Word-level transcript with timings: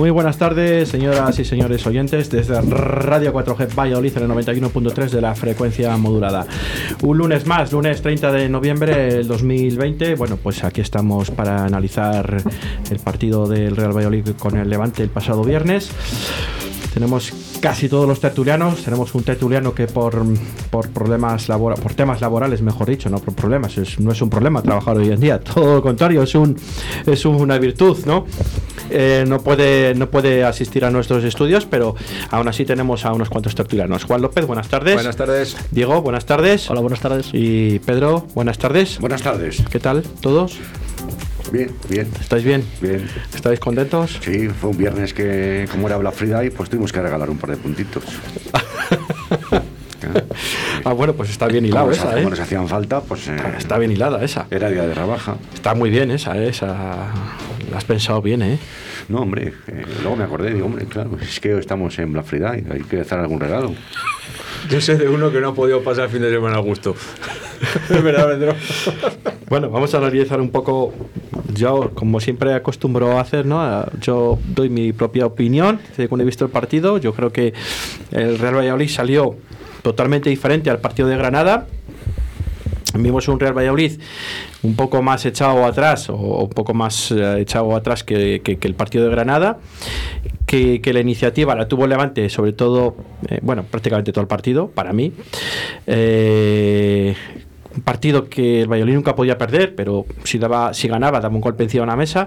Muy 0.00 0.08
buenas 0.08 0.38
tardes, 0.38 0.88
señoras 0.88 1.38
y 1.40 1.44
señores 1.44 1.86
oyentes, 1.86 2.30
desde 2.30 2.58
Radio 2.62 3.34
4G 3.34 3.74
Valladolid 3.74 4.16
en 4.16 4.22
el 4.22 4.30
91.3 4.30 5.10
de 5.10 5.20
la 5.20 5.34
frecuencia 5.34 5.94
modulada. 5.98 6.46
Un 7.02 7.18
lunes 7.18 7.46
más, 7.46 7.70
lunes 7.70 8.00
30 8.00 8.32
de 8.32 8.48
noviembre 8.48 9.12
del 9.12 9.28
2020. 9.28 10.14
Bueno, 10.14 10.38
pues 10.38 10.64
aquí 10.64 10.80
estamos 10.80 11.30
para 11.30 11.66
analizar 11.66 12.42
el 12.90 12.98
partido 13.00 13.46
del 13.46 13.76
Real 13.76 13.94
Valladolid 13.94 14.30
con 14.38 14.56
el 14.56 14.70
Levante 14.70 15.02
el 15.02 15.10
pasado 15.10 15.44
viernes. 15.44 15.90
Tenemos 16.94 17.49
casi 17.60 17.88
todos 17.88 18.08
los 18.08 18.20
tertulianos. 18.20 18.82
Tenemos 18.82 19.14
un 19.14 19.22
tertuliano 19.22 19.74
que 19.74 19.86
por, 19.86 20.24
por 20.70 20.88
problemas 20.90 21.48
labora, 21.48 21.76
por 21.76 21.94
temas 21.94 22.20
laborales, 22.20 22.62
mejor 22.62 22.88
dicho, 22.88 23.10
no 23.10 23.18
por 23.18 23.34
problemas, 23.34 23.76
no 23.98 24.12
es 24.12 24.22
un 24.22 24.30
problema 24.30 24.62
trabajar 24.62 24.96
hoy 24.96 25.10
en 25.10 25.20
día. 25.20 25.40
Todo 25.54 25.76
lo 25.76 25.82
contrario, 25.82 26.22
es 26.22 26.34
un 26.34 26.56
es 27.06 27.24
una 27.24 27.58
virtud, 27.58 27.98
¿no? 28.06 28.26
Eh, 28.90 29.24
no 29.28 29.40
puede 29.40 29.94
no 29.94 30.10
puede 30.10 30.42
asistir 30.44 30.84
a 30.84 30.90
nuestros 30.90 31.22
estudios, 31.22 31.66
pero 31.66 31.94
aún 32.30 32.48
así 32.48 32.64
tenemos 32.64 33.04
a 33.04 33.12
unos 33.12 33.28
cuantos 33.28 33.54
tertulianos. 33.54 34.04
Juan 34.04 34.22
López, 34.22 34.46
buenas 34.46 34.68
tardes. 34.68 34.94
Buenas 34.94 35.16
tardes. 35.16 35.56
Diego, 35.70 36.02
buenas 36.02 36.26
tardes. 36.26 36.70
Hola, 36.70 36.80
buenas 36.80 37.00
tardes. 37.00 37.30
Y 37.32 37.78
Pedro, 37.80 38.26
buenas 38.34 38.58
tardes. 38.58 38.98
Buenas 38.98 39.22
tardes. 39.22 39.62
¿Qué 39.70 39.78
tal 39.78 40.02
todos? 40.20 40.58
Bien, 41.52 41.70
bien. 41.88 42.08
¿Estáis 42.20 42.44
bien? 42.44 42.64
Bien. 42.80 43.08
¿Estáis 43.34 43.58
contentos? 43.58 44.20
Sí, 44.22 44.48
fue 44.48 44.70
un 44.70 44.76
viernes 44.76 45.12
que, 45.12 45.66
como 45.70 45.88
era 45.88 45.96
Black 45.96 46.14
Friday, 46.14 46.50
pues 46.50 46.70
tuvimos 46.70 46.92
que 46.92 47.02
regalar 47.02 47.28
un 47.28 47.38
par 47.38 47.50
de 47.50 47.56
puntitos. 47.56 48.04
ah, 50.84 50.92
bueno, 50.92 51.14
pues 51.14 51.30
está 51.30 51.48
bien 51.48 51.64
hilado 51.64 51.90
esa, 51.90 52.12
¿eh? 52.12 52.18
Como 52.18 52.30
nos 52.30 52.40
hacían 52.40 52.68
falta, 52.68 53.00
pues... 53.00 53.26
Eh, 53.28 53.36
está 53.58 53.78
bien 53.78 53.90
hilada 53.90 54.22
esa. 54.22 54.46
Era 54.50 54.70
día 54.70 54.86
de 54.86 54.94
rebaja. 54.94 55.36
Está 55.52 55.74
muy 55.74 55.90
bien 55.90 56.12
esa, 56.12 56.38
¿eh? 56.38 56.48
esa... 56.48 57.08
La 57.70 57.78
has 57.78 57.84
pensado 57.84 58.22
bien, 58.22 58.42
¿eh? 58.42 58.58
No, 59.08 59.22
hombre, 59.22 59.52
eh, 59.66 59.84
luego 60.02 60.16
me 60.16 60.24
acordé, 60.24 60.54
digo, 60.54 60.66
hombre, 60.66 60.86
claro, 60.86 61.18
es 61.20 61.40
que 61.40 61.58
estamos 61.58 61.98
en 61.98 62.12
Black 62.12 62.26
Friday, 62.26 62.64
hay 62.70 62.82
que 62.82 63.00
hacer 63.00 63.18
algún 63.18 63.40
regalo. 63.40 63.74
Yo 64.68 64.80
sé 64.80 64.96
de 64.96 65.08
uno 65.08 65.30
que 65.32 65.40
no 65.40 65.48
ha 65.48 65.54
podido 65.54 65.82
pasar 65.82 66.04
el 66.04 66.10
fin 66.10 66.22
de 66.22 66.30
semana 66.30 66.56
a 66.56 66.60
gusto. 66.60 66.94
es 67.90 68.02
verdad, 68.02 68.28
Pedro. 68.28 68.54
Bueno, 69.48 69.70
vamos 69.70 69.94
a 69.94 69.98
analizar 69.98 70.40
un 70.40 70.50
poco. 70.50 70.92
Yo, 71.54 71.90
como 71.94 72.20
siempre 72.20 72.54
acostumbro 72.54 73.18
a 73.18 73.20
hacer, 73.20 73.46
¿no? 73.46 73.84
Yo 74.00 74.38
doy 74.48 74.68
mi 74.68 74.92
propia 74.92 75.26
opinión 75.26 75.80
según 75.96 76.20
he 76.20 76.24
visto 76.24 76.44
el 76.44 76.50
partido. 76.50 76.98
Yo 76.98 77.12
creo 77.14 77.32
que 77.32 77.52
el 78.12 78.38
Real 78.38 78.56
Valladolid 78.56 78.88
salió 78.88 79.36
totalmente 79.82 80.30
diferente 80.30 80.70
al 80.70 80.78
partido 80.78 81.08
de 81.08 81.16
Granada. 81.16 81.66
Vimos 82.94 83.28
un 83.28 83.38
Real 83.38 83.56
Valladolid 83.56 84.00
un 84.62 84.74
poco 84.74 85.00
más 85.02 85.24
echado 85.24 85.64
atrás 85.64 86.10
o 86.10 86.14
un 86.14 86.50
poco 86.50 86.74
más 86.74 87.12
eh, 87.12 87.40
echado 87.40 87.74
atrás 87.76 88.02
que, 88.04 88.42
el 88.44 88.74
partido 88.74 89.04
de 89.04 89.10
Granada, 89.10 89.58
que, 90.50 90.92
la 90.92 91.00
iniciativa 91.00 91.54
la 91.54 91.68
tuvo 91.68 91.86
Levante, 91.86 92.28
sobre 92.28 92.52
todo, 92.52 92.96
eh, 93.28 93.38
bueno, 93.40 93.62
prácticamente 93.62 94.12
todo 94.12 94.22
el 94.22 94.28
partido, 94.28 94.68
para 94.68 94.92
mí. 94.92 95.12
Eh, 95.86 97.14
un 97.72 97.82
partido 97.82 98.28
que 98.28 98.62
el 98.62 98.66
Valladolid 98.66 98.94
nunca 98.94 99.14
podía 99.14 99.38
perder, 99.38 99.76
pero 99.76 100.06
si 100.24 100.38
daba, 100.38 100.74
si 100.74 100.88
ganaba, 100.88 101.20
daba 101.20 101.32
un 101.32 101.40
golpe 101.40 101.62
encima 101.62 101.82
de 101.82 101.84
una 101.84 101.96
mesa. 101.96 102.26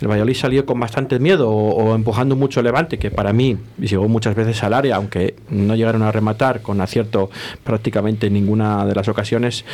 El 0.00 0.08
Valladolid 0.08 0.34
salió 0.34 0.64
con 0.64 0.80
bastante 0.80 1.18
miedo 1.18 1.50
o, 1.50 1.94
empujando 1.94 2.34
mucho 2.34 2.60
el 2.60 2.64
Levante, 2.64 2.98
que 2.98 3.10
para 3.10 3.34
mí 3.34 3.58
llegó 3.78 4.08
muchas 4.08 4.34
veces 4.34 4.62
al 4.62 4.72
área, 4.72 4.96
aunque 4.96 5.34
no 5.50 5.76
llegaron 5.76 6.02
a 6.02 6.10
rematar 6.10 6.62
con 6.62 6.80
acierto 6.80 7.28
prácticamente 7.62 8.28
en 8.28 8.32
ninguna 8.32 8.86
de 8.86 8.94
las 8.94 9.06
ocasiones. 9.08 9.66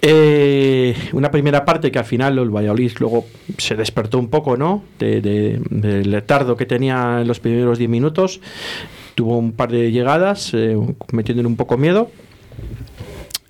Eh, 0.00 0.94
una 1.12 1.30
primera 1.30 1.64
parte 1.64 1.90
que 1.90 1.98
al 1.98 2.04
final 2.04 2.38
el 2.38 2.50
Valladolid 2.50 2.92
luego 3.00 3.26
se 3.56 3.74
despertó 3.74 4.18
un 4.18 4.28
poco, 4.28 4.56
¿no? 4.56 4.82
De, 4.98 5.20
del 5.20 6.10
letardo 6.10 6.56
que 6.56 6.66
tenía 6.66 7.20
en 7.20 7.28
los 7.28 7.40
primeros 7.40 7.78
10 7.78 7.90
minutos. 7.90 8.40
Tuvo 9.14 9.36
un 9.36 9.52
par 9.52 9.70
de 9.72 9.90
llegadas, 9.90 10.54
eh, 10.54 10.76
metiéndole 11.12 11.48
un 11.48 11.56
poco 11.56 11.76
miedo 11.76 12.10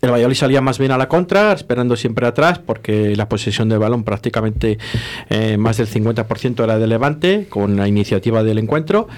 el 0.01 0.13
Valladolid 0.13 0.37
salía 0.37 0.61
más 0.61 0.79
bien 0.79 0.93
a 0.93 0.99
la 0.99 1.09
contra, 1.09 1.53
esperando 1.53 1.97
siempre 1.97 2.27
atrás, 2.27 2.61
porque 2.61 3.17
la 3.17 3.29
posesión 3.29 3.69
del 3.69 3.81
balón 3.81 4.05
prácticamente 4.05 4.79
eh, 5.29 5.57
más 5.57 5.77
del 5.79 5.89
50% 5.89 6.63
era 6.63 6.79
de 6.79 6.87
Levante, 6.87 7.47
con 7.49 7.77
la 7.77 7.89
iniciativa 7.89 8.45
del 8.45 8.59
encuentro. 8.59 9.09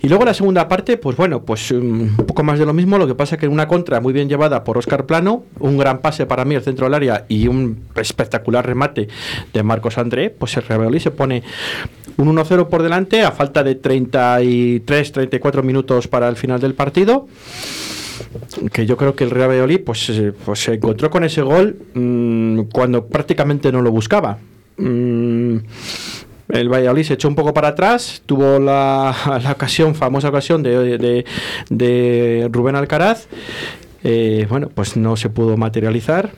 Y 0.00 0.08
luego 0.08 0.24
la 0.24 0.32
segunda 0.32 0.66
parte, 0.66 0.96
pues 0.96 1.16
bueno, 1.16 1.42
pues 1.42 1.70
um, 1.70 2.02
un 2.02 2.16
poco 2.16 2.42
más 2.42 2.58
de 2.58 2.64
lo 2.64 2.72
mismo, 2.72 2.96
lo 2.96 3.06
que 3.06 3.14
pasa 3.14 3.36
que 3.36 3.48
una 3.48 3.68
contra 3.68 4.00
muy 4.00 4.14
bien 4.14 4.28
llevada 4.28 4.64
por 4.64 4.78
Oscar 4.78 5.04
Plano, 5.04 5.44
un 5.60 5.76
gran 5.76 5.98
pase 5.98 6.24
para 6.24 6.46
mí 6.46 6.54
al 6.54 6.62
centro 6.62 6.86
del 6.86 6.94
área 6.94 7.26
y 7.28 7.46
un 7.48 7.84
espectacular 7.96 8.66
remate 8.66 9.08
de 9.52 9.62
Marcos 9.62 9.98
André, 9.98 10.30
pues 10.30 10.56
el 10.56 10.62
Valladolid 10.62 11.00
se 11.00 11.10
pone 11.10 11.42
un 12.16 12.34
1-0 12.34 12.68
por 12.68 12.82
delante 12.82 13.22
a 13.22 13.32
falta 13.32 13.62
de 13.62 13.80
33-34 13.80 15.62
minutos 15.62 16.08
para 16.08 16.28
el 16.28 16.36
final 16.36 16.60
del 16.60 16.74
partido 16.74 17.26
que 18.72 18.86
yo 18.86 18.96
creo 18.96 19.14
que 19.14 19.24
el 19.24 19.30
Real 19.30 19.50
Valladolid 19.50 19.80
pues, 19.80 20.08
eh, 20.10 20.32
pues 20.44 20.60
se 20.60 20.74
encontró 20.74 21.10
con 21.10 21.24
ese 21.24 21.42
gol 21.42 21.76
mm, 21.94 22.60
cuando 22.72 23.06
prácticamente 23.06 23.70
no 23.72 23.82
lo 23.82 23.90
buscaba. 23.90 24.38
Mm, 24.76 25.56
el 26.48 26.68
Valladolid 26.68 27.04
se 27.04 27.14
echó 27.14 27.28
un 27.28 27.34
poco 27.34 27.54
para 27.54 27.68
atrás, 27.68 28.22
tuvo 28.26 28.58
la, 28.58 29.14
ocasión, 29.52 29.94
famosa 29.94 30.28
ocasión 30.28 30.62
de, 30.62 31.24
de, 31.70 32.48
Rubén 32.50 32.76
Alcaraz. 32.76 33.26
Eh, 34.02 34.46
bueno, 34.50 34.68
pues 34.74 34.96
no 34.96 35.16
se 35.16 35.30
pudo 35.30 35.56
materializar 35.56 36.32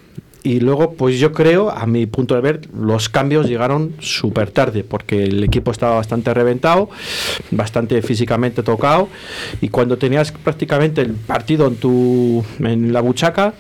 y 0.47 0.61
luego, 0.61 0.93
pues 0.93 1.19
yo 1.19 1.33
creo, 1.33 1.71
a 1.71 1.87
mi 1.87 2.07
punto 2.07 2.37
de 2.37 2.41
ver, 2.41 2.61
los 2.73 3.09
cambios 3.09 3.49
llegaron 3.49 3.95
súper 3.99 4.53
tarde, 4.53 4.84
porque 4.84 5.25
el 5.25 5.43
equipo 5.43 5.73
estaba 5.73 5.97
bastante 5.97 6.33
reventado, 6.33 6.89
bastante 7.51 8.01
físicamente 8.01 8.62
tocado, 8.62 9.09
y 9.61 9.71
cuando 9.71 9.99
tenías 9.99 10.31
prácticamente 10.31 11.01
el 11.01 11.15
partido 11.15 11.67
en, 11.67 11.75
tu, 11.75 12.45
en 12.61 12.93
la 12.93 13.01
buchaca, 13.01 13.55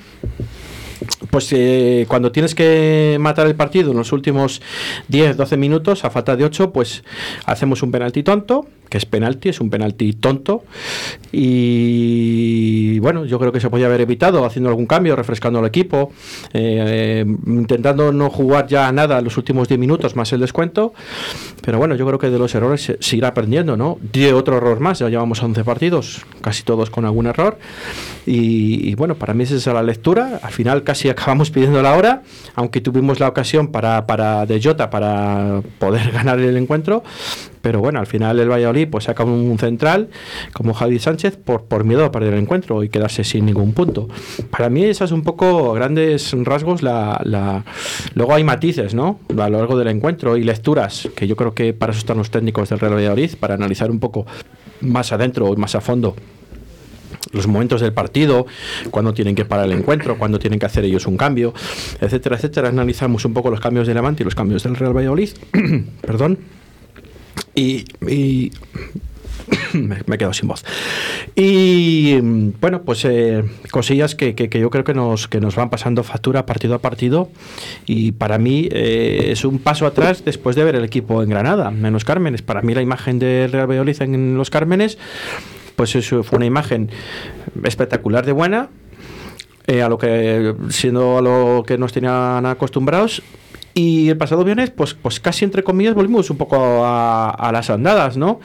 pues 1.30 1.52
eh, 1.52 2.06
cuando 2.06 2.30
tienes 2.30 2.54
que 2.54 3.16
matar 3.18 3.48
el 3.48 3.56
partido 3.56 3.90
en 3.90 3.96
los 3.96 4.12
últimos 4.12 4.62
10, 5.08 5.36
12 5.36 5.56
minutos, 5.56 6.04
a 6.04 6.10
falta 6.10 6.36
de 6.36 6.44
8, 6.44 6.70
pues 6.70 7.02
hacemos 7.46 7.82
un 7.82 7.90
penalti 7.90 8.22
tonto, 8.22 8.68
que 8.88 8.98
es 8.98 9.06
penalti, 9.06 9.48
es 9.48 9.60
un 9.60 9.70
penalti 9.70 10.12
tonto. 10.14 10.64
Y 11.32 12.98
bueno, 13.00 13.24
yo 13.24 13.38
creo 13.38 13.52
que 13.52 13.60
se 13.60 13.70
podía 13.70 13.86
haber 13.86 14.00
evitado 14.00 14.44
haciendo 14.44 14.68
algún 14.68 14.86
cambio, 14.86 15.16
refrescando 15.16 15.58
al 15.58 15.66
equipo, 15.66 16.12
eh, 16.52 17.24
intentando 17.46 18.12
no 18.12 18.30
jugar 18.30 18.66
ya 18.66 18.90
nada 18.92 19.18
en 19.18 19.24
los 19.24 19.36
últimos 19.36 19.68
10 19.68 19.78
minutos 19.80 20.16
más 20.16 20.32
el 20.32 20.40
descuento. 20.40 20.94
Pero 21.62 21.78
bueno, 21.78 21.94
yo 21.96 22.06
creo 22.06 22.18
que 22.18 22.30
de 22.30 22.38
los 22.38 22.54
errores 22.54 22.96
se, 22.98 23.16
irá 23.16 23.28
aprendiendo, 23.28 23.76
¿no? 23.76 23.98
De 24.00 24.32
otro 24.32 24.56
error 24.56 24.80
más, 24.80 25.00
ya 25.00 25.08
llevamos 25.08 25.42
11 25.42 25.64
partidos, 25.64 26.24
casi 26.40 26.62
todos 26.62 26.90
con 26.90 27.04
algún 27.04 27.26
error. 27.26 27.58
Y, 28.24 28.94
bueno, 28.96 29.14
para 29.14 29.34
mí 29.34 29.44
esa 29.44 29.54
es 29.56 29.66
la 29.66 29.82
lectura. 29.82 30.40
Al 30.42 30.52
final 30.52 30.82
casi 30.82 31.08
acabamos 31.08 31.50
pidiendo 31.50 31.82
la 31.82 31.94
hora, 31.94 32.22
aunque 32.54 32.80
tuvimos 32.80 33.20
la 33.20 33.28
ocasión 33.28 33.68
para, 33.68 34.06
para 34.06 34.46
de 34.46 34.60
Jota 34.62 34.90
para 34.90 35.62
poder 35.78 36.10
ganar 36.12 36.40
el 36.40 36.56
encuentro. 36.56 37.04
Pero 37.66 37.80
bueno, 37.80 37.98
al 37.98 38.06
final 38.06 38.38
el 38.38 38.48
Valladolid 38.48 38.86
pues 38.88 39.06
saca 39.06 39.24
un 39.24 39.58
central 39.58 40.08
como 40.52 40.72
Javi 40.72 41.00
Sánchez 41.00 41.36
por, 41.36 41.64
por 41.64 41.82
miedo 41.82 42.04
a 42.04 42.12
perder 42.12 42.34
el 42.34 42.38
encuentro 42.38 42.84
y 42.84 42.88
quedarse 42.88 43.24
sin 43.24 43.44
ningún 43.44 43.72
punto. 43.72 44.06
Para 44.52 44.70
mí 44.70 44.84
esas 44.84 45.08
es 45.08 45.12
un 45.12 45.24
poco 45.24 45.72
grandes 45.72 46.32
rasgos 46.44 46.84
la, 46.84 47.20
la... 47.24 47.64
luego 48.14 48.36
hay 48.36 48.44
matices, 48.44 48.94
¿no? 48.94 49.18
A 49.30 49.48
lo 49.48 49.58
largo 49.58 49.76
del 49.76 49.88
encuentro 49.88 50.36
y 50.36 50.44
lecturas, 50.44 51.08
que 51.16 51.26
yo 51.26 51.34
creo 51.34 51.54
que 51.54 51.74
para 51.74 51.90
eso 51.90 51.98
están 51.98 52.18
los 52.18 52.30
técnicos 52.30 52.68
del 52.68 52.78
Real 52.78 52.94
Valladolid, 52.94 53.32
para 53.34 53.54
analizar 53.54 53.90
un 53.90 53.98
poco 53.98 54.26
más 54.82 55.10
adentro 55.10 55.52
y 55.52 55.56
más 55.56 55.74
a 55.74 55.80
fondo 55.80 56.14
los 57.32 57.48
momentos 57.48 57.80
del 57.80 57.92
partido, 57.92 58.46
cuando 58.92 59.12
tienen 59.12 59.34
que 59.34 59.44
parar 59.44 59.66
el 59.66 59.72
encuentro, 59.72 60.16
cuando 60.18 60.38
tienen 60.38 60.60
que 60.60 60.66
hacer 60.66 60.84
ellos 60.84 61.08
un 61.08 61.16
cambio, 61.16 61.52
etcétera, 62.00 62.36
etcétera. 62.36 62.68
Analizamos 62.68 63.24
un 63.24 63.34
poco 63.34 63.50
los 63.50 63.58
cambios 63.58 63.88
de 63.88 63.94
Levante 63.94 64.22
y 64.22 64.24
los 64.24 64.36
cambios 64.36 64.62
del 64.62 64.76
Real 64.76 64.96
Valladolid. 64.96 65.30
Perdón. 66.00 66.38
Y, 67.56 67.84
me, 69.72 69.96
he 69.96 70.18
quedado 70.18 70.34
sin 70.34 70.48
voz. 70.48 70.64
Y 71.34 72.18
bueno, 72.60 72.82
pues 72.82 73.04
eh, 73.04 73.44
cosillas 73.70 74.14
que, 74.14 74.34
yo 74.34 74.70
creo 74.70 74.84
que 74.84 74.94
nos, 74.94 75.26
que 75.26 75.40
nos 75.40 75.56
van 75.56 75.70
pasando 75.70 76.02
factura 76.02 76.46
partido 76.46 76.74
a 76.74 76.78
partido. 76.78 77.30
Y 77.86 78.12
para 78.12 78.38
mí 78.38 78.68
eh, 78.70 79.28
es 79.30 79.44
un 79.44 79.58
paso 79.58 79.86
atrás 79.86 80.24
después 80.24 80.54
de 80.54 80.64
ver 80.64 80.76
el 80.76 80.84
equipo 80.84 81.22
en 81.22 81.30
Granada, 81.30 81.70
menos 81.70 82.04
Cármenes. 82.04 82.42
Para 82.42 82.62
mí 82.62 82.74
la 82.74 82.82
imagen 82.82 83.18
de 83.18 83.48
Real 83.50 83.66
Valladolid 83.66 84.02
en 84.02 84.36
los 84.36 84.50
Cármenes, 84.50 84.98
pues 85.76 85.96
eso 85.96 86.22
fue 86.22 86.36
una 86.36 86.46
imagen 86.46 86.90
espectacular 87.64 88.24
de 88.26 88.32
buena. 88.32 88.68
Eh, 89.68 89.82
a 89.82 89.88
lo 89.88 89.98
que 89.98 90.54
siendo 90.68 91.18
a 91.18 91.22
lo 91.22 91.64
que 91.66 91.76
nos 91.76 91.92
tenían 91.92 92.46
acostumbrados 92.46 93.20
y 93.76 94.08
el 94.08 94.16
pasado 94.16 94.42
viernes, 94.42 94.70
pues, 94.70 94.94
pues 94.94 95.20
casi 95.20 95.44
entre 95.44 95.62
comillas, 95.62 95.94
volvimos 95.94 96.30
un 96.30 96.38
poco 96.38 96.56
a, 96.58 97.50
las 97.52 97.68
andadas, 97.68 98.16
¿no? 98.16 98.40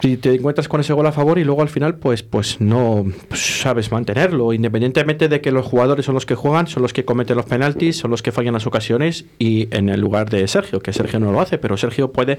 si 0.00 0.16
te 0.16 0.34
encuentras 0.34 0.68
con 0.68 0.80
ese 0.80 0.92
gol 0.92 1.06
a 1.06 1.12
favor 1.12 1.38
y 1.40 1.44
luego 1.44 1.60
al 1.60 1.68
final 1.68 1.96
pues 1.96 2.22
pues 2.22 2.60
no 2.60 3.04
sabes 3.34 3.90
mantenerlo 3.90 4.52
independientemente 4.52 5.26
de 5.26 5.40
que 5.40 5.50
los 5.50 5.66
jugadores 5.66 6.06
son 6.06 6.14
los 6.14 6.24
que 6.24 6.36
juegan 6.36 6.68
son 6.68 6.84
los 6.84 6.92
que 6.92 7.04
cometen 7.04 7.36
los 7.36 7.46
penaltis 7.46 7.96
son 7.96 8.12
los 8.12 8.22
que 8.22 8.30
fallan 8.30 8.54
las 8.54 8.68
ocasiones 8.68 9.24
y 9.40 9.66
en 9.76 9.88
el 9.88 10.00
lugar 10.00 10.30
de 10.30 10.46
Sergio 10.46 10.78
que 10.78 10.92
Sergio 10.92 11.18
no 11.18 11.32
lo 11.32 11.40
hace 11.40 11.58
pero 11.58 11.76
Sergio 11.76 12.12
puede 12.12 12.38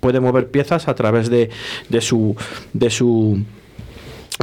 puede 0.00 0.18
mover 0.18 0.48
piezas 0.48 0.88
a 0.88 0.96
través 0.96 1.30
de, 1.30 1.48
de 1.88 2.00
su 2.00 2.34
de 2.72 2.90
su 2.90 3.38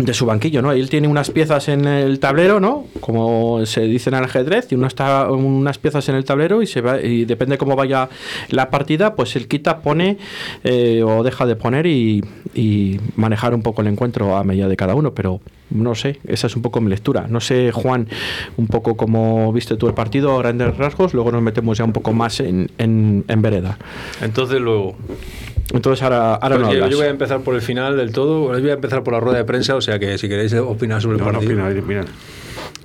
de 0.01 0.13
su 0.13 0.25
banquillo, 0.25 0.61
¿no? 0.63 0.71
Él 0.71 0.89
tiene 0.89 1.07
unas 1.07 1.29
piezas 1.29 1.67
en 1.69 1.85
el 1.85 2.19
tablero, 2.19 2.59
¿no? 2.59 2.85
Como 2.99 3.63
se 3.67 3.81
dice 3.81 4.09
en 4.09 4.15
el 4.15 4.23
ajedrez, 4.23 4.71
y 4.71 4.75
uno 4.75 4.87
está 4.87 5.29
unas 5.31 5.77
piezas 5.77 6.09
en 6.09 6.15
el 6.15 6.25
tablero 6.25 6.63
y 6.63 6.67
se 6.67 6.81
va 6.81 6.99
y 6.99 7.25
depende 7.25 7.59
cómo 7.59 7.75
vaya 7.75 8.09
la 8.49 8.71
partida, 8.71 9.15
pues 9.15 9.35
él 9.35 9.47
quita, 9.47 9.81
pone 9.81 10.17
eh, 10.63 11.03
o 11.03 11.21
deja 11.23 11.45
de 11.45 11.55
poner 11.55 11.85
y, 11.85 12.23
manejar 13.15 13.53
un 13.53 13.61
poco 13.61 13.81
el 13.81 13.87
encuentro 13.87 14.35
a 14.35 14.43
medida 14.43 14.67
de 14.67 14.75
cada 14.75 14.95
uno, 14.95 15.13
pero 15.13 15.41
no 15.69 15.95
sé, 15.95 16.19
esa 16.27 16.47
es 16.47 16.55
un 16.55 16.61
poco 16.61 16.81
mi 16.81 16.89
lectura. 16.89 17.25
No 17.27 17.39
sé, 17.39 17.71
Juan, 17.71 18.07
un 18.57 18.67
poco 18.67 18.95
cómo 18.95 19.51
viste 19.53 19.75
tú 19.75 19.87
el 19.87 19.93
partido 19.93 20.35
a 20.35 20.39
grandes 20.39 20.75
rasgos, 20.77 21.13
luego 21.13 21.31
nos 21.31 21.41
metemos 21.41 21.77
ya 21.77 21.83
un 21.83 21.93
poco 21.93 22.13
más 22.13 22.39
en, 22.39 22.71
en, 22.77 23.25
en 23.27 23.41
vereda. 23.41 23.77
Entonces 24.21 24.59
luego, 24.59 24.95
Entonces 25.71 26.03
ahora, 26.03 26.35
ahora 26.35 26.55
Pues 26.57 26.79
no 26.79 26.87
yo, 26.89 26.97
voy 26.97 27.05
a 27.07 27.09
empezar 27.09 27.41
por 27.41 27.55
el 27.55 27.61
final 27.61 27.97
del 27.97 28.11
todo, 28.11 28.41
voy 28.49 28.69
a 28.69 28.73
empezar 28.73 29.03
por 29.03 29.13
la 29.13 29.19
rueda 29.19 29.37
de 29.37 29.45
prensa, 29.45 29.75
o 29.75 29.81
sea 29.81 29.97
que 29.99 30.17
si 30.17 30.27
queréis 30.27 30.53
opinar 30.53 31.01
sobre 31.01 31.17
el 31.17 31.21
No, 31.23 31.31
no, 31.31 31.39
partido. 31.39 31.63
opina, 31.65 31.81
mira. 31.87 32.05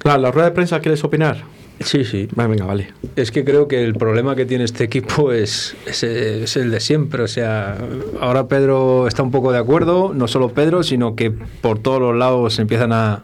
La, 0.05 0.17
la 0.17 0.31
rueda 0.31 0.49
de 0.49 0.55
prensa, 0.55 0.81
¿quieres 0.81 1.03
opinar? 1.05 1.43
Sí, 1.81 2.05
sí. 2.05 2.29
Vale, 2.35 2.51
venga, 2.51 2.65
vale. 2.65 2.89
Es 3.15 3.31
que 3.31 3.45
creo 3.45 3.69
que 3.69 3.85
el 3.85 3.95
problema 3.95 4.35
que 4.35 4.47
tiene 4.47 4.65
este 4.65 4.83
equipo 4.85 5.31
es, 5.33 5.77
es, 5.87 6.03
es 6.03 6.57
el 6.57 6.71
de 6.73 6.81
siempre. 6.81 7.23
O 7.23 7.29
sea, 7.29 7.77
ahora 8.21 8.49
Pedro 8.49 9.07
está 9.07 9.23
un 9.23 9.31
poco 9.31 9.53
de 9.53 9.59
acuerdo, 9.59 10.13
no 10.15 10.27
solo 10.27 10.49
Pedro, 10.49 10.83
sino 10.83 11.15
que 11.15 11.31
por 11.31 11.79
todos 11.79 12.01
los 12.01 12.17
lados 12.17 12.59
empiezan 12.59 12.93
a, 12.93 13.23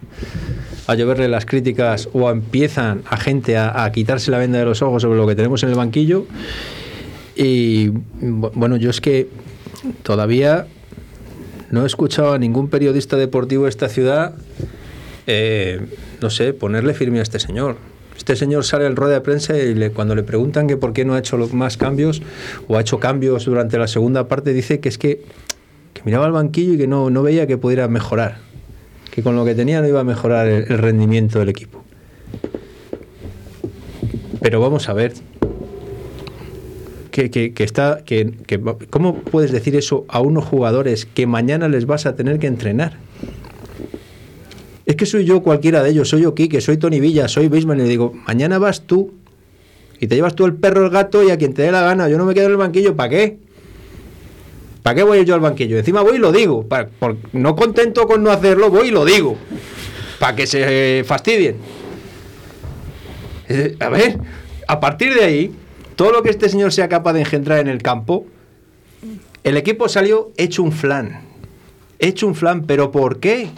a 0.86 0.94
lloverle 0.94 1.26
las 1.28 1.46
críticas 1.46 2.08
o 2.12 2.30
empiezan 2.30 3.02
a 3.08 3.16
gente 3.16 3.56
a, 3.56 3.82
a 3.84 3.90
quitarse 3.90 4.30
la 4.30 4.38
venda 4.38 4.58
de 4.60 4.64
los 4.66 4.82
ojos 4.82 5.02
sobre 5.02 5.16
lo 5.18 5.26
que 5.26 5.34
tenemos 5.34 5.62
en 5.64 5.70
el 5.70 5.74
banquillo. 5.74 6.26
Y 7.36 7.88
bu- 7.88 8.52
bueno, 8.54 8.76
yo 8.76 8.90
es 8.90 9.00
que 9.00 9.28
todavía 10.02 10.66
no 11.70 11.82
he 11.82 11.86
escuchado 11.86 12.32
a 12.32 12.38
ningún 12.38 12.68
periodista 12.68 13.16
deportivo 13.16 13.64
de 13.64 13.70
esta 13.70 13.88
ciudad, 13.88 14.34
eh, 15.26 15.80
no 16.20 16.30
sé, 16.30 16.52
ponerle 16.52 16.94
firme 16.94 17.18
a 17.18 17.22
este 17.22 17.38
señor. 17.40 17.76
Este 18.16 18.36
señor 18.36 18.64
sale 18.64 18.86
al 18.86 18.94
rueda 18.96 19.14
de 19.14 19.20
prensa 19.22 19.56
y 19.58 19.74
le- 19.74 19.90
cuando 19.90 20.14
le 20.14 20.22
preguntan 20.22 20.66
que 20.68 20.76
por 20.76 20.92
qué 20.92 21.04
no 21.04 21.14
ha 21.14 21.18
hecho 21.18 21.36
más 21.52 21.76
cambios 21.76 22.22
o 22.68 22.76
ha 22.76 22.80
hecho 22.80 23.00
cambios 23.00 23.44
durante 23.44 23.76
la 23.76 23.88
segunda 23.88 24.28
parte, 24.28 24.52
dice 24.52 24.78
que 24.80 24.88
es 24.88 24.98
que, 24.98 25.22
miraba 26.04 26.26
al 26.26 26.32
banquillo 26.32 26.74
y 26.74 26.78
que 26.78 26.86
no, 26.86 27.10
no 27.10 27.22
veía 27.22 27.46
que 27.46 27.56
pudiera 27.58 27.88
mejorar. 27.88 28.38
Que 29.10 29.22
con 29.22 29.34
lo 29.36 29.44
que 29.44 29.54
tenía 29.54 29.80
no 29.80 29.88
iba 29.88 30.00
a 30.00 30.04
mejorar 30.04 30.46
el 30.46 30.66
rendimiento 30.78 31.38
del 31.38 31.48
equipo. 31.48 31.82
Pero 34.40 34.60
vamos 34.60 34.88
a 34.88 34.92
ver. 34.92 35.14
Que, 37.14 37.52
está, 37.58 38.00
que, 38.04 38.32
¿Cómo 38.90 39.14
puedes 39.14 39.52
decir 39.52 39.76
eso 39.76 40.04
a 40.08 40.18
unos 40.20 40.44
jugadores 40.44 41.06
que 41.06 41.28
mañana 41.28 41.68
les 41.68 41.86
vas 41.86 42.06
a 42.06 42.16
tener 42.16 42.40
que 42.40 42.48
entrenar? 42.48 42.96
Es 44.84 44.96
que 44.96 45.06
soy 45.06 45.24
yo 45.24 45.40
cualquiera 45.40 45.84
de 45.84 45.90
ellos, 45.90 46.08
soy 46.08 46.22
yo 46.22 46.34
Quique, 46.34 46.60
soy 46.60 46.76
Tony 46.76 46.98
Villa, 46.98 47.28
soy 47.28 47.46
Bisman, 47.46 47.78
y 47.78 47.84
digo, 47.84 48.12
mañana 48.26 48.58
vas 48.58 48.80
tú 48.82 49.12
y 50.00 50.08
te 50.08 50.16
llevas 50.16 50.34
tú 50.34 50.44
el 50.44 50.54
perro, 50.54 50.84
el 50.86 50.90
gato 50.90 51.22
y 51.22 51.30
a 51.30 51.38
quien 51.38 51.54
te 51.54 51.62
dé 51.62 51.70
la 51.70 51.82
gana, 51.82 52.08
yo 52.08 52.18
no 52.18 52.24
me 52.24 52.34
quedo 52.34 52.46
en 52.46 52.50
el 52.50 52.56
banquillo, 52.56 52.96
¿para 52.96 53.10
qué? 53.10 53.38
¿Para 54.82 54.96
qué 54.96 55.02
voy 55.04 55.24
yo 55.24 55.34
al 55.34 55.40
banquillo? 55.40 55.78
Encima 55.78 56.02
voy 56.02 56.16
y 56.16 56.18
lo 56.18 56.32
digo, 56.32 56.66
por- 56.98 57.16
no 57.32 57.54
contento 57.54 58.08
con 58.08 58.24
no 58.24 58.32
hacerlo, 58.32 58.70
voy 58.70 58.88
y 58.88 58.90
lo 58.90 59.04
digo, 59.04 59.36
para 60.18 60.34
que 60.34 60.48
se 60.48 61.04
fastidien. 61.06 61.58
Eh, 63.48 63.76
A 63.78 63.88
ver, 63.88 64.18
a 64.66 64.80
partir 64.80 65.14
de 65.14 65.22
ahí, 65.24 65.52
todo 65.96 66.12
lo 66.12 66.22
que 66.22 66.30
este 66.30 66.48
señor 66.48 66.72
sea 66.72 66.88
capaz 66.88 67.12
de 67.14 67.20
engendrar 67.20 67.58
en 67.58 67.68
el 67.68 67.82
campo, 67.82 68.26
el 69.42 69.56
equipo 69.56 69.88
salió 69.88 70.32
hecho 70.36 70.62
un 70.62 70.72
flan. 70.72 71.20
Hecho 71.98 72.26
un 72.26 72.34
flan, 72.34 72.64
pero 72.64 72.90
¿por 72.90 73.20
qué? 73.20 73.50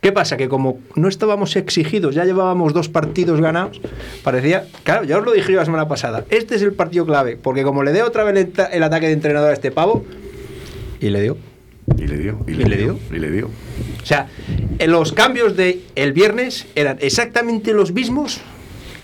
¿Qué 0.00 0.10
pasa? 0.10 0.36
Que 0.36 0.48
como 0.48 0.80
no 0.96 1.06
estábamos 1.08 1.54
exigidos, 1.54 2.14
ya 2.16 2.24
llevábamos 2.24 2.72
dos 2.74 2.88
partidos 2.88 3.40
ganados, 3.40 3.80
parecía, 4.24 4.66
claro, 4.82 5.04
ya 5.04 5.16
os 5.18 5.24
lo 5.24 5.30
dije 5.32 5.52
yo 5.52 5.58
la 5.58 5.64
semana 5.64 5.86
pasada, 5.86 6.24
este 6.28 6.56
es 6.56 6.62
el 6.62 6.72
partido 6.72 7.06
clave, 7.06 7.36
porque 7.40 7.62
como 7.62 7.84
le 7.84 7.92
dé 7.92 8.02
otra 8.02 8.24
vez 8.24 8.36
el, 8.36 8.50
ta- 8.50 8.66
el 8.66 8.82
ataque 8.82 9.06
de 9.06 9.12
entrenador 9.12 9.50
a 9.50 9.52
este 9.52 9.70
pavo, 9.70 10.04
y 11.00 11.08
le 11.10 11.20
dio. 11.22 11.36
Y 11.96 12.06
le 12.08 12.18
dio. 12.18 12.38
Y 12.48 12.52
¿Y 12.52 12.54
le, 12.56 12.76
dio. 12.76 12.94
dio? 12.94 13.16
Y 13.16 13.20
le 13.20 13.30
dio. 13.30 13.46
O 14.02 14.06
sea, 14.06 14.26
eh, 14.80 14.88
los 14.88 15.12
cambios 15.12 15.56
de 15.56 15.82
el 15.94 16.12
viernes 16.12 16.66
eran 16.74 16.96
exactamente 17.00 17.72
los 17.72 17.92
mismos 17.92 18.40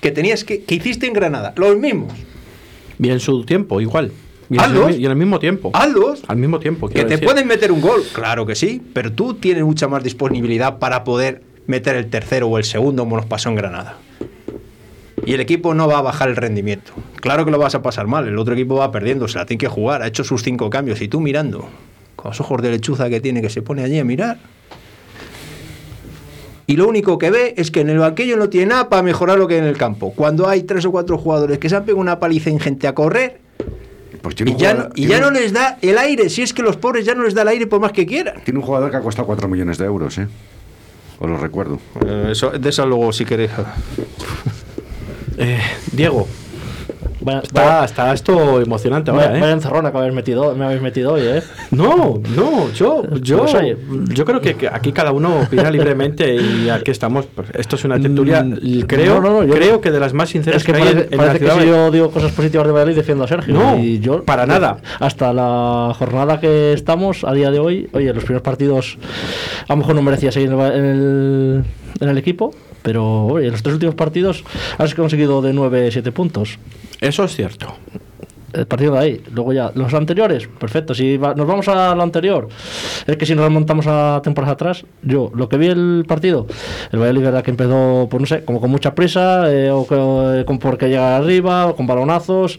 que 0.00 0.10
tenías 0.10 0.44
que, 0.44 0.62
que 0.62 0.74
hiciste 0.74 1.06
en 1.06 1.12
Granada, 1.12 1.52
los 1.56 1.76
mismos. 1.76 2.12
Y 2.98 3.10
en 3.10 3.20
su 3.20 3.44
tiempo, 3.44 3.80
igual. 3.80 4.12
Y 4.50 4.54
en, 4.54 4.60
Hazlos. 4.60 4.94
el, 4.94 5.00
y 5.00 5.04
en 5.04 5.10
el 5.10 5.16
mismo 5.16 5.38
tiempo. 5.38 5.70
Hazlos. 5.74 6.22
Al 6.26 6.36
mismo 6.36 6.58
tiempo. 6.58 6.88
Que 6.88 7.02
te 7.02 7.10
decir. 7.10 7.24
pueden 7.24 7.46
meter 7.46 7.70
un 7.70 7.80
gol, 7.80 8.02
claro 8.12 8.46
que 8.46 8.54
sí, 8.54 8.82
pero 8.92 9.12
tú 9.12 9.34
tienes 9.34 9.64
mucha 9.64 9.88
más 9.88 10.02
disponibilidad 10.02 10.78
para 10.78 11.04
poder 11.04 11.42
meter 11.66 11.96
el 11.96 12.08
tercero 12.08 12.48
o 12.48 12.58
el 12.58 12.64
segundo 12.64 13.02
como 13.04 13.16
nos 13.16 13.26
pasó 13.26 13.50
en 13.50 13.56
Granada. 13.56 13.98
Y 15.26 15.34
el 15.34 15.40
equipo 15.40 15.74
no 15.74 15.86
va 15.86 15.98
a 15.98 16.02
bajar 16.02 16.30
el 16.30 16.36
rendimiento. 16.36 16.92
Claro 17.16 17.44
que 17.44 17.50
lo 17.50 17.58
vas 17.58 17.74
a 17.74 17.82
pasar 17.82 18.06
mal, 18.06 18.26
el 18.26 18.38
otro 18.38 18.54
equipo 18.54 18.76
va 18.76 18.90
perdiendo, 18.90 19.28
se 19.28 19.36
la 19.38 19.44
tiene 19.44 19.58
que 19.58 19.68
jugar, 19.68 20.00
ha 20.00 20.06
hecho 20.06 20.24
sus 20.24 20.42
cinco 20.42 20.70
cambios 20.70 21.02
y 21.02 21.08
tú 21.08 21.20
mirando, 21.20 21.68
con 22.16 22.30
los 22.30 22.40
ojos 22.40 22.62
de 22.62 22.70
lechuza 22.70 23.10
que 23.10 23.20
tiene, 23.20 23.42
que 23.42 23.50
se 23.50 23.60
pone 23.60 23.82
allí 23.82 23.98
a 23.98 24.04
mirar. 24.04 24.38
Y 26.68 26.76
lo 26.76 26.86
único 26.86 27.18
que 27.18 27.30
ve 27.30 27.54
es 27.56 27.70
que 27.70 27.80
en 27.80 27.88
el 27.88 27.98
banquillo 27.98 28.36
no 28.36 28.48
tiene 28.50 28.66
nada 28.66 28.88
para 28.90 29.02
mejorar 29.02 29.38
lo 29.38 29.48
que 29.48 29.54
hay 29.54 29.60
en 29.60 29.66
el 29.66 29.76
campo. 29.78 30.12
Cuando 30.14 30.46
hay 30.48 30.62
tres 30.64 30.84
o 30.84 30.90
cuatro 30.92 31.16
jugadores 31.18 31.58
que 31.58 31.68
se 31.68 31.74
han 31.74 31.84
pegado 31.84 32.00
una 32.00 32.20
paliza 32.20 32.50
ingente 32.50 32.86
a 32.86 32.94
correr, 32.94 33.40
Pues 34.20 34.34
tiene 34.34 34.52
y 34.52 34.56
ya, 34.56 34.72
jugador- 34.74 34.84
no, 34.88 34.90
y 34.90 34.94
tiene 34.96 35.10
ya 35.12 35.20
no 35.20 35.28
un- 35.28 35.34
les 35.34 35.52
da 35.54 35.78
el 35.80 35.96
aire, 35.96 36.28
si 36.28 36.42
es 36.42 36.52
que 36.52 36.62
los 36.62 36.76
pobres 36.76 37.06
ya 37.06 37.14
no 37.14 37.22
les 37.24 37.32
da 37.34 37.40
el 37.42 37.48
aire 37.48 37.66
por 37.66 37.80
más 37.80 37.92
que 37.92 38.04
quieran. 38.04 38.42
Tiene 38.44 38.60
un 38.60 38.66
jugador 38.66 38.90
que 38.90 38.98
ha 38.98 39.00
costado 39.00 39.26
4 39.26 39.48
millones 39.48 39.78
de 39.78 39.86
euros, 39.86 40.18
¿eh? 40.18 40.28
Os 41.18 41.28
lo 41.28 41.38
recuerdo. 41.38 41.80
eso, 42.30 42.50
de 42.50 42.68
eso 42.68 42.86
luego 42.86 43.12
si 43.14 43.24
queréis. 43.24 43.50
Eh, 45.38 45.58
Diego, 45.92 46.28
Vaya, 47.20 47.40
está, 47.40 47.64
vaya- 47.64 47.84
está 47.84 48.12
esto 48.12 48.60
emocionante 48.60 49.10
ahora, 49.10 49.30
vaya 49.32 49.48
¿eh? 49.48 49.52
encerrona 49.52 49.90
que 49.90 49.98
habéis 49.98 50.14
metido, 50.14 50.54
me 50.54 50.64
habéis 50.64 50.80
metido 50.80 51.14
hoy, 51.14 51.22
¿eh? 51.24 51.42
No, 51.72 52.20
no, 52.36 52.70
yo, 52.72 53.02
yo, 53.20 53.38
Pues 53.38 53.54
oye. 53.54 53.76
yo 54.14 54.24
creo 54.24 54.40
que 54.40 54.54
que 54.54 54.68
aquí 54.68 54.92
cada 54.92 55.10
uno 55.12 55.40
opina 55.40 55.70
libremente 55.70 56.34
y 56.36 56.68
aquí 56.68 56.90
estamos. 56.90 57.26
pues, 57.26 57.48
Esto 57.54 57.76
es 57.76 57.84
una 57.84 57.98
tertulia, 58.00 58.42
Mm, 58.44 58.80
creo, 58.86 59.20
no, 59.20 59.30
no, 59.30 59.44
yo- 59.44 59.54
creo 59.54 59.80
que 59.80 59.90
de 59.90 60.00
las 60.00 60.12
más 60.14 60.28
sinceras 60.28 60.62
Es 60.62 60.66
que 60.66 60.72
que, 60.72 60.78
hay 60.78 60.84
parece, 60.84 61.06
en- 61.08 61.12
en 61.12 61.18
la 61.18 61.24
parece 61.24 61.38
que 61.38 61.50
ciudad 61.50 61.60
si 61.62 61.66
yo 61.68 61.90
digo 61.90 62.10
cosas 62.10 62.32
positivas 62.32 62.66
de 62.66 62.72
Valladolid 62.72 62.96
defiendo 62.96 63.24
a 63.24 63.28
Sergio. 63.28 63.52
No, 63.54 63.76
y 63.78 63.98
yo, 63.98 64.22
para 64.24 64.46
nada. 64.46 64.78
Hasta 65.00 65.32
la 65.32 65.92
jornada 65.98 66.38
que 66.40 66.72
estamos, 66.72 67.24
a 67.24 67.32
día 67.32 67.50
de 67.50 67.58
hoy, 67.58 67.88
oye, 67.92 68.12
los 68.14 68.24
primeros 68.24 68.42
partidos 68.42 68.96
a 69.66 69.72
lo 69.72 69.76
mejor 69.78 69.94
no 69.96 70.02
merecía 70.02 70.30
seguir 70.32 70.50
en 70.52 70.60
el, 70.84 71.64
en 72.00 72.08
el 72.08 72.18
equipo, 72.18 72.54
pero 72.82 73.26
oye, 73.26 73.46
en 73.46 73.52
los 73.52 73.62
tres 73.62 73.74
últimos 73.74 73.94
partidos 73.94 74.44
has 74.78 74.94
conseguido 74.94 75.42
de 75.42 75.52
9, 75.52 75.90
7 75.90 76.12
puntos. 76.12 76.58
Eso 77.00 77.24
es 77.24 77.34
cierto. 77.34 77.74
El 78.52 78.66
partido 78.66 78.94
de 78.94 78.98
ahí. 78.98 79.22
Luego 79.34 79.52
ya, 79.52 79.70
los 79.74 79.92
anteriores, 79.92 80.48
perfecto. 80.58 80.94
Si 80.94 81.16
va- 81.18 81.34
nos 81.34 81.46
vamos 81.46 81.68
a 81.68 81.94
lo 81.94 82.02
anterior, 82.02 82.48
es 83.06 83.16
que 83.16 83.26
si 83.26 83.34
nos 83.34 83.44
remontamos 83.44 83.86
a 83.86 84.20
temporadas 84.24 84.54
atrás, 84.54 84.84
yo 85.02 85.30
lo 85.34 85.48
que 85.50 85.58
vi 85.58 85.66
el 85.66 86.04
partido, 86.08 86.46
el 86.92 86.98
Valladolid, 86.98 87.24
verdad 87.24 87.42
que 87.44 87.50
empezó, 87.50 88.06
pues 88.10 88.20
no 88.22 88.26
sé, 88.26 88.44
como 88.44 88.60
con 88.60 88.70
mucha 88.70 88.94
prisa, 88.94 89.52
eh, 89.52 89.70
o, 89.70 89.86
que- 89.86 89.94
o 89.96 90.44
con 90.46 90.58
porque 90.58 90.88
llega 90.88 91.16
arriba, 91.18 91.66
o 91.66 91.76
con 91.76 91.86
balonazos. 91.86 92.58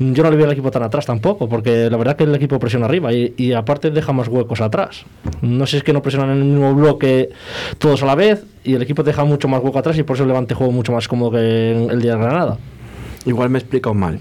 Yo 0.00 0.22
no 0.24 0.30
le 0.30 0.36
vi 0.36 0.42
al 0.42 0.52
equipo 0.52 0.70
tan 0.72 0.82
atrás 0.82 1.06
tampoco, 1.06 1.48
porque 1.48 1.88
la 1.88 1.96
verdad 1.96 2.16
que 2.16 2.24
el 2.24 2.34
equipo 2.34 2.58
presiona 2.58 2.86
arriba 2.86 3.12
y, 3.12 3.34
y 3.36 3.52
aparte 3.52 3.90
deja 3.92 4.12
más 4.12 4.26
huecos 4.28 4.60
atrás. 4.60 5.04
No 5.42 5.66
sé 5.66 5.72
si 5.72 5.76
es 5.78 5.82
que 5.84 5.92
no 5.92 6.02
presionan 6.02 6.30
en 6.30 6.38
el 6.38 6.44
mismo 6.44 6.74
bloque 6.74 7.30
todos 7.78 8.02
a 8.02 8.06
la 8.06 8.14
vez 8.16 8.44
y 8.64 8.74
el 8.74 8.82
equipo 8.82 9.02
deja 9.04 9.24
mucho 9.24 9.46
más 9.46 9.62
hueco 9.62 9.78
atrás 9.78 9.96
y 9.98 10.02
por 10.02 10.16
eso 10.16 10.24
el 10.24 10.28
Levante 10.28 10.54
juego 10.54 10.72
mucho 10.72 10.90
más 10.92 11.06
cómodo 11.06 11.30
que 11.32 11.86
el 11.90 12.00
día 12.02 12.16
de 12.16 12.18
Granada. 12.18 12.58
Igual 13.26 13.48
me 13.50 13.58
he 13.58 13.62
explicado 13.62 13.94
mal. 13.94 14.20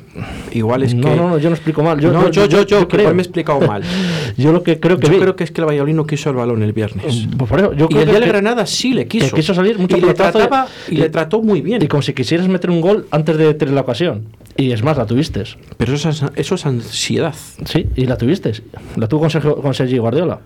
Igual 0.53 0.83
es 0.83 0.93
no, 0.95 1.09
que. 1.09 1.15
no, 1.15 1.29
no, 1.31 1.37
yo 1.37 1.49
no 1.49 1.55
explico 1.55 1.83
mal. 1.83 1.99
Yo, 1.99 2.11
no, 2.13 2.29
yo, 2.29 2.45
yo, 2.45 2.63
yo, 2.65 2.79
que 2.81 2.87
creo. 2.87 3.01
igual 3.01 3.15
me 3.15 3.21
he 3.21 3.25
explicado 3.25 3.59
mal. 3.61 3.83
Yo 4.37 4.51
lo 4.51 4.63
que 4.63 4.79
creo 4.79 4.97
que 4.97 5.07
yo 5.07 5.13
vi- 5.13 5.19
creo 5.19 5.35
que 5.35 5.43
es 5.43 5.51
que 5.51 5.61
el 5.61 5.67
Valladolid 5.67 5.93
no 5.93 6.07
quiso 6.07 6.29
el 6.31 6.35
balón 6.37 6.63
el 6.63 6.73
viernes. 6.73 7.27
Pues 7.37 7.49
por 7.49 7.59
eso, 7.59 7.73
yo 7.73 7.85
y 7.85 7.87
creo 7.89 7.99
el 8.01 8.05
que- 8.05 8.11
día 8.11 8.19
de 8.21 8.27
Granada 8.27 8.65
sí 8.65 8.93
le 8.93 9.07
quiso. 9.07 9.27
que 9.29 9.35
quiso 9.35 9.53
salir 9.53 9.77
mucho 9.77 9.95
y 9.97 10.01
le, 10.01 10.13
trataba, 10.15 10.67
y- 10.89 10.95
y 10.95 10.97
le 10.97 11.09
trató 11.09 11.41
muy 11.41 11.61
bien. 11.61 11.83
Y 11.83 11.87
como 11.87 12.01
si 12.01 12.13
quisieras 12.13 12.47
meter 12.47 12.71
un 12.71 12.81
gol 12.81 13.05
antes 13.11 13.37
de 13.37 13.53
tener 13.53 13.75
la 13.75 13.81
ocasión. 13.81 14.23
Y 14.57 14.71
es 14.71 14.81
más, 14.83 14.97
la 14.97 15.05
tuviste. 15.05 15.43
Pero 15.77 15.93
eso 15.93 16.09
es, 16.09 16.23
eso 16.35 16.55
es 16.55 16.65
ansiedad. 16.65 17.35
Sí, 17.65 17.85
y 17.95 18.05
la 18.05 18.17
tuviste. 18.17 18.53
La 18.95 19.07
tuvo 19.07 19.19
con 19.21 19.29
Sergio, 19.29 19.57
con 19.57 19.73
Sergi 19.73 19.97
Guardiola. 19.99 20.39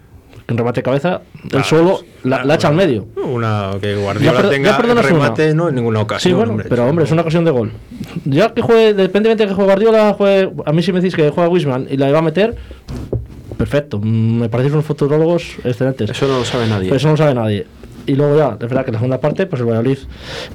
En 0.49 0.57
remate 0.57 0.79
de 0.79 0.83
cabeza, 0.83 1.21
Ah, 1.53 1.57
el 1.57 1.63
solo 1.65 1.99
la, 2.23 2.45
la 2.45 2.55
echa 2.55 2.69
al 2.69 2.75
medio. 2.75 3.07
Una 3.21 3.71
que 3.81 3.95
Guardiola 3.95 4.49
tenga 4.49 4.71
ya 4.71 4.77
remate, 4.77 5.45
una. 5.47 5.53
no 5.55 5.69
en 5.69 5.75
ninguna 5.75 5.99
Sí, 5.99 6.03
ocasión. 6.03 6.35
bueno, 6.37 6.51
hombre. 6.53 6.67
pero 6.69 6.85
hombre, 6.87 7.03
es 7.05 7.11
una 7.11 7.21
ocasión 7.23 7.43
de 7.43 7.51
gol. 7.51 7.71
Ya 8.23 8.53
que 8.53 8.61
juegue, 8.61 8.93
dependientemente 8.93 9.43
de 9.43 9.49
que 9.49 9.53
juegue 9.55 9.67
Guardiola, 9.71 10.13
juegue, 10.13 10.51
a 10.65 10.71
mí 10.71 10.81
si 10.81 10.93
me 10.93 11.01
decís 11.01 11.15
que 11.15 11.29
juega 11.31 11.49
Wisman 11.49 11.87
y 11.89 11.97
la 11.97 12.09
va 12.11 12.19
a 12.19 12.21
meter, 12.21 12.55
perfecto. 13.57 13.99
Mm, 14.01 14.39
Me 14.41 14.49
parecen 14.49 14.73
unos 14.73 14.85
futurólogos 14.85 15.57
excelentes. 15.63 16.09
Eso 16.09 16.27
no 16.27 16.39
lo 16.39 16.45
sabe 16.45 16.67
nadie. 16.67 16.95
Eso 16.95 17.07
no 17.07 17.13
lo 17.13 17.17
sabe 17.17 17.33
nadie. 17.33 17.65
Y 18.05 18.15
luego 18.15 18.37
ya, 18.37 18.53
es 18.53 18.59
verdad 18.59 18.85
que 18.85 18.91
en 18.91 18.93
la 18.93 18.99
segunda 18.99 19.19
parte, 19.19 19.47
pues 19.47 19.59
el 19.61 19.67
Valladolid, 19.67 19.97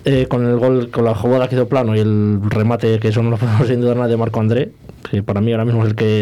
eh, 0.07 0.25
con 0.27 0.47
el 0.47 0.57
gol, 0.57 0.89
con 0.91 1.05
la 1.05 1.15
jugada 1.15 1.49
que 1.49 1.55
hizo 1.55 1.69
plano 1.69 1.95
y 1.95 1.99
el 2.01 2.39
remate, 2.49 2.99
que 2.99 3.09
eso 3.09 3.23
no 3.23 3.29
lo 3.29 3.37
podemos 3.39 3.67
sin 3.69 3.83
duda 3.83 3.95
nadie, 3.95 4.13
de 4.13 4.17
Marco 4.17 4.41
André, 4.41 4.73
que 5.11 5.23
para 5.23 5.43
mí 5.43 5.53
ahora 5.53 5.67
mismo 5.67 5.83
es 5.83 5.91
el 5.91 5.95
que 5.95 6.21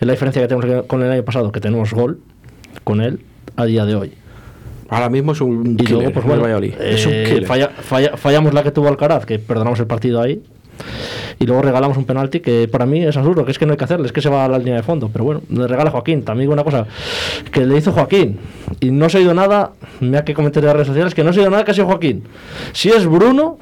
es 0.00 0.06
la 0.06 0.12
diferencia 0.12 0.42
que 0.42 0.48
tenemos 0.48 0.84
con 0.86 1.00
el 1.04 1.12
año 1.12 1.22
pasado, 1.22 1.52
que 1.52 1.60
tenemos 1.60 1.92
gol 1.92 2.18
con 2.82 3.00
él 3.00 3.20
a 3.56 3.64
día 3.64 3.84
de 3.84 3.94
hoy. 3.94 4.12
Ahora 4.88 5.08
mismo 5.08 5.32
es 5.32 5.40
un 5.40 5.72
Y 5.72 5.76
killer, 5.76 5.92
luego, 5.94 6.12
pues 6.12 6.26
bueno, 6.26 6.42
Valladolid. 6.42 6.74
eh, 6.78 6.94
es 6.94 7.06
un 7.06 7.46
falla- 7.46 7.70
falla- 7.70 8.16
fallamos 8.16 8.52
la 8.54 8.62
que 8.62 8.70
tuvo 8.70 8.88
Alcaraz, 8.88 9.24
que 9.26 9.38
perdonamos 9.38 9.80
el 9.80 9.86
partido 9.86 10.20
ahí. 10.20 10.42
Y 11.38 11.46
luego 11.46 11.62
regalamos 11.62 11.96
un 11.96 12.04
penalti 12.04 12.40
que 12.40 12.68
para 12.68 12.84
mí 12.86 13.02
es 13.02 13.16
absurdo, 13.16 13.44
que 13.44 13.50
es 13.52 13.58
que 13.58 13.66
no 13.66 13.72
hay 13.72 13.76
que 13.78 13.84
hacerle, 13.84 14.06
es 14.06 14.12
que 14.12 14.20
se 14.20 14.28
va 14.28 14.44
a 14.44 14.48
la 14.48 14.58
línea 14.58 14.76
de 14.76 14.82
fondo. 14.82 15.08
Pero 15.12 15.24
bueno, 15.24 15.40
le 15.48 15.66
regala 15.66 15.90
Joaquín. 15.90 16.22
También 16.22 16.50
una 16.50 16.62
cosa, 16.64 16.86
que 17.50 17.64
le 17.66 17.76
hizo 17.76 17.92
Joaquín. 17.92 18.38
Y 18.80 18.90
no 18.90 19.08
se 19.08 19.16
ha 19.16 19.20
oído 19.20 19.34
nada, 19.34 19.72
me 20.00 20.18
ha 20.18 20.24
que 20.24 20.34
comentar 20.34 20.62
en 20.62 20.66
las 20.68 20.74
redes 20.76 20.88
sociales, 20.88 21.14
que 21.14 21.24
no 21.24 21.32
se 21.32 21.40
ha 21.40 21.42
oído 21.42 21.50
nada 21.50 21.64
que 21.64 21.70
ha 21.70 21.74
sido 21.74 21.86
Joaquín. 21.86 22.24
Si 22.72 22.88
es 22.90 23.06
Bruno, 23.06 23.58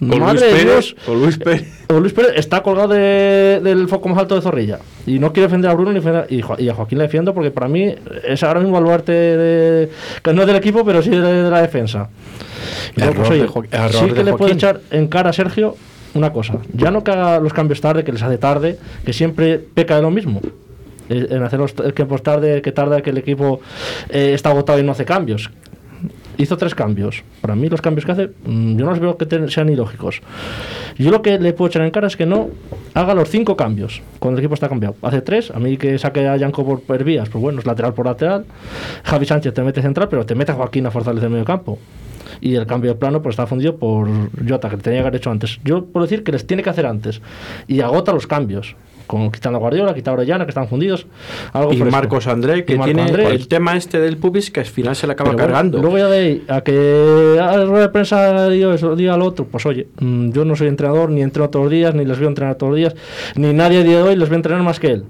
O 0.00 0.04
Luis 0.04 0.20
madre 0.20 0.46
de 0.46 0.52
Pérez, 0.52 0.64
Dios. 0.64 0.96
o 1.08 1.14
Luis 1.14 1.38
Pérez. 1.38 1.86
O 1.88 1.98
Luis 2.00 2.12
Pérez 2.12 2.32
está 2.36 2.62
colgado 2.62 2.88
de- 2.88 3.60
del 3.62 3.88
foco 3.88 4.08
más 4.08 4.18
alto 4.18 4.34
de 4.36 4.42
Zorrilla. 4.42 4.78
Y 5.06 5.18
no 5.18 5.32
quiere 5.32 5.46
defender 5.48 5.70
a 5.70 5.74
Bruno 5.74 5.92
ni 5.92 6.00
defender- 6.00 6.26
y, 6.58 6.68
a 6.68 6.74
Joaquín 6.74 6.98
le 6.98 7.04
defiendo 7.04 7.32
porque 7.34 7.50
para 7.50 7.68
mí 7.68 7.94
es 8.24 8.42
ahora 8.42 8.60
mismo 8.60 8.74
baluarte 8.74 9.12
de, 9.12 9.90
que 10.22 10.32
no 10.32 10.42
es 10.42 10.46
del 10.46 10.56
equipo, 10.56 10.84
pero 10.84 11.02
sí 11.02 11.10
de, 11.10 11.20
de 11.20 11.50
la 11.50 11.62
defensa. 11.62 12.08
Y 12.96 13.00
luego, 13.00 13.12
Error 13.22 13.26
pues, 13.26 13.30
oye, 13.56 13.66
error 13.72 13.92
sí 13.92 14.06
de 14.06 14.14
que 14.14 14.24
le 14.24 14.32
puede 14.34 14.52
echar 14.52 14.80
en 14.90 15.08
cara 15.08 15.30
a 15.30 15.32
Sergio 15.32 15.76
una 16.14 16.32
cosa. 16.32 16.58
Ya 16.74 16.90
no 16.90 17.02
que 17.04 17.12
haga 17.12 17.40
los 17.40 17.52
cambios 17.52 17.80
tarde, 17.80 18.04
que 18.04 18.12
les 18.12 18.22
hace 18.22 18.36
tarde, 18.38 18.78
que 19.04 19.12
siempre 19.12 19.58
peca 19.58 19.96
de 19.96 20.02
lo 20.02 20.10
mismo. 20.10 20.40
Eh, 21.08 21.26
En 21.30 21.42
hacer 21.42 21.58
los 21.58 21.74
tiempos 21.94 22.22
tarde, 22.22 22.60
que 22.62 22.72
tarda 22.72 23.00
que 23.00 23.10
el 23.10 23.18
equipo 23.18 23.60
eh, 24.10 24.32
está 24.34 24.50
agotado 24.50 24.78
y 24.78 24.82
no 24.82 24.92
hace 24.92 25.04
cambios 25.04 25.50
hizo 26.42 26.56
tres 26.56 26.74
cambios. 26.74 27.22
Para 27.40 27.54
mí 27.54 27.68
los 27.68 27.80
cambios 27.80 28.04
que 28.04 28.12
hace, 28.12 28.30
mm, 28.44 28.76
yo 28.76 28.84
no 28.84 28.90
los 28.90 29.00
veo 29.00 29.16
que 29.16 29.48
sean 29.48 29.68
ilógicos. 29.68 30.20
Yo 30.98 31.10
lo 31.10 31.22
que 31.22 31.38
le 31.38 31.52
puedo 31.52 31.68
echar 31.68 31.82
en 31.82 31.90
cara 31.90 32.06
es 32.06 32.16
que 32.16 32.26
no 32.26 32.50
haga 32.94 33.14
los 33.14 33.28
cinco 33.28 33.56
cambios 33.56 34.02
cuando 34.18 34.38
el 34.38 34.44
equipo 34.44 34.54
está 34.54 34.68
cambiado. 34.68 34.96
Hace 35.02 35.22
tres, 35.22 35.50
a 35.50 35.58
mí 35.58 35.76
que 35.76 35.98
saque 35.98 36.26
a 36.26 36.36
Yanko 36.36 36.64
por, 36.64 36.82
por 36.82 37.04
vías, 37.04 37.28
pues 37.28 37.40
bueno, 37.40 37.60
es 37.60 37.66
lateral 37.66 37.94
por 37.94 38.06
lateral. 38.06 38.44
Javi 39.04 39.26
Sánchez 39.26 39.54
te 39.54 39.62
mete 39.62 39.82
central, 39.82 40.08
pero 40.08 40.26
te 40.26 40.34
mete 40.34 40.52
a 40.52 40.54
Joaquín 40.54 40.86
a 40.86 40.90
fortalecer 40.90 41.26
el 41.26 41.32
medio 41.32 41.44
campo. 41.44 41.78
Y 42.40 42.54
el 42.54 42.66
cambio 42.66 42.92
de 42.92 42.98
plano 42.98 43.22
pues 43.22 43.34
está 43.34 43.46
fundido 43.46 43.76
por 43.76 44.08
Jota, 44.48 44.70
que 44.70 44.76
tenía 44.78 45.00
que 45.00 45.06
haber 45.06 45.16
hecho 45.16 45.30
antes. 45.30 45.60
Yo 45.64 45.84
puedo 45.84 46.06
decir 46.06 46.24
que 46.24 46.32
les 46.32 46.46
tiene 46.46 46.62
que 46.62 46.70
hacer 46.70 46.86
antes. 46.86 47.20
Y 47.66 47.80
agota 47.80 48.12
los 48.12 48.26
cambios. 48.26 48.76
Con, 49.10 49.32
quitando 49.32 49.56
a 49.56 49.60
Guardiola, 49.60 49.92
quitando 49.92 50.12
a 50.12 50.22
Orellana, 50.22 50.44
que 50.44 50.50
están 50.50 50.68
fundidos. 50.68 51.04
Algo 51.52 51.72
Y 51.72 51.78
fresco. 51.78 51.90
Marcos 51.90 52.28
André, 52.28 52.64
que 52.64 52.76
Marco 52.76 52.84
tiene 52.84 53.02
André. 53.02 53.26
el 53.26 53.48
tema 53.48 53.76
este 53.76 53.98
del 53.98 54.18
pubis 54.18 54.52
que 54.52 54.60
al 54.60 54.66
final 54.66 54.94
se 54.94 55.08
le 55.08 55.14
acaba 55.14 55.30
bueno, 55.32 55.44
cargando. 55.44 55.78
luego 55.82 55.98
ya 55.98 56.06
de 56.06 56.18
ahí 56.18 56.44
a 56.46 56.60
que 56.60 57.36
a 57.42 57.56
la 57.56 57.64
rueda 57.64 57.86
de 57.86 57.88
prensa 57.88 58.48
diga 58.48 58.72
eso, 58.72 58.94
diga 58.94 59.16
lo 59.16 59.24
otro, 59.24 59.46
pues 59.46 59.66
oye, 59.66 59.88
mm, 59.98 60.30
yo 60.30 60.44
no 60.44 60.54
soy 60.54 60.68
entrenador, 60.68 61.10
ni 61.10 61.22
entreno 61.22 61.50
todos 61.50 61.64
los 61.64 61.72
días, 61.72 61.92
ni 61.92 62.04
les 62.04 62.20
veo 62.20 62.28
entrenar 62.28 62.54
todos 62.54 62.70
los 62.70 62.76
días, 62.78 62.94
ni 63.34 63.52
nadie 63.52 63.80
a 63.80 63.82
día 63.82 63.96
de 63.96 64.02
hoy 64.04 64.14
les 64.14 64.28
ve 64.28 64.36
entrenar 64.36 64.62
más 64.62 64.78
que 64.78 64.92
él. 64.92 65.04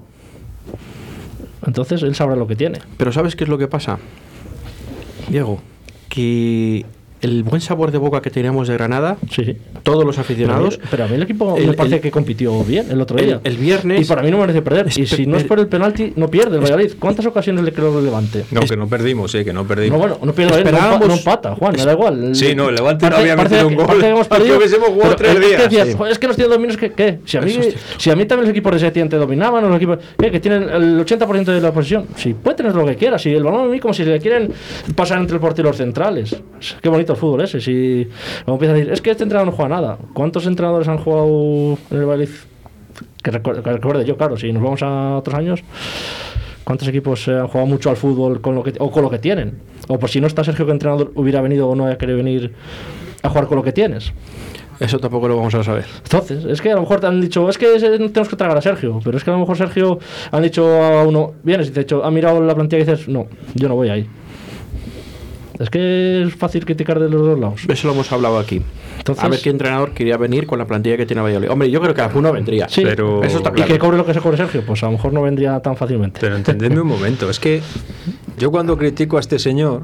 Entonces 1.67 2.03
él 2.03 2.15
sabrá 2.15 2.37
lo 2.37 2.47
que 2.47 2.57
tiene. 2.57 2.79
Pero 2.97 3.13
¿sabes 3.13 3.37
qué 3.37 3.45
es 3.45 3.51
lo 3.51 3.59
que 3.59 3.69
pasa? 3.69 3.99
Diego, 5.29 5.61
que 6.09 6.87
el 7.23 7.43
buen 7.43 7.61
sabor 7.61 7.91
de 7.91 7.99
boca 7.99 8.21
que 8.23 8.31
teníamos 8.31 8.69
de 8.69 8.75
Granada, 8.75 9.17
Sí, 9.31 9.45
sí. 9.45 9.57
todos 9.83 10.05
los 10.05 10.17
Pero 10.17 10.21
a, 10.21 10.25
aficionados, 10.25 10.79
mí, 10.79 10.85
pero 10.91 11.05
a 11.05 11.07
mí 11.09 11.15
el 11.17 11.23
equipo 11.23 11.57
el- 11.57 11.67
me 11.69 11.73
parece 11.75 11.97
el- 11.97 12.01
que 12.01 12.11
compitió 12.11 12.63
bien 12.65 12.87
el 12.91 13.01
otro 13.01 13.17
día. 13.19 13.41
el 13.45 13.57
viernes- 13.57 14.01
Y 14.03 14.05
para 14.07 14.23
mí 14.23 14.31
no 14.31 14.39
merece 14.39 14.63
perder. 14.63 14.89
Y 14.97 15.07
si 15.07 15.27
no 15.27 15.37
es 15.37 15.45
por 15.45 15.59
el 15.61 15.67
penalti, 15.69 16.13
no 16.17 16.29
pierde 16.29 16.57
el 16.57 16.63
Valladolid. 16.63 16.93
¿Cuántas 16.99 17.27
ocasiones 17.27 17.65
le 17.65 17.73
creo 17.73 17.95
relevante? 17.95 18.45
No, 18.51 18.61
que 18.63 18.77
no 18.77 18.87
perdimos, 18.89 19.33
sí, 19.33 19.45
que 19.45 19.53
no 19.53 19.65
perdimos. 19.67 19.99
No, 19.99 20.07
bueno, 20.07 20.19
no 20.25 20.33
pierde 20.33 20.59
el 20.59 20.65
Valladolid, 20.65 20.71
no, 20.73 20.79
Esperábamos- 20.79 21.09
no 21.09 21.15
empata, 21.15 21.55
Juan, 21.57 21.73
me 21.77 21.85
da 21.85 21.93
igual. 21.93 22.35
Sí, 22.35 22.55
no, 22.55 22.69
el 22.69 22.75
Levante 22.77 23.11
no 23.11 23.17
había 23.17 23.37
parece 23.37 23.55
metido 23.57 23.69
un 23.69 23.77
que- 23.77 23.93
gol. 23.93 24.01
que 24.01 24.09
hemos 24.09 24.29
perdido, 24.29 24.57
hubiésemos 24.59 24.89
jugado 24.89 25.17
tres 25.17 25.31
es 25.33 25.39
que 25.41 25.47
días. 25.47 25.63
decías, 25.65 25.89
Sí. 25.89 25.95
"Joder, 25.97 26.13
es 26.13 26.19
que 26.19 26.27
nos 26.27 26.37
tienen 26.37 26.51
dominios 26.53 26.77
que, 26.79 26.93
¿qué? 26.93 27.19
Si 27.25 27.37
a, 27.37 27.41
mí, 27.43 27.59
si 27.99 28.11
a 28.11 28.17
mí 28.17 28.25
también 28.27 28.47
los 28.47 28.51
equipos 28.51 28.73
de 28.73 28.79
Setién 28.79 29.09
te 29.09 29.17
dominaban, 29.17 29.65
o 29.65 29.69
los 29.69 29.77
equipos 29.77 29.99
¿qué? 30.19 30.31
que 30.31 30.41
tienen 30.41 30.63
el 30.69 30.99
80% 31.05 31.53
de 31.53 31.61
la 31.61 31.73
posesión, 31.73 32.07
si 32.17 32.35
puede 32.35 32.57
tener 32.57 32.75
lo 32.75 32.87
que 32.87 32.97
quiera, 32.97 33.19
si 33.19 33.31
el 33.35 33.43
balón 33.45 33.67
a 33.67 33.69
mí 33.69 33.79
como 33.79 33.93
si 33.95 34.05
le 34.05 34.19
quieren 34.19 34.51
pasar 34.95 35.19
entre 35.19 35.35
el 35.37 35.41
portero 35.41 35.69
y 35.69 35.71
los 35.71 35.77
centrales. 35.77 36.37
Qué 36.83 36.89
bonito 36.89 37.10
el 37.13 37.19
fútbol 37.19 37.43
ese. 37.43 37.61
Si 37.61 38.09
como 38.45 38.57
empieza 38.57 38.73
a 38.73 38.77
decir, 38.77 38.93
es 38.93 39.01
que 39.01 39.11
este 39.11 39.23
entrenador 39.23 39.53
no 39.53 39.57
juega 39.57 39.69
nada. 39.69 39.99
¿Cuántos 40.13 40.47
entrenadores 40.47 40.89
han 40.89 40.99
jugado 40.99 41.79
en 41.91 41.99
el 41.99 42.05
Valladolid? 42.05 42.29
Que 43.23 43.31
recuerde, 43.31 43.63
que 43.63 43.73
recuerde 43.73 44.05
yo, 44.05 44.17
claro, 44.17 44.37
si 44.37 44.53
nos 44.53 44.63
vamos 44.63 44.83
a 44.83 45.17
otros 45.17 45.35
años. 45.35 45.63
¿Cuántos 46.65 46.87
equipos 46.89 47.27
eh, 47.27 47.33
han 47.33 47.49
jugado 47.49 47.67
mucho 47.67 47.91
al 47.91 47.97
fútbol 47.97 48.41
con 48.41 48.55
lo 48.55 48.63
que, 48.63 48.75
o 48.79 48.91
con 48.91 49.03
lo 49.03 49.11
que 49.11 49.19
tienen? 49.19 49.59
O 49.89 49.99
por 49.99 50.09
si 50.09 50.21
no 50.21 50.27
está 50.27 50.45
Sergio, 50.45 50.67
que 50.67 50.73
entrenador 50.73 51.11
hubiera 51.17 51.41
venido 51.41 51.69
o 51.69 51.75
no 51.75 51.87
haya 51.87 51.99
querido 51.99 52.19
venir 52.19 52.53
a 53.23 53.29
jugar 53.29 53.47
con 53.47 53.57
lo 53.57 53.63
que 53.63 53.73
tienes. 53.73 54.13
eso 54.79 54.99
tampoco 54.99 55.27
lo 55.29 55.37
vamos 55.37 55.55
a 55.55 55.65
saber. 55.65 55.85
Entonces, 56.05 56.45
es 56.45 56.61
que 56.61 56.71
a 56.71 56.77
lo 56.77 56.83
mejor 56.83 57.01
te 57.01 57.07
han 57.09 57.21
dicho, 57.21 57.49
es 57.49 57.59
que 57.59 57.67
tenemos 57.79 58.29
que 58.29 58.37
tragar 58.37 58.57
a 58.57 58.63
Sergio, 58.63 59.01
pero 59.03 59.17
es 59.17 59.25
que 59.25 59.31
a 59.31 59.33
lo 59.33 59.41
mejor 59.41 59.57
Sergio 59.57 59.99
han 60.31 60.43
dicho 60.43 60.65
a 60.65 61.03
uno, 61.03 61.33
vienes 61.43 61.69
y 61.69 61.71
te 61.73 61.81
ha 61.81 61.83
dicho, 61.83 62.05
ha 62.05 62.11
mirado 62.11 62.41
la 62.41 62.55
plantilla 62.55 62.83
y 62.83 62.87
dices, 62.87 63.09
no, 63.09 63.27
yo 63.55 63.69
no 63.69 63.75
voy 63.75 63.89
ahí. 63.89 64.07
Es 65.61 65.69
que 65.71 66.23
es 66.23 66.35
fácil 66.35 66.65
criticar 66.65 66.99
de 66.99 67.09
los 67.11 67.21
dos 67.21 67.39
lados. 67.39 67.61
Eso 67.69 67.87
lo 67.87 67.93
hemos 67.93 68.11
hablado 68.11 68.39
aquí. 68.39 68.63
Entonces- 68.99 69.23
a 69.23 69.29
ver 69.29 69.41
qué 69.41 69.51
entrenador 69.51 69.93
quería 69.93 70.17
venir 70.17 70.47
con 70.47 70.59
la 70.59 70.67
plantilla 70.67 70.97
que 70.97 71.05
tiene 71.07 71.21
Valladolid. 71.23 71.51
Hombre, 71.51 71.71
yo 71.71 71.81
creo 71.83 71.95
que 71.95 72.01
alguno 72.01 72.33
vendría. 72.33 72.67
Sí, 72.69 72.81
Pero- 72.83 73.23
Eso 73.23 73.37
está 73.37 73.51
y 73.51 73.53
claro. 73.53 73.73
que 73.73 73.79
cobre 73.79 73.99
lo 73.99 74.07
que 74.07 74.15
se 74.15 74.21
cobre 74.21 74.39
Sergio, 74.39 74.63
pues 74.67 74.83
a 74.83 74.87
lo 74.87 74.93
mejor 74.93 75.13
no 75.13 75.21
vendría 75.23 75.61
tan 75.61 75.77
fácilmente. 75.77 76.19
Pero 76.21 76.35
entendedme 76.37 76.81
un 76.81 76.87
momento, 76.89 77.29
es 77.29 77.39
que 77.39 77.61
yo 78.39 78.51
cuando 78.51 78.77
critico 78.79 79.19
a 79.19 79.21
este 79.21 79.39
señor, 79.39 79.83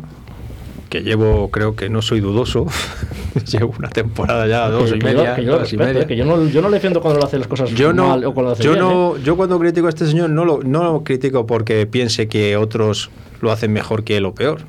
que 0.88 1.02
llevo, 1.02 1.50
creo 1.50 1.76
que 1.76 1.90
no 1.90 2.00
soy 2.00 2.20
dudoso, 2.20 2.66
llevo 3.52 3.74
una 3.78 3.88
temporada 3.90 4.46
ya, 4.46 4.70
dos 4.70 4.90
Que- 4.92 4.96
y 4.96 5.00
yo- 5.00 5.06
media, 5.06 5.34
que 5.34 5.44
yo 5.44 5.50
lo 5.52 5.58
dos 5.58 5.72
y 5.72 5.76
respeto, 5.76 5.88
media. 5.92 6.02
eh, 6.02 6.06
que 6.06 6.16
yo 6.16 6.24
no, 6.24 6.46
yo 6.48 6.62
no 6.62 6.68
le 6.70 6.74
defiendo 6.76 7.02
cuando 7.02 7.20
lo 7.20 7.26
hace 7.26 7.38
las 7.38 7.48
cosas 7.48 7.70
Yo 7.72 7.92
no, 7.92 8.08
mal 8.08 8.24
o 8.24 8.32
cuando 8.32 8.50
lo 8.50 8.52
hace 8.54 8.62
yo 8.62 8.70
bien, 8.72 8.82
no, 8.84 9.16
¿eh? 9.16 9.20
yo 9.22 9.36
cuando 9.36 9.58
critico 9.58 9.88
a 9.88 9.90
este 9.90 10.06
señor 10.06 10.30
no 10.30 10.44
lo, 10.46 10.62
no 10.62 10.84
lo 10.84 11.04
critico 11.04 11.44
porque 11.46 11.86
piense 11.86 12.28
que 12.28 12.56
otros 12.56 13.10
lo 13.42 13.50
hacen 13.52 13.72
mejor 13.74 14.04
que 14.04 14.16
él 14.16 14.24
o 14.24 14.34
peor. 14.34 14.60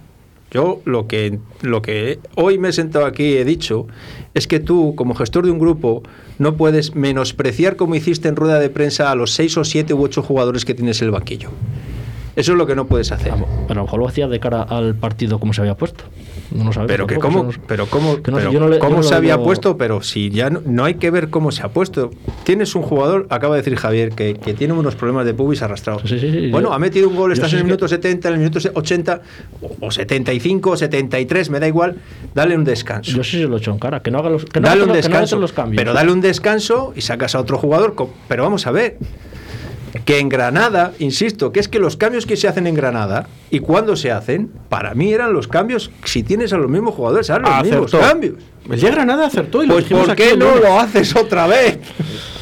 Yo 0.52 0.82
lo 0.86 1.08
que, 1.08 1.40
lo 1.62 1.82
que 1.82 2.20
hoy 2.36 2.58
me 2.58 2.70
he 2.70 2.74
sentado 2.74 3.06
aquí 3.06 3.24
y 3.24 3.38
he 3.38 3.46
dicho 3.46 3.88
es 4.34 4.48
que 4.48 4.60
tú, 4.60 4.96
como 4.96 5.14
gestor 5.14 5.46
de 5.46 5.52
un 5.52 5.60
grupo, 5.60 6.04
no 6.40 6.56
puedes 6.56 6.96
menospreciar 6.96 7.76
como 7.76 7.96
hiciste 7.96 8.30
en 8.30 8.36
rueda 8.36 8.60
de 8.60 8.70
prensa 8.70 9.12
a 9.12 9.16
los 9.16 9.32
seis 9.32 9.58
o 9.58 9.66
siete 9.66 9.94
u 9.94 10.02
ocho 10.02 10.22
jugadores 10.22 10.64
que 10.64 10.74
tienes 10.74 11.02
en 11.02 11.08
el 11.08 11.12
banquillo. 11.12 11.50
Eso 12.38 12.52
es 12.52 12.58
lo 12.58 12.68
que 12.68 12.76
no 12.76 12.86
puedes 12.86 13.12
hacer. 13.12 13.34
Pero 13.68 13.72
a 13.72 13.74
lo 13.74 13.84
mejor 13.84 14.00
lo 14.00 14.08
hacía 14.08 14.28
de 14.28 14.40
cara 14.40 14.62
al 14.62 14.96
partido 14.96 15.40
como 15.40 15.54
se 15.54 15.62
había 15.62 15.76
puesto. 15.76 16.04
No 16.52 16.66
lo 16.66 16.72
sabemos 16.74 16.88
Pero 16.92 17.08
que 17.08 17.16
tampoco, 17.16 17.46
cómo, 17.48 17.52
pero 17.68 17.86
cómo, 17.88 18.22
que 18.22 18.32
no 18.32 18.38
sé, 18.38 18.44
pero 18.44 18.52
yo 18.54 18.60
no 18.60 18.68
le- 18.70 18.76
yo 18.76 18.80
cómo 18.80 18.98
no 18.98 19.04
se 19.04 19.16
había 19.16 19.38
puesto, 19.38 19.78
pero 19.78 20.02
si 20.02 20.30
ya 20.30 20.50
no, 20.50 20.62
no 20.66 20.86
hay 20.86 20.96
que 20.96 21.12
ver 21.12 21.30
cómo 21.30 21.52
se 21.52 21.62
ha 21.64 21.70
puesto. 21.70 22.12
Tienes 22.44 22.74
un 22.76 22.84
jugador, 22.84 23.28
acaba 23.30 23.56
de 23.56 23.62
decir 23.62 23.76
Javier, 23.78 24.12
que, 24.14 24.34
que 24.36 24.54
tiene 24.54 24.74
unos 24.74 24.96
problemas 24.96 25.26
de 25.26 25.34
pubis 25.34 25.62
arrastrados. 25.62 26.04
Sí, 26.06 26.20
sí, 26.20 26.32
sí, 26.32 26.52
bueno, 26.52 26.70
yo- 26.70 26.74
ha 26.74 26.80
metido 26.80 27.10
un 27.10 27.16
gol, 27.16 27.32
estás 27.34 27.52
en 27.52 27.58
el 27.60 27.64
que- 27.64 27.68
minuto 27.68 27.88
70, 27.88 28.28
en 28.30 28.34
el 28.36 28.40
minuto 28.40 28.60
80, 28.74 29.22
o, 29.62 29.88
o 29.88 29.92
75, 29.92 30.72
o 30.72 30.78
73, 30.78 31.50
me 31.50 31.60
da 31.60 31.68
igual, 31.68 31.98
dale 32.34 32.56
un 32.56 32.64
descanso. 32.64 33.12
Yo 33.12 33.24
sí 33.24 33.38
se 33.42 33.44
lo 33.48 33.58
he 33.58 33.60
hecho 33.60 33.72
en 33.72 33.80
cara. 33.80 34.02
Que 34.02 34.12
no 34.12 34.20
haga 34.20 34.30
los, 34.30 34.46
que 34.46 34.60
no 34.60 34.68
dale 34.70 34.82
haga 34.84 34.92
un 34.92 34.96
que 34.96 34.98
descanso. 35.04 35.38
los 35.40 35.52
cambios. 35.54 35.80
pero 35.82 35.94
dale 35.94 36.12
un 36.12 36.22
descanso 36.22 36.94
y 36.96 37.02
sacas 37.02 37.36
a 37.36 37.40
otro 37.40 37.58
jugador. 37.58 37.96
Pero 38.28 38.44
vamos 38.44 38.68
a 38.68 38.72
ver. 38.72 38.98
Que 40.06 40.20
en 40.20 40.30
Granada, 40.30 40.92
insisto, 41.00 41.52
que 41.52 41.60
es 41.60 41.68
que 41.68 41.80
los 41.80 41.98
cambios 41.98 42.26
que 42.26 42.36
se 42.38 42.48
hacen 42.48 42.68
en 42.68 42.76
Granada 42.76 43.28
y 43.50 43.60
cuando 43.60 43.96
se 43.96 44.12
hacen, 44.12 44.50
para 44.70 44.94
mí 44.94 45.12
eran 45.14 45.34
los 45.34 45.48
cambios, 45.48 45.92
si 46.04 46.24
tienes 46.24 46.52
a 46.54 46.58
los 46.58 46.70
mismos 46.70 46.94
jugadores, 46.96 47.30
haz 47.30 47.42
los 47.42 47.64
mismos 47.64 47.92
cambios. 47.92 48.36
El 48.70 48.80
día 48.80 48.92
Granada 48.92 49.28
acertó 49.28 49.64
y 49.64 49.68
lo 49.68 49.76
Pues 49.76 49.86
¿por 49.86 50.16
qué 50.16 50.36
no 50.36 50.56
lo 50.56 50.80
haces 50.80 51.16
otra 51.16 51.48
vez? 51.48 51.80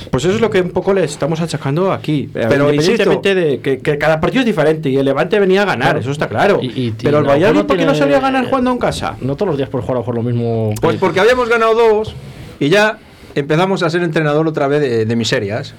Pues 0.09 0.23
eso 0.25 0.35
es 0.35 0.41
lo 0.41 0.49
que 0.49 0.61
un 0.61 0.69
poco 0.71 0.93
le 0.93 1.03
estamos 1.03 1.41
achacando 1.41 1.91
aquí. 1.91 2.29
Pero 2.31 2.69
independientemente 2.73 3.35
de 3.35 3.59
que, 3.59 3.79
que 3.79 3.97
cada 3.97 4.19
partido 4.21 4.39
es 4.41 4.45
diferente 4.45 4.89
y 4.89 4.95
el 4.97 5.05
Levante 5.05 5.39
venía 5.39 5.63
a 5.63 5.65
ganar, 5.65 5.87
Claro. 5.89 5.99
eso 5.99 6.11
está 6.11 6.27
claro. 6.29 6.59
Y- 6.61 6.67
y- 6.67 6.91
Pero 6.97 7.17
y 7.17 7.19
el 7.19 7.23
no, 7.25 7.29
Valladolid, 7.29 7.59
no 7.61 7.67
¿por 7.67 7.77
qué 7.77 7.85
no 7.85 7.93
salió 7.95 8.17
a 8.17 8.21
ganar 8.21 8.45
jugando 8.47 8.71
en 8.71 8.77
casa? 8.77 9.17
No 9.21 9.35
todos 9.35 9.49
los 9.49 9.57
días 9.57 9.69
por 9.69 9.81
jugar 9.81 9.97
a 9.97 9.99
lo 9.99 10.01
mejor 10.01 10.15
lo 10.15 10.23
mismo. 10.23 10.73
Pues 10.81 10.97
porque 10.97 11.19
habíamos 11.19 11.49
ganado 11.49 11.73
dos 11.75 12.15
y 12.59 12.69
ya 12.69 12.97
empezamos 13.35 13.83
a 13.83 13.89
ser 13.89 14.03
entrenador 14.03 14.47
otra 14.47 14.67
vez 14.67 14.81
de, 14.81 15.05
de 15.05 15.15
miserias. 15.15 15.75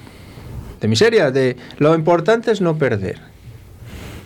De 0.81 0.87
miserias, 0.87 1.33
de 1.33 1.57
lo 1.77 1.95
importante 1.95 2.51
es 2.51 2.61
no 2.61 2.77
perder. 2.77 3.19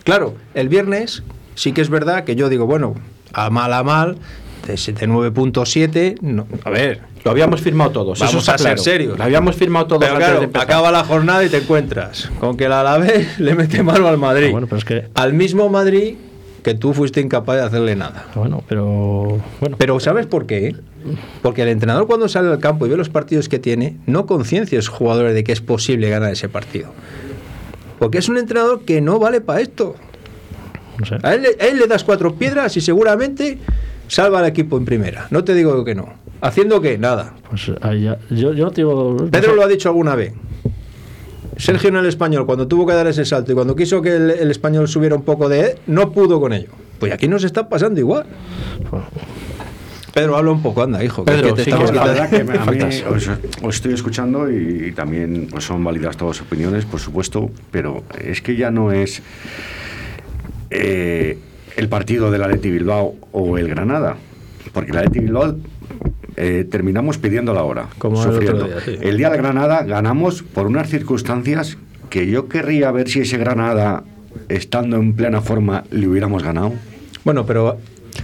Claro, 0.04 0.34
el 0.54 0.68
viernes 0.68 1.22
sí 1.54 1.72
que 1.72 1.80
es 1.80 1.88
verdad 1.88 2.24
que 2.24 2.36
yo 2.36 2.48
digo, 2.48 2.66
bueno, 2.66 2.94
a 3.32 3.50
mal 3.50 3.72
a 3.72 3.82
mal, 3.82 4.18
de 4.66 4.76
7 4.76 5.08
9.7, 5.08 6.20
no, 6.20 6.46
a 6.64 6.70
ver, 6.70 7.00
Lo 7.24 7.30
habíamos 7.30 7.60
firmado 7.60 7.90
todos. 7.90 8.18
Vamos 8.18 8.30
eso 8.30 8.38
está 8.38 8.54
a 8.54 8.58
ser 8.58 8.66
claro. 8.66 8.82
serios. 8.82 9.18
Lo 9.18 9.24
habíamos 9.24 9.56
firmado 9.56 9.86
todos 9.86 10.00
Pero 10.00 10.14
antes 10.14 10.28
claro, 10.28 10.46
de 10.46 10.58
acaba 10.58 10.90
la 10.90 11.04
jornada 11.04 11.44
y 11.44 11.48
te 11.48 11.58
encuentras 11.58 12.30
con 12.40 12.56
que 12.56 12.66
el 12.66 12.72
Alavés 12.72 13.38
le 13.38 13.54
mete 13.54 13.82
mano 13.82 14.06
al 14.08 14.18
Madrid. 14.18 14.48
Ah, 14.48 14.52
bueno, 14.52 14.66
pero 14.66 14.78
es 14.78 14.84
que. 14.84 15.08
Al 15.14 15.32
mismo 15.32 15.68
Madrid 15.68 16.16
que 16.62 16.74
tú 16.74 16.92
fuiste 16.94 17.20
incapaz 17.20 17.56
de 17.56 17.62
hacerle 17.62 17.96
nada. 17.96 18.26
Bueno, 18.34 18.62
pero. 18.68 19.38
Bueno. 19.60 19.76
Pero 19.78 19.98
¿sabes 20.00 20.26
por 20.26 20.46
qué? 20.46 20.76
Porque 21.42 21.62
el 21.62 21.68
entrenador 21.68 22.06
cuando 22.06 22.28
sale 22.28 22.48
al 22.48 22.58
campo 22.60 22.86
y 22.86 22.90
ve 22.90 22.96
los 22.96 23.08
partidos 23.08 23.48
que 23.48 23.58
tiene, 23.58 23.96
no 24.06 24.26
conciencia 24.26 24.78
a 24.78 24.82
sus 24.82 24.94
jugadores 24.94 25.34
de 25.34 25.42
que 25.44 25.52
es 25.52 25.60
posible 25.60 26.08
ganar 26.10 26.32
ese 26.32 26.48
partido. 26.48 26.90
Porque 27.98 28.18
es 28.18 28.28
un 28.28 28.38
entrenador 28.38 28.82
que 28.84 29.00
no 29.00 29.18
vale 29.18 29.40
para 29.40 29.60
esto. 29.60 29.96
No 30.98 31.06
sé. 31.06 31.16
A 31.22 31.34
él, 31.34 31.42
le- 31.42 31.56
a 31.64 31.68
él 31.68 31.78
le 31.78 31.86
das 31.86 32.04
cuatro 32.04 32.34
piedras 32.36 32.76
y 32.76 32.80
seguramente 32.80 33.58
salva 34.08 34.38
al 34.40 34.46
equipo 34.46 34.76
en 34.76 34.84
primera. 34.84 35.26
No 35.30 35.42
te 35.42 35.54
digo 35.54 35.84
que 35.84 35.94
no. 35.94 36.08
¿Haciendo 36.40 36.80
qué? 36.80 36.98
Nada. 36.98 37.34
Pues 37.48 37.70
ahí 37.82 38.02
ya- 38.02 38.18
yo, 38.30 38.52
yo 38.52 38.70
digo. 38.70 39.16
no 39.18 39.26
Pedro 39.30 39.50
sé. 39.50 39.56
lo 39.56 39.62
ha 39.64 39.68
dicho 39.68 39.88
alguna 39.88 40.14
vez. 40.14 40.32
Sergio 41.56 41.88
en 41.90 41.96
el 41.96 42.06
español, 42.06 42.46
cuando 42.46 42.66
tuvo 42.66 42.86
que 42.86 42.94
dar 42.94 43.06
ese 43.06 43.24
salto 43.24 43.52
y 43.52 43.54
cuando 43.54 43.76
quiso 43.76 44.00
que 44.02 44.16
el, 44.16 44.30
el 44.30 44.50
español 44.50 44.88
subiera 44.88 45.14
un 45.14 45.22
poco 45.22 45.48
de... 45.48 45.76
no 45.86 46.10
pudo 46.12 46.40
con 46.40 46.52
ello. 46.52 46.68
Pues 46.98 47.12
aquí 47.12 47.28
nos 47.28 47.44
está 47.44 47.68
pasando 47.68 48.00
igual. 48.00 48.24
Pedro, 50.14 50.36
habla 50.36 50.50
un 50.50 50.62
poco, 50.62 50.82
anda, 50.82 51.02
hijo. 51.02 51.24
Pedro, 51.24 51.48
que 51.48 51.52
te 51.54 51.64
sí, 51.64 51.70
estamos 51.70 51.90
que 51.90 51.96
la 51.96 52.04
verdad 52.04 52.30
que 52.30 52.44
me- 52.44 52.58
a 52.58 52.66
mí 52.66 52.78
os, 53.08 53.30
os 53.62 53.74
estoy 53.74 53.94
escuchando 53.94 54.50
y, 54.50 54.88
y 54.88 54.92
también 54.92 55.48
pues, 55.50 55.64
son 55.64 55.82
válidas 55.82 56.16
todas 56.18 56.36
las 56.38 56.46
opiniones, 56.46 56.84
por 56.84 57.00
supuesto, 57.00 57.50
pero 57.70 58.04
es 58.22 58.42
que 58.42 58.54
ya 58.56 58.70
no 58.70 58.92
es 58.92 59.22
eh, 60.70 61.38
el 61.76 61.88
partido 61.88 62.30
del 62.30 62.42
Atleti 62.42 62.70
Bilbao 62.70 63.14
o 63.32 63.56
el 63.56 63.68
Granada, 63.68 64.16
porque 64.74 64.90
el 64.92 64.98
Atleti 64.98 65.20
Bilbao 65.20 65.56
eh, 66.36 66.66
terminamos 66.70 67.18
pidiendo 67.18 67.52
la 67.54 67.62
hora, 67.64 67.88
Como 67.98 68.22
el 68.22 68.32
sufriendo. 68.32 68.64
día, 68.66 68.80
sí. 68.84 68.96
El 69.00 69.16
día 69.16 69.30
del 69.30 69.42
Granada 69.42 69.82
ganamos 69.82 70.42
por 70.42 70.66
unas 70.66 70.88
circunstancias 70.88 71.76
que 72.10 72.26
yo 72.26 72.48
querría 72.48 72.90
ver 72.90 73.08
si 73.08 73.20
ese 73.20 73.38
Granada, 73.38 74.04
estando 74.48 74.96
en 74.96 75.14
plena 75.14 75.40
forma, 75.40 75.84
le 75.90 76.06
hubiéramos 76.08 76.42
ganado. 76.42 76.72
Bueno, 77.24 77.46
pero 77.46 77.78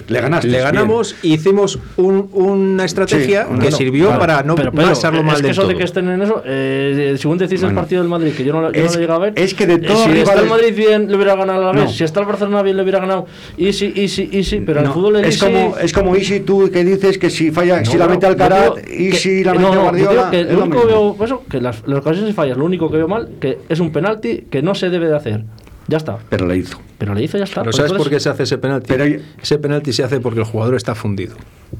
Le 0.08 0.20
ganaste. 0.20 0.48
le 0.48 0.58
ganamos 0.60 1.14
e 1.22 1.28
hicimos 1.28 1.78
un- 1.96 2.28
una 2.32 2.84
estrategia 2.84 3.46
Sí, 3.50 3.58
que 3.60 3.70
no, 3.70 3.76
sirvió 3.76 4.04
claro. 4.06 4.20
para 4.20 4.42
no 4.42 4.54
pero, 4.54 4.70
Pedro, 4.72 4.88
pasarlo 4.88 5.22
mal 5.22 5.36
es 5.36 5.42
que 5.42 5.50
eso 5.50 5.60
todo. 5.62 5.70
de 5.70 5.76
que 5.76 5.84
estén 5.84 6.08
en 6.08 6.22
eso, 6.22 6.42
eh, 6.46 7.14
según 7.18 7.38
decís 7.38 7.60
el 7.60 7.66
Bueno. 7.68 7.80
partido 7.80 8.02
del 8.02 8.10
Madrid, 8.10 8.32
que 8.36 8.44
yo 8.44 8.52
no, 8.52 8.60
lo- 8.62 8.72
yo 8.72 8.80
Es- 8.80 8.86
no 8.86 8.92
lo 8.92 8.98
he 8.98 9.00
llegado 9.02 9.22
a 9.22 9.24
ver. 9.26 9.32
es 9.36 9.54
que 9.54 9.66
de 9.66 9.74
eh, 9.74 9.78
todos 9.78 10.04
Si 10.04 10.10
está 10.18 10.34
el 10.40 10.48
Madrid 10.48 10.74
bien, 10.74 11.08
le 11.10 11.16
hubiera 11.16 11.34
ganado 11.36 11.62
a 11.68 11.72
la 11.72 11.80
vez. 11.80 11.84
No. 11.84 11.90
Si 11.90 12.04
está 12.04 12.20
el 12.20 12.26
Barcelona 12.26 12.62
bien, 12.62 12.76
le 12.76 12.82
hubiera 12.82 13.00
ganado. 13.00 13.26
Easy, 13.56 13.92
easy, 13.96 14.28
easy. 14.32 14.60
Pero 14.60 14.80
el 14.80 14.88
fútbol 14.88 15.16
el 15.16 15.24
es 15.24 15.36
easy- 15.42 15.52
como 15.52 15.76
es 15.78 15.92
como 15.92 16.16
Easy 16.16 16.40
tú 16.40 16.70
que 16.72 16.84
dices 16.84 17.18
que 17.18 17.30
si 17.30 17.50
falla 17.50 17.84
si 17.84 17.96
la 17.98 18.08
mete 18.08 18.26
Alcaraz 18.26 18.72
y 18.90 19.12
si 19.12 19.44
la 19.44 19.52
mete 19.52 19.62
no, 19.64 19.68
no, 19.70 19.74
yo 19.74 19.82
Guardiola 19.82 20.30
lo 20.52 20.62
único 20.64 20.80
que 20.80 20.86
veo, 20.86 21.16
eso, 21.24 21.42
que 21.50 21.60
las, 21.60 21.82
las 21.86 22.00
ocasiones 22.00 22.30
y 22.30 22.32
fallas, 22.34 22.56
lo 22.56 22.64
único 22.64 22.90
que 22.90 22.96
veo 22.98 23.08
mal, 23.08 23.28
que 23.40 23.58
es 23.68 23.80
un 23.80 23.90
penalti 23.92 24.46
que 24.50 24.62
no 24.62 24.74
se 24.74 24.90
debe 24.90 25.06
de 25.08 25.16
hacer. 25.16 25.44
Ya 25.88 25.96
está. 25.96 26.18
pero 26.28 26.46
le 26.46 26.56
hizo. 26.58 26.78
Pero 26.98 27.14
le 27.14 27.22
hizo, 27.24 27.38
ya 27.38 27.44
está. 27.44 27.62
¿Pero 27.62 27.72
sabes 27.72 27.92
por 27.92 28.10
qué 28.10 28.20
se 28.20 28.28
hace 28.28 28.42
ese 28.42 28.58
penalti? 28.58 28.86
Pero- 28.88 29.04
ese 29.40 29.58
penalti 29.58 29.92
se 29.92 30.04
hace 30.04 30.20
porque 30.20 30.40
el 30.40 30.46
jugador 30.46 30.74
está 30.74 30.94
fundido. 30.94 31.36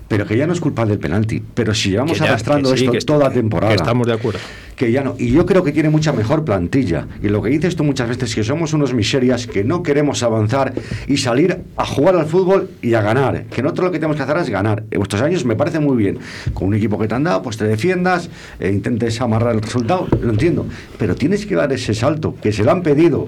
pero 0.07 0.27
que 0.27 0.37
ya 0.37 0.47
no 0.47 0.53
es 0.53 0.61
culpa 0.61 0.85
del 0.85 0.99
penalti. 0.99 1.43
Pero 1.55 1.75
si 1.75 1.91
llevamos 1.91 2.19
ya- 2.19 2.27
arrastrando 2.27 2.71
que 2.73 2.77
sí, 2.79 2.85
esto 2.93 3.15
toda 3.15 3.31
temporada. 3.31 3.71
que 3.73 3.77
estamos 3.77 4.07
de 4.07 4.12
acuerdo. 4.12 4.38
que 4.77 4.93
ya 4.93 5.03
no. 5.03 5.15
Y 5.19 5.33
yo 5.33 5.45
creo 5.47 5.65
que 5.65 5.73
tiene 5.73 5.88
mucha 5.91 6.12
mejor 6.12 6.45
plantilla. 6.45 7.07
Y 7.23 7.29
lo 7.29 7.43
que 7.43 7.49
dices 7.50 7.75
tú 7.75 7.85
muchas 7.85 8.09
veces 8.09 8.35
que 8.35 8.45
somos 8.45 8.73
unos 8.75 8.93
miserias 8.95 9.47
que 9.47 9.65
no 9.65 9.83
queremos 9.83 10.23
avanzar 10.23 10.73
y 11.07 11.17
salir 11.17 11.62
a 11.77 11.85
jugar 11.87 12.17
al 12.17 12.27
fútbol 12.27 12.71
y 12.83 12.95
a 12.95 13.00
ganar. 13.03 13.45
Que 13.47 13.62
nosotros 13.62 13.87
lo 13.87 13.93
que 13.93 13.99
tenemos 13.99 14.17
que 14.19 14.23
hacer 14.25 14.37
es 14.37 14.50
ganar. 14.50 14.85
En 14.91 14.99
vuestros 14.99 15.21
años 15.23 15.45
me 15.47 15.57
parece 15.57 15.81
muy 15.81 15.97
bien. 15.97 16.19
Con 16.55 16.69
un 16.69 16.75
equipo 16.75 16.99
que 16.99 17.09
te 17.09 17.15
han 17.15 17.25
dado 17.25 17.43
pues 17.43 17.57
te 17.57 17.65
defiendas 17.65 18.29
e 18.61 18.69
intentes 18.71 19.21
amarrar 19.23 19.55
el 19.55 19.62
resultado. 19.62 20.07
Lo 20.21 20.31
entiendo. 20.31 20.67
Pero 20.99 21.17
tienes 21.17 21.45
que 21.47 21.55
dar 21.57 21.73
ese 21.73 21.93
salto 21.95 22.35
que 22.41 22.53
se 22.53 22.62
lo 22.62 22.71
han 22.71 22.83
pedido 22.83 23.27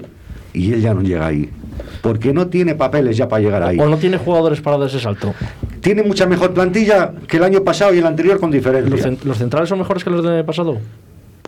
y 0.53 0.73
él 0.73 0.81
ya 0.81 0.93
no 0.93 1.01
llega 1.01 1.27
ahí 1.27 1.49
porque 2.01 2.33
no 2.33 2.47
tiene 2.47 2.75
papeles 2.75 3.15
ya 3.17 3.27
para 3.27 3.41
llegar 3.41 3.63
ahí 3.63 3.79
O 3.79 3.87
no 3.87 3.97
tiene 3.97 4.17
jugadores 4.17 4.59
para 4.61 4.77
dar 4.77 4.87
ese 4.87 4.99
salto. 4.99 5.33
tiene 5.81 6.03
mucha 6.03 6.25
mejor 6.25 6.53
plantilla 6.53 7.11
que 7.27 7.37
el 7.37 7.43
año 7.43 7.63
pasado 7.63 7.93
y 7.93 7.99
el 7.99 8.05
anterior 8.05 8.39
con 8.39 8.49
¿Los, 8.51 8.55
diferencia 8.63 9.11
los 9.23 9.37
centrales 9.37 9.69
son 9.69 9.79
mejores 9.79 10.03
que 10.03 10.09
los 10.09 10.23
del 10.23 10.33
año 10.33 10.45
pasado? 10.45 10.77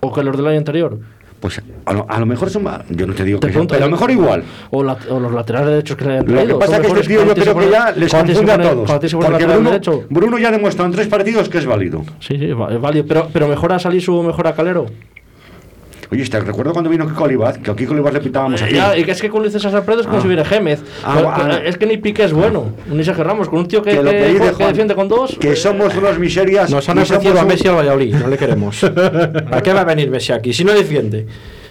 ¿O 0.01 0.13
que 0.13 0.23
los 0.23 0.35
del 0.37 0.47
año 0.47 0.57
anterior? 0.57 0.99
pues 1.39 1.61
a 1.85 1.91
lo, 1.93 2.05
a 2.09 2.19
lo 2.21 2.25
mejor 2.25 2.49
son 2.49 2.63
más- 2.63 2.83
yo 2.89 3.05
no 3.05 3.13
te 3.13 3.25
digo 3.25 3.37
Te 3.41 3.47
que 3.47 3.59
pero 3.59 3.73
a 3.73 3.77
¿eh? 3.77 3.79
lo 3.81 3.89
mejor 3.89 4.09
igual 4.11 4.43
O, 4.71 4.81
la- 4.81 4.97
o 5.09 5.19
los 5.19 5.29
laterales 5.33 5.67
derechos 5.71 5.97
que 5.97 6.05
le 6.05 6.11
hayan 6.11 6.25
Lo 6.27 6.33
traído. 6.35 6.57
que 6.59 6.65
pasa 6.65 6.77
es 6.77 6.81
que 6.81 6.87
este 7.01 7.07
tío 7.07 7.25
yo 7.25 7.33
creo 7.33 7.57
que 7.59 7.69
ya 7.69 7.91
les 7.91 8.13
confunde 8.13 8.51
a 8.53 8.61
todos. 8.61 8.91
Porque 9.11 9.45
Bruno, 9.45 9.69
derecho. 9.71 10.03
Bruno 10.09 10.37
ya 10.39 10.51
demuestra 10.51 10.85
en 10.85 10.93
tres 10.93 11.07
partidos 11.07 11.49
que 11.49 11.57
es 11.57 11.65
válido. 11.65 12.03
Sí, 12.21 12.37
sí, 12.37 12.45
es 12.49 12.55
válido. 12.55 13.05
Pero, 13.05 13.27
pero 13.33 13.49
mejora 13.49 13.77
Salisu 13.77 14.15
o 14.15 14.23
mejora 14.23 14.53
Calero. 14.53 14.85
Oye, 16.13 16.23
te 16.29 16.39
recuerdo 16.39 16.73
cuando 16.73 16.91
vino 16.91 17.07
Kiko 17.07 17.23
Olivaz, 17.23 17.57
que 17.57 17.71
a 17.71 17.75
Kiko 17.75 17.93
Olivaz 17.93 18.13
le 18.13 18.19
pitábamos 18.19 18.61
aquí. 18.61 18.75
Ya, 18.75 18.95
y 18.95 19.03
que 19.03 19.11
es 19.11 19.19
que 19.21 19.29
con 19.31 19.41
Luis 19.41 19.51
César 19.51 19.83
Pérez 19.83 20.01
es 20.01 20.05
como 20.05 20.19
Ah. 20.19 20.21
si 20.21 20.27
hubiera 20.27 20.45
Gémez. 20.45 20.79
Ah, 21.03 21.15
Con- 21.15 21.25
ah, 21.25 21.33
con- 21.35 21.51
ah. 21.51 21.61
es 21.65 21.75
que 21.77 21.87
ni 21.87 21.97
Piqué 21.97 22.25
es 22.25 22.33
bueno, 22.33 22.71
ni 22.87 23.03
Sergio 23.03 23.23
Ramos. 23.23 23.49
Con 23.49 23.59
un 23.59 23.67
tío 23.67 23.81
que, 23.81 23.95
defiende 23.95 24.93
con 24.93 25.07
dos. 25.07 25.35
que 25.39 25.53
eh, 25.53 25.55
somos 25.55 25.95
unos 25.95 26.19
miserias. 26.19 26.69
Nos 26.69 26.87
han 26.87 26.99
ofrecido 26.99 27.31
somos 27.33 27.41
a 27.41 27.45
Messi 27.45 27.67
al 27.67 27.75
Valladolid, 27.77 28.13
no 28.15 28.27
le 28.27 28.37
queremos. 28.37 28.79
¿Para 29.49 29.61
qué 29.63 29.73
va 29.73 29.81
a 29.81 29.85
venir 29.85 30.11
Messi 30.11 30.31
aquí? 30.33 30.53
Si 30.53 30.63
no 30.63 30.71
defiende. 30.73 31.25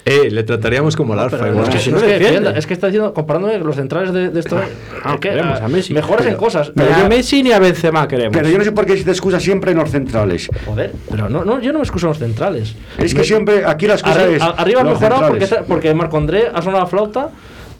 Eh, 0.05 0.31
le 0.33 0.43
trataríamos 0.43 0.97
como 0.97 1.15
el 1.15 1.21
alfa. 1.21 1.37
Pero 1.38 1.53
igual. 1.53 1.69
es, 1.69 1.75
que, 1.75 1.79
si 1.81 1.91
no 1.93 1.99
es, 1.99 2.03
que 2.03 2.59
es 2.59 2.67
que 2.67 2.75
está 2.75 2.88
diciendo, 2.88 3.15
comparándome 3.15 3.57
los 3.59 3.77
centrales 3.77 4.12
de, 4.12 4.31
de 4.31 4.41
esto. 4.41 4.59
Ah, 5.05 5.15
es 5.15 5.21
que, 5.21 5.29
queremos 5.29 5.61
ah, 5.61 5.65
a 5.65 5.69
Messi. 5.69 5.95
Mejores 5.95 6.27
en 6.27 6.35
cosas. 6.35 6.69
Ni 6.71 6.83
Pero 6.83 6.95
a 6.95 6.99
yo- 7.03 7.09
Messi 7.09 7.43
ni 7.45 7.53
a 7.53 7.61
Benzema 7.61 8.09
queremos. 8.09 8.37
Pero 8.37 8.49
yo 8.49 8.59
no 8.59 8.65
sé 8.65 8.73
por 8.73 8.85
qué 8.85 8.97
se 8.97 9.05
te 9.05 9.12
excusa 9.12 9.38
siempre 9.38 9.71
en 9.71 9.79
los 9.79 9.91
centrales. 9.91 10.49
Joder, 10.67 10.93
pero 11.09 11.29
no, 11.29 11.45
no, 11.45 11.61
yo 11.61 11.73
no 11.73 11.79
me 11.79 11.85
excuso 11.85 12.07
en 12.07 12.11
los 12.11 12.19
centrales. 12.19 12.75
Es 12.99 13.12
que 13.15 13.21
Me- 13.21 13.25
siempre 13.27 13.65
aquí 13.65 13.87
la 13.87 13.95
excusa 13.95 14.27
Arri- 14.27 14.33
es. 14.35 14.43
a- 14.43 14.47
arriba 14.51 14.81
ha 14.81 14.85
mejorado 14.85 15.29
porque, 15.29 15.47
porque 15.69 15.95
Marco 15.95 16.17
André 16.17 16.49
ha 16.53 16.61
sonado 16.62 16.83
la 16.83 16.87
flauta 16.88 17.31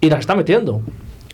y 0.01 0.09
la 0.09 0.19
está 0.19 0.37
metiendo. 0.37 0.81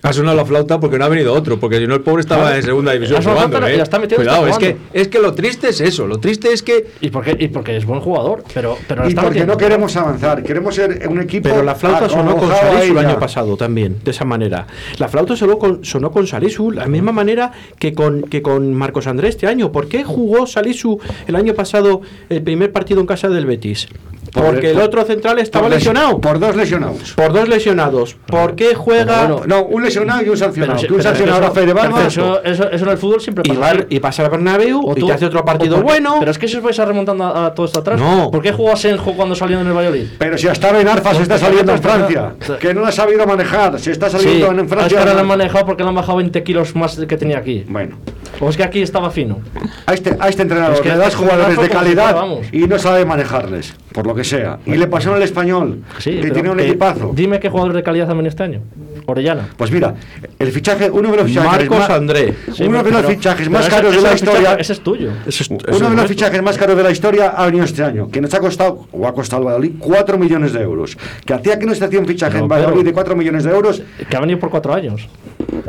Ha 0.03 0.13
sonado 0.13 0.37
la 0.37 0.45
flauta 0.45 0.79
porque 0.79 0.97
no 0.99 1.05
ha 1.05 1.09
venido 1.09 1.33
otro, 1.35 1.59
porque 1.59 1.79
si 1.79 1.87
no 1.87 1.95
el 1.95 2.03
pobre 2.03 2.21
estaba 2.21 2.43
Claro. 2.43 2.57
en 2.57 2.63
segunda 2.63 2.93
división 2.93 3.21
jugando, 3.23 3.67
¿eh? 3.67 3.81
está 3.81 3.99
metiendo, 3.99 4.25
Cuidado, 4.25 4.47
está 4.47 4.67
es 4.67 4.75
que, 4.75 4.77
es 5.01 5.09
que 5.09 5.19
lo 5.19 5.35
triste 5.35 5.69
es 5.71 5.81
eso, 5.81 6.07
lo 6.07 6.19
triste 6.19 6.53
es 6.53 6.63
que 6.63 6.87
Y 7.01 7.11
porque, 7.11 7.37
y 7.39 7.49
porque 7.49 7.77
es 7.77 7.85
buen 7.85 8.01
jugador, 8.01 8.45
pero, 8.55 8.79
pero 8.87 9.05
Y 9.07 9.09
está 9.09 9.23
porque 9.23 9.41
metiendo. 9.41 9.55
no 9.55 9.59
queremos 9.59 9.97
avanzar, 9.97 10.43
queremos 10.45 10.75
ser 10.77 11.09
un 11.09 11.21
equipo. 11.21 11.49
Pero 11.49 11.63
la 11.65 11.75
flauta 11.75 12.09
sonó 12.09 12.37
con 12.37 12.49
Salisu 12.49 12.93
el 12.93 12.99
año 12.99 13.19
pasado 13.19 13.57
también, 13.57 13.97
de 14.05 14.11
esa 14.13 14.25
manera. 14.25 14.67
La 14.99 15.09
flauta 15.09 15.35
sonó 15.35 15.59
con, 15.59 15.85
sonó 15.85 16.13
con 16.13 16.27
Salisu, 16.29 16.71
la 16.71 16.87
misma 16.87 17.11
manera 17.13 17.51
que 17.79 17.93
con, 17.93 18.23
que 18.23 18.41
con 18.41 18.73
Marcos 18.75 19.07
Andrés 19.09 19.31
este 19.31 19.47
año. 19.49 19.73
¿Por 19.73 19.89
qué 19.89 20.05
jugó 20.05 20.47
Salisu 20.47 21.01
el 21.27 21.35
año 21.35 21.55
pasado 21.55 22.03
el 22.29 22.43
primer 22.43 22.71
partido 22.73 23.01
en 23.01 23.07
casa 23.07 23.29
del 23.29 23.47
Betis? 23.47 23.89
Por- 24.33 24.45
Porque 24.45 24.71
el 24.71 24.75
por- 24.75 24.85
otro 24.85 25.05
central 25.05 25.39
estaba 25.39 25.69
lesionado. 25.69 26.21
Por 26.21 26.39
dos 26.39 26.55
lesionados. 26.57 27.13
Por 27.15 27.33
dos 27.33 27.49
lesionados. 27.49 28.17
¿Por 28.27 28.55
qué 28.55 28.75
juega? 28.75 29.27
Bueno, 29.27 29.43
No, 29.47 29.63
un 29.65 29.83
lesionado 29.83 30.23
y 30.25 30.29
un 30.29 30.37
sancionado. 30.37 30.77
Pero, 30.81 30.89
que 30.89 30.95
un 30.95 31.03
sancionado 31.03 31.47
a 31.47 31.51
Fede 31.51 31.73
eso, 32.07 32.43
eso, 32.45 32.71
eso 32.71 32.85
en 32.85 32.91
el 32.91 32.99
fútbol 32.99 33.21
siempre 33.21 33.43
y, 33.47 33.49
pasa. 33.49 33.61
va, 33.61 33.69
al- 33.71 33.87
y 33.89 34.01
pasa 34.01 34.25
al 34.25 34.31
Bernabéu 34.31 34.81
O 34.85 34.93
y 34.97 35.01
tú- 35.01 35.07
te 35.07 35.13
hace 35.13 35.27
otro 35.27 35.45
partido 35.45 35.77
porque- 35.77 35.91
bueno. 35.93 36.17
Pero 36.19 36.31
es 36.31 36.39
que 36.39 36.49
si 36.49 36.57
os 36.57 36.63
vais 36.63 36.79
a 36.79 36.85
remontando 36.85 37.25
a, 37.25 37.47
a 37.47 37.55
todo 37.55 37.67
esto 37.67 37.81
atrás. 37.81 37.99
No. 38.01 38.31
¿Por 38.31 38.43
qué 38.43 38.53
jugó 38.53 38.73
Asenjo 38.73 39.13
cuando 39.15 39.35
salió 39.35 39.61
en 39.61 39.67
el 39.67 39.73
Valladolid? 39.73 40.07
Pero 40.19 40.37
si 40.39 40.49
hasta 40.49 40.73
Ben 40.73 40.89
Arfa 40.89 41.15
se 41.15 41.23
está 41.23 41.39
saliendo 41.39 41.73
en 41.73 41.83
Francia, 41.83 42.35
que 42.61 42.75
no 42.75 42.83
la 42.83 42.89
ha 42.89 42.93
sabido 42.93 43.27
manejar, 43.27 43.79
se 43.81 43.93
está 43.93 44.11
saliendo 44.11 44.47
en 44.51 44.57
es 44.59 44.63
que 44.63 44.69
Francia. 44.69 44.99
ahora 45.01 45.15
lo 45.15 45.21
han 45.21 45.27
manejado 45.27 45.65
porque 45.67 45.83
le 45.83 45.89
han 45.89 45.95
bajado 45.95 46.19
20 46.19 46.43
kilos 46.43 46.75
más 46.77 46.97
que 46.97 47.17
tenía 47.17 47.39
aquí. 47.39 47.65
Bueno, 47.69 47.97
O 48.41 48.49
es 48.51 48.57
que 48.57 48.63
aquí 48.65 48.83
estaba 48.83 49.11
fino. 49.11 49.39
a 49.87 49.95
este, 49.95 50.17
a 50.19 50.29
este 50.29 50.43
entrenador 50.43 50.75
Es 50.75 50.81
que 50.81 50.89
le 50.91 50.97
das 50.97 51.09
este 51.09 51.19
jugadores 51.25 51.59
de 51.61 51.69
calidad 51.69 52.17
y 52.53 52.59
no 52.67 52.79
sabe 52.79 53.05
manejarles, 53.05 53.75
por 53.93 54.07
lo 54.07 54.15
que 54.15 54.25
sea. 54.25 54.59
Y 54.67 54.77
le 54.77 54.87
pasó 54.87 55.17
el 55.17 55.23
español, 55.23 55.83
Sí, 55.99 56.21
que 56.21 56.31
tiene 56.31 56.51
un 56.51 56.59
que- 56.59 56.67
equipazo. 56.69 57.13
Dime 57.15 57.41
qué 57.41 57.49
jugadores 57.49 57.77
de 57.77 57.83
calidad 57.83 58.11
han 58.11 58.17
venido 58.17 58.31
este 58.31 58.43
año. 58.43 58.61
Orellana. 59.07 59.49
Pues 59.57 59.71
mira, 59.71 59.95
el 60.39 60.53
fichaje, 60.53 60.91
uno 60.91 61.11
de 61.11 61.17
los 61.17 61.27
fichajes 61.27 61.51
Marcos 61.71 61.79
más, 61.79 61.91
André. 61.91 62.35
Sí, 62.55 62.65
uno 62.65 62.79
de 62.79 62.85
pero- 62.85 63.03
los 63.03 63.07
fichajes 63.11 63.49
pero 63.49 63.51
más 63.59 63.67
ese- 63.67 63.71
caros 63.77 63.91
de 63.93 63.97
ese 63.99 64.07
la 64.07 64.13
es 64.15 64.23
el 64.23 64.29
fichaje- 64.29 64.39
historia. 64.43 64.61
Ese 64.61 64.73
es 64.75 64.81
tuyo. 64.81 65.11
Eso 65.27 65.43
es- 65.43 65.51
Uno 65.51 65.59
es 65.59 65.65
de 65.67 65.73
los 65.73 65.81
nuestro. 65.93 66.09
fichajes 66.09 66.43
más 66.43 66.59
caros 66.59 66.77
de 66.77 66.83
la 66.83 66.91
historia 66.91 67.29
ha 67.31 67.47
venido 67.47 67.65
este 67.65 67.83
año, 67.83 68.11
que 68.11 68.21
nos 68.21 68.35
ha 68.35 68.41
costado, 68.41 68.87
o 68.93 69.07
ha 69.09 69.15
costado 69.15 69.41
al 69.43 69.47
Valladolid, 69.47 69.73
4 69.79 70.19
millones 70.19 70.53
de 70.53 70.61
euros. 70.61 70.99
Que 71.25 71.33
hacía 71.33 71.59
que 71.59 71.65
no 71.67 71.75
se 71.75 71.85
hacía 71.85 72.01
un 72.01 72.07
fichaje 72.07 72.37
No, 72.37 72.45
en 72.45 72.49
Valladolid 72.49 72.77
pero- 72.79 72.85
de 72.89 72.93
4 72.93 73.17
millones 73.17 73.45
de 73.45 73.51
euros, 73.51 73.83
Que 74.11 74.17
ha 74.17 74.21
venido 74.21 74.39
por 74.39 74.51
cuatro 74.51 74.75
años. 74.75 75.09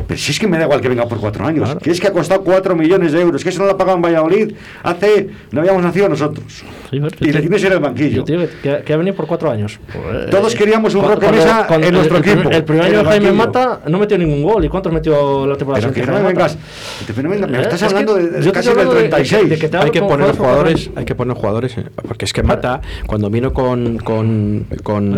Pero 0.08 0.18
si 0.20 0.32
es 0.32 0.40
que 0.40 0.48
me 0.48 0.58
da 0.58 0.64
igual 0.66 0.82
que 0.82 0.90
venga 0.90 1.08
por 1.08 1.20
4 1.20 1.46
años, 1.46 1.64
Claro. 1.66 1.80
que 1.80 1.92
es 1.92 2.00
que 2.00 2.08
ha 2.08 2.12
costado 2.12 2.44
4 2.44 2.76
millones 2.76 3.12
de 3.14 3.22
euros, 3.22 3.44
que 3.44 3.50
eso 3.50 3.60
no 3.60 3.66
lo 3.66 3.72
ha 3.72 3.78
pagado 3.78 3.96
en 3.98 4.02
Valladolid 4.04 4.54
hace, 4.84 5.30
no 5.52 5.62
habíamos 5.62 5.84
nacido 5.84 6.10
nosotros. 6.10 6.46
Sí, 6.90 7.00
pero- 7.00 7.08
Y 7.22 7.32
le 7.32 7.40
tienes 7.42 7.64
en 7.64 7.72
el 7.74 7.80
banquillo. 7.80 8.26
Que, 8.26 8.84
que 8.86 8.94
ha 8.94 8.98
venido 8.98 9.16
por 9.16 9.26
cuatro 9.28 9.50
años. 9.52 9.80
Pues, 9.92 10.30
Todos 10.30 10.54
queríamos 10.56 10.96
un 10.96 11.06
Roque 11.08 11.32
Mesa 11.32 11.66
cuando 11.68 11.88
en 11.88 11.94
nuestro 11.94 12.18
el, 12.18 12.24
equipo, 12.28 12.50
El 12.50 12.64
primer 12.64 12.86
año 12.86 13.04
Jaime 13.06 13.30
banquillo. 13.32 13.34
Mata 13.36 13.82
no 13.88 14.00
metió 14.00 14.18
ningún 14.18 14.44
gol. 14.44 14.66
¿Y 14.66 14.70
cuántos 14.70 14.92
metió 14.92 15.46
la 15.48 15.56
temporada 15.56 15.82
Pero 15.88 15.94
que 15.94 16.12
no 16.12 16.18
me 16.18 16.28
vengas, 16.28 16.58
que 17.06 17.14
me, 17.24 17.36
Eh, 17.36 17.62
estás 17.62 17.74
es 17.74 17.80
que 17.80 17.86
hablando 17.86 18.16
de, 18.16 18.52
casi 18.52 18.70
del 18.70 18.70
hablando 18.80 18.94
de- 18.96 19.04
de- 19.04 19.10
36. 19.10 19.50
de 19.50 19.58
que 19.60 19.70
te 19.70 19.78
hay 19.78 19.92
que 19.92 20.02
poner 20.02 20.32
jugadores, 20.36 20.80
jugador. 20.88 21.00
hay 21.00 21.06
que 21.06 21.16
poner 21.16 21.38
jugadores, 21.38 21.78
eh, 21.78 21.86
porque 22.08 22.26
es 22.26 22.34
que 22.34 22.44
Mata, 22.44 22.82
cuando 23.08 23.30
vino 23.30 23.54
con, 23.54 23.98
con, 24.00 24.66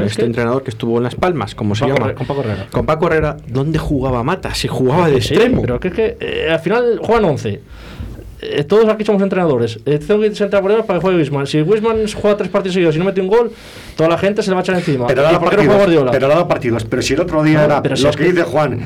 este 0.05 0.25
entrenador 0.25 0.63
que 0.63 0.69
estuvo 0.69 0.97
en 0.97 1.03
Las 1.03 1.15
Palmas, 1.15 1.55
como 1.55 1.73
se 1.75 1.87
llama, 1.87 2.13
con 2.13 2.27
Paco 2.27 2.41
Herrera. 2.41 2.67
con 2.71 2.85
Paco 2.85 3.07
Herrera, 3.07 3.37
¿dónde 3.47 3.79
jugaba 3.79 4.23
Mata? 4.23 4.50
Si 4.53 4.67
jugaba 4.67 5.07
de 5.09 5.21
Sí, 5.21 5.33
extremo. 5.33 5.61
pero 5.61 5.79
que 5.79 5.87
es 5.89 5.93
que 5.93 6.17
eh, 6.19 6.47
al 6.51 6.59
final 6.59 6.99
juegan 7.01 7.25
11. 7.25 7.61
Eh, 8.43 8.63
todos 8.63 8.89
aquí 8.89 9.05
somos 9.05 9.21
entrenadores. 9.21 9.79
Eh, 9.85 9.99
tengo 9.99 10.19
que 10.21 10.33
ser 10.33 10.45
entrenador 10.45 10.83
para 10.85 10.97
que 10.99 11.03
juegue 11.03 11.17
Wisman. 11.19 11.45
Si 11.45 11.61
Wisman 11.61 11.97
juega 12.19 12.37
tres 12.37 12.49
partidos 12.49 12.73
seguidos 12.73 12.95
y 12.95 12.99
no 12.99 13.05
mete 13.05 13.21
un 13.21 13.27
gol, 13.27 13.51
toda 13.95 14.09
la 14.09 14.17
gente 14.17 14.41
se 14.41 14.49
le 14.49 14.55
va 14.55 14.61
a 14.61 14.63
echar 14.63 14.75
encima. 14.75 15.05
Pero 15.07 15.21
¿Y 15.21 15.25
ha 15.25 15.27
dado 15.31 15.39
no 15.39 15.45
partidos, 15.45 16.09
pero 16.11 16.25
ha 16.25 16.29
dado 16.29 16.47
partidos. 16.47 16.83
Pero 16.85 17.01
si 17.03 17.13
el 17.13 17.19
otro 17.21 17.43
día 17.43 17.59
No, 17.59 17.65
era 17.65 17.83
pero 17.83 17.95
si 17.95 18.03
lo 18.03 18.09
es 18.09 18.15
que 18.15 18.23
que- 18.25 18.31
dice 18.31 18.43
Juan, 18.43 18.79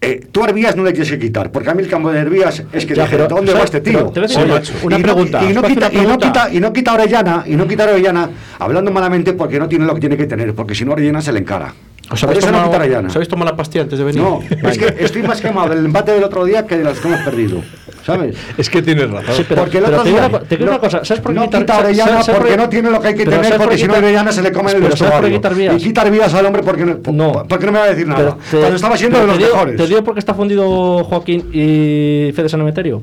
Eh, 0.00 0.20
tú 0.30 0.44
a 0.44 0.48
Herbías 0.48 0.76
no 0.76 0.84
le 0.84 0.92
tienes 0.92 1.10
que 1.10 1.18
quitar, 1.18 1.50
porque 1.50 1.70
a 1.70 1.74
mí 1.74 1.82
el 1.82 1.88
campo 1.88 2.12
de 2.12 2.20
Herbías 2.20 2.62
es 2.72 2.86
que 2.86 2.94
Ya, 2.94 3.02
dije, 3.02 3.16
pero, 3.16 3.26
¿dónde 3.28 3.52
va 3.52 3.62
este 3.64 3.80
tío? 3.80 4.04
Te 4.10 4.20
decir 4.20 4.38
Oye, 4.38 4.52
una- 4.84 4.96
Y 4.96 4.98
no- 5.00 5.02
pregunta. 5.02 5.42
Y 5.42 5.46
no, 5.52 5.60
¿os 5.60 5.62
parece 5.62 5.74
quita, 5.74 5.88
una 5.90 6.02
y, 6.02 6.06
no 6.06 6.18
quita, 6.18 6.48
y 6.52 6.60
no 6.60 6.72
quita 6.72 6.92
Orellana, 6.94 7.44
y 7.48 7.56
no 7.56 7.66
quita 7.66 7.82
Orellana 7.82 8.30
hablando 8.60 8.92
malamente 8.92 9.32
porque 9.32 9.58
no 9.58 9.68
tiene 9.68 9.86
lo 9.86 9.94
que 9.94 10.00
tiene 10.00 10.16
que 10.16 10.26
tener, 10.26 10.54
porque 10.54 10.76
si 10.76 10.84
no 10.84 10.92
Orellana 10.92 11.20
se 11.20 11.32
le 11.32 11.40
encara. 11.40 11.74
¿Os 12.10 12.22
habéis, 12.24 12.40
tomado, 12.40 12.64
quita 12.64 12.76
a 12.76 12.80
Orellana. 12.80 13.08
¿Os 13.08 13.16
habéis 13.16 13.28
tomado 13.28 13.50
la 13.50 13.56
pastilla 13.56 13.82
antes 13.82 13.98
de 13.98 14.04
venir? 14.04 14.22
No, 14.22 14.40
es 14.70 14.78
que 14.78 14.94
estoy 15.04 15.22
más 15.22 15.40
quemado 15.40 15.68
del 15.68 15.84
empate 15.84 16.12
del 16.12 16.24
otro 16.24 16.44
día 16.44 16.66
que 16.66 16.78
de 16.78 16.84
los 16.84 16.98
que 16.98 17.08
hemos 17.08 17.20
perdido. 17.20 17.62
¿Sabes? 18.04 18.36
Es 18.56 18.70
que 18.70 18.80
tienes 18.80 19.10
razón. 19.10 19.34
Sí, 19.34 19.44
pero, 19.46 19.62
porque 19.62 19.78
el 19.78 19.84
otro 19.84 20.02
día 20.04 20.30
te 20.48 20.56
digo 20.56 20.70
una 20.70 20.78
cosa, 20.78 21.04
¿sabes 21.04 21.20
por 21.22 21.32
qué 21.34 21.38
no 21.40 21.44
quitar- 21.46 21.60
quita 21.60 21.74
a 21.74 21.76
¿sabes- 21.76 21.98
Orellana 22.00 22.38
porque 22.38 22.56
no 22.56 22.68
tiene 22.70 22.90
lo 22.90 23.00
que 23.02 23.08
hay 23.08 23.14
que 23.14 23.24
tener, 23.24 23.40
¿sabes 23.44 23.52
por 23.58 23.66
porque 23.66 23.78
si 23.78 23.86
no 23.86 23.94
Orellana 23.94 24.32
se 24.32 24.42
le 24.42 24.52
come 24.52 24.70
el 24.72 24.78
pero 24.82 24.96
¿sabes 24.96 25.12
por 25.12 25.20
qué 25.24 25.30
vestuario. 25.30 25.38
quitar 25.38 25.54
vías? 25.54 25.74
Y 25.82 25.84
quitar 25.88 26.10
vías 26.10 26.32
al 26.34 26.46
hombre 26.46 26.62
porque 26.62 26.84
no, 26.86 26.98
No. 27.12 27.44
porque 27.46 27.66
no 27.66 27.72
me 27.72 27.78
va 27.80 27.84
a 27.84 27.88
decir 27.88 28.06
nada. 28.08 28.38
Te- 28.50 28.56
Cuando 28.58 28.76
estaba 28.76 28.96
siendo 28.96 29.20
de 29.20 29.26
los 29.26 29.36
te 29.36 29.42
digo- 29.44 29.54
mejores. 29.56 29.76
Te 29.76 29.86
digo 29.86 30.04
porque 30.04 30.20
está 30.20 30.32
fundido 30.32 31.04
Joaquín 31.04 31.50
y 31.52 32.32
Fede 32.34 32.48
San 32.48 32.60
Emeterio. 32.62 33.02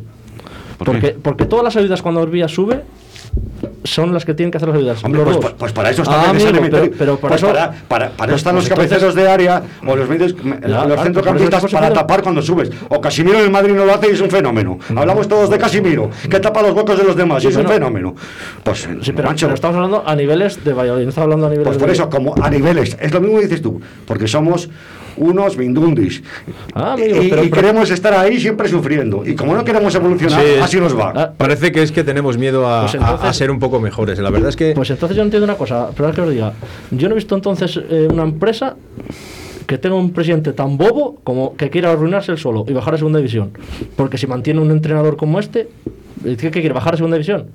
¿Por 0.79 0.87
porque, 0.87 1.09
porque 1.21 1.45
todas 1.45 1.63
las 1.63 1.75
ayudas 1.77 2.01
cuando 2.01 2.21
Orbía 2.21 2.47
sube 2.47 2.81
son 3.83 4.13
las 4.13 4.25
que 4.25 4.33
tienen 4.33 4.51
que 4.51 4.57
hacer 4.57 4.69
las 4.69 4.77
ayudas. 4.77 5.03
Hombre, 5.03 5.23
los 5.23 5.37
pues, 5.37 5.51
pa- 5.51 5.57
pues 5.57 5.71
para 5.71 5.89
eso 5.89 6.03
Ah, 6.07 6.31
están 6.33 6.51
amigo, 6.51 6.67
pero, 6.71 6.91
pero 6.97 7.17
para 7.17 7.29
Pues 7.35 7.43
eso 7.43 7.47
para, 7.53 7.71
para, 7.87 8.09
para 8.09 8.31
pues- 8.31 8.41
están 8.41 8.55
pues 8.55 8.63
los 8.69 8.71
entonces- 8.71 8.89
cabeceros 8.89 9.15
de 9.15 9.27
área 9.29 9.63
o 9.85 9.95
los, 9.95 10.09
medios, 10.09 10.35
los 10.43 11.01
centrocampistas 11.01 11.61
pues 11.61 11.73
para 11.73 11.93
tapar 11.93 12.21
cuando 12.23 12.41
subes. 12.41 12.69
O 12.89 12.99
Casimiro 12.99 13.37
en 13.39 13.45
el 13.45 13.51
Madrid 13.51 13.73
no 13.73 13.85
lo 13.85 13.93
hace 13.93 14.09
y 14.09 14.13
es 14.13 14.21
un 14.21 14.29
fenómeno. 14.29 14.79
Hablamos 14.95 15.27
todos 15.27 15.49
de 15.49 15.57
Casimiro, 15.57 16.09
que 16.29 16.39
tapa 16.39 16.61
los 16.61 16.71
huecos 16.73 16.97
de 16.97 17.03
los 17.03 17.15
demás 17.15 17.43
y 17.43 17.47
es 17.47 17.55
un 17.55 17.67
fenómeno. 17.67 18.15
Pues, 18.63 18.87
Sí, 19.01 19.11
pero, 19.15 19.29
pero 19.37 19.53
estamos 19.53 19.75
hablando 19.75 20.03
a 20.05 20.15
niveles 20.15 20.63
de 20.63 20.73
Valladolid, 20.73 21.03
no 21.05 21.09
estamos 21.09 21.25
hablando 21.25 21.47
a 21.47 21.49
niveles 21.49 21.67
pues 21.67 21.77
por 21.77 21.87
de- 21.87 21.93
eso, 21.93 22.09
como 22.09 22.35
a 22.41 22.49
niveles, 22.49 22.97
es 22.99 23.13
lo 23.13 23.21
mismo 23.21 23.37
que 23.37 23.43
dices 23.43 23.61
tú, 23.61 23.79
porque 24.07 24.27
somos 24.27 24.69
unos 25.17 25.57
mindundis. 25.57 26.21
Ah, 26.73 26.93
amigo, 26.93 27.21
y, 27.21 27.29
pero- 27.29 27.43
y 27.43 27.49
pero- 27.49 27.61
queremos 27.61 27.89
estar 27.91 28.13
ahí 28.13 28.39
siempre 28.39 28.67
sufriendo. 28.69 29.25
Y 29.25 29.35
como 29.35 29.55
no 29.55 29.63
queremos 29.63 29.93
evolucionar, 29.95 30.41
Sí. 30.41 30.47
así 30.61 30.79
nos 30.79 30.97
va. 30.97 31.13
Ah, 31.15 31.33
Parece 31.37 31.71
que 31.71 31.81
es 31.83 31.91
que 31.91 32.03
tenemos 32.03 32.37
miedo 32.37 32.67
a, 32.67 32.81
Pues 32.81 32.95
a- 32.95 32.97
entonces- 32.97 33.29
a 33.29 33.33
ser 33.33 33.51
un 33.51 33.59
poco 33.59 33.79
mejores. 33.79 34.19
La 34.19 34.29
verdad 34.29 34.49
es 34.49 34.55
que 34.55 34.73
Pues 34.73 34.89
entonces 34.89 35.15
yo 35.17 35.23
entiendo 35.23 35.45
una 35.45 35.55
cosa, 35.55 35.89
pero 35.95 36.11
que 36.11 36.21
os 36.21 36.29
diga, 36.29 36.53
yo 36.91 37.07
no 37.07 37.13
he 37.13 37.15
visto 37.15 37.35
entonces 37.35 37.79
eh, 37.89 38.07
una 38.11 38.23
empresa 38.23 38.75
que 39.67 39.77
tenga 39.79 39.95
un 39.95 40.11
presidente 40.11 40.53
tan 40.53 40.77
bobo 40.77 41.19
como 41.23 41.55
que 41.55 41.69
quiera 41.69 41.91
arruinarse 41.91 42.31
el 42.31 42.37
solo 42.37 42.65
y 42.67 42.73
bajar 42.73 42.93
a 42.93 42.97
segunda 42.97 43.17
división. 43.17 43.51
Porque 43.95 44.17
si 44.17 44.27
mantiene 44.27 44.59
un 44.61 44.69
entrenador 44.71 45.17
como 45.17 45.39
este, 45.39 45.69
¿qué, 46.23 46.37
qué 46.37 46.51
quiere? 46.51 46.73
¿Bajar 46.73 46.93
a 46.93 46.97
segunda 46.97 47.17
división? 47.17 47.47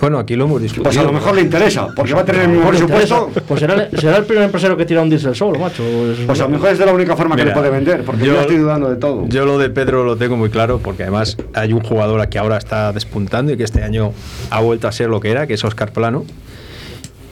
Bueno, 0.00 0.18
aquí 0.18 0.34
lo 0.36 0.44
hemos 0.44 0.60
discutido. 0.60 0.84
Pues 0.84 0.96
a 0.98 1.02
lo 1.02 1.12
mejor 1.12 1.34
le 1.36 1.42
interesa, 1.42 1.88
porque 1.94 2.12
va 2.14 2.20
a 2.22 2.24
tener 2.24 2.42
el 2.42 2.48
mismo 2.48 2.64
Pues 2.66 2.78
presupuesto. 2.82 3.30
Pues 3.46 3.60
será, 3.60 3.74
el- 3.74 3.98
será 3.98 4.16
el 4.16 4.24
primer 4.24 4.44
empresario 4.44 4.76
que 4.76 4.84
tira 4.84 5.00
un 5.02 5.08
diésel 5.10 5.34
solo, 5.34 5.58
macho. 5.58 5.82
Es- 6.12 6.18
Pues 6.26 6.40
a 6.40 6.44
lo 6.44 6.48
mejor 6.50 6.70
es 6.70 6.78
de 6.78 6.86
la 6.86 6.92
única 6.92 7.16
forma 7.16 7.36
que 7.36 7.44
le 7.44 7.52
puede 7.52 7.70
vender, 7.70 8.02
porque 8.04 8.26
yo, 8.26 8.34
yo- 8.34 8.40
estoy 8.40 8.56
dudando 8.58 8.88
de 8.90 8.96
todo. 8.96 9.26
Yo 9.28 9.44
lo 9.46 9.58
de 9.58 9.70
Pedro 9.70 10.04
lo 10.04 10.16
tengo 10.16 10.36
muy 10.36 10.50
claro 10.50 10.78
porque 10.82 11.02
además 11.04 11.36
hay 11.54 11.72
un 11.72 11.80
jugador 11.80 12.28
que 12.28 12.38
ahora 12.38 12.56
está 12.58 12.92
despuntando 12.92 13.52
y 13.52 13.56
que 13.56 13.64
este 13.64 13.82
año 13.82 14.12
ha 14.50 14.60
vuelto 14.60 14.88
a 14.88 14.92
ser 14.92 15.08
lo 15.08 15.20
que 15.20 15.30
era, 15.30 15.46
que 15.46 15.54
es 15.54 15.64
Oscar 15.64 15.92
Plano. 15.92 16.24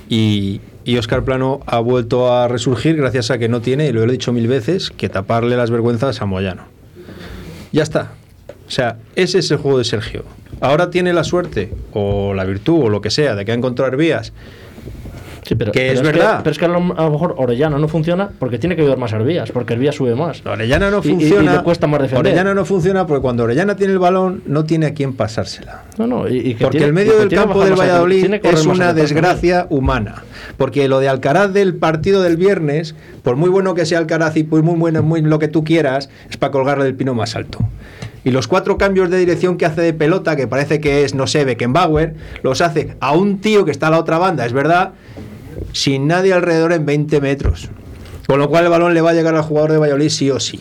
Y, 0.08 0.60
y 0.84 0.96
Oscar 0.98 1.24
Plano 1.24 1.60
ha 1.66 1.78
vuelto 1.80 2.32
a 2.32 2.46
resurgir 2.48 2.96
gracias 2.96 3.30
a 3.30 3.38
que 3.38 3.48
no 3.48 3.60
tiene, 3.62 3.88
y 3.88 3.92
lo 3.92 4.02
he 4.04 4.06
dicho 4.06 4.32
mil 4.32 4.46
veces, 4.48 4.90
que 4.90 5.08
taparle 5.08 5.56
las 5.56 5.70
vergüenzas 5.70 6.20
a 6.20 6.26
Moyano. 6.26 6.62
Ya 7.72 7.82
está. 7.82 8.12
O 8.66 8.70
sea, 8.70 8.96
ese 9.16 9.38
es 9.38 9.50
el 9.50 9.56
juego 9.58 9.78
de 9.78 9.84
Sergio. 9.84 10.24
Ahora 10.64 10.90
tiene 10.90 11.12
la 11.12 11.24
suerte, 11.24 11.70
o 11.92 12.34
la 12.34 12.44
virtud, 12.44 12.84
o 12.84 12.88
lo 12.88 13.00
que 13.00 13.10
sea, 13.10 13.34
de 13.34 13.44
que 13.44 13.52
ha 13.52 13.54
encontrado 13.54 13.96
vías. 13.96 14.32
Sí, 15.46 15.56
pero, 15.56 15.72
que 15.72 15.80
pero 15.80 15.92
es 15.92 16.02
verdad. 16.02 16.40
pero 16.42 16.52
es 16.52 16.58
que 16.58 16.64
a 16.64 16.68
lo, 16.68 16.78
a 16.98 17.04
lo 17.04 17.10
mejor 17.10 17.34
Orellana 17.36 17.78
no 17.78 17.86
funciona 17.86 18.30
porque 18.38 18.58
tiene 18.58 18.76
que 18.76 18.80
ayudar 18.80 18.96
más 18.96 19.12
a 19.12 19.16
Herbías, 19.16 19.50
porque 19.52 19.74
Herbías 19.74 19.94
sube 19.94 20.14
más. 20.14 20.40
Orellana 20.46 20.90
no 20.90 21.02
Y- 21.04 21.08
y- 21.08 21.10
y 21.10 21.14
funciona. 21.16 21.56
le 21.56 21.62
cuesta 21.62 21.86
más 21.86 22.00
defender. 22.00 22.20
Orellana 22.20 22.54
no 22.54 22.64
funciona 22.64 23.06
porque 23.06 23.20
cuando 23.20 23.44
Orellana 23.44 23.76
tiene 23.76 23.92
el 23.92 23.98
balón, 23.98 24.42
no 24.46 24.64
tiene 24.64 24.86
a 24.86 24.94
quién 24.94 25.12
pasársela. 25.12 25.82
No, 25.98 26.06
no, 26.06 26.26
y, 26.28 26.54
que 26.54 26.64
Porque 26.64 26.78
tiene- 26.78 26.86
el 26.86 26.92
medio 26.94 27.12
que 27.12 27.18
del 27.18 27.28
que 27.28 27.36
campo 27.36 27.62
del 27.62 27.74
Valladolid 27.78 28.40
que 28.40 28.48
es 28.48 28.64
una 28.64 28.94
desgracia 28.94 29.66
humana. 29.68 30.22
Porque 30.56 30.88
lo 30.88 30.98
de 31.00 31.10
Alcaraz 31.10 31.52
del 31.52 31.74
partido 31.74 32.22
del 32.22 32.38
viernes, 32.38 32.94
por 33.22 33.36
muy 33.36 33.50
bueno 33.50 33.74
que 33.74 33.84
sea 33.84 33.98
Alcaraz 33.98 34.38
y 34.38 34.44
por 34.44 34.62
muy 34.62 34.78
bueno, 34.78 35.02
muy 35.02 35.20
lo 35.20 35.38
que 35.38 35.48
tú 35.48 35.62
quieras, 35.62 36.08
es 36.30 36.38
para 36.38 36.52
colgarle 36.52 36.84
del 36.84 36.94
pino 36.94 37.12
más 37.12 37.36
alto. 37.36 37.58
Y 38.24 38.30
los 38.30 38.48
cuatro 38.48 38.78
cambios 38.78 39.10
de 39.10 39.18
dirección 39.18 39.58
que 39.58 39.66
hace 39.66 39.82
de 39.82 39.92
pelota, 39.92 40.34
que 40.34 40.48
parece 40.48 40.80
que 40.80 41.04
es, 41.04 41.14
no 41.14 41.26
sé, 41.26 41.44
Beckenbauer, 41.44 42.14
los 42.42 42.62
hace 42.62 42.96
a 43.00 43.12
un 43.12 43.40
tío 43.40 43.64
que 43.64 43.70
está 43.70 43.88
a 43.88 43.90
la 43.90 43.98
otra 43.98 44.18
banda, 44.18 44.46
es 44.46 44.52
verdad, 44.54 44.92
sin 45.72 46.06
nadie 46.06 46.32
alrededor 46.32 46.72
en 46.72 46.86
20 46.86 47.20
metros. 47.20 47.68
Con 48.26 48.38
lo 48.38 48.48
cual 48.48 48.64
el 48.64 48.70
balón 48.70 48.94
le 48.94 49.02
va 49.02 49.10
a 49.10 49.14
llegar 49.14 49.34
al 49.34 49.42
jugador 49.42 49.72
de 49.72 49.78
Valladolid 49.78 50.08
sí 50.08 50.30
o 50.30 50.40
sí. 50.40 50.58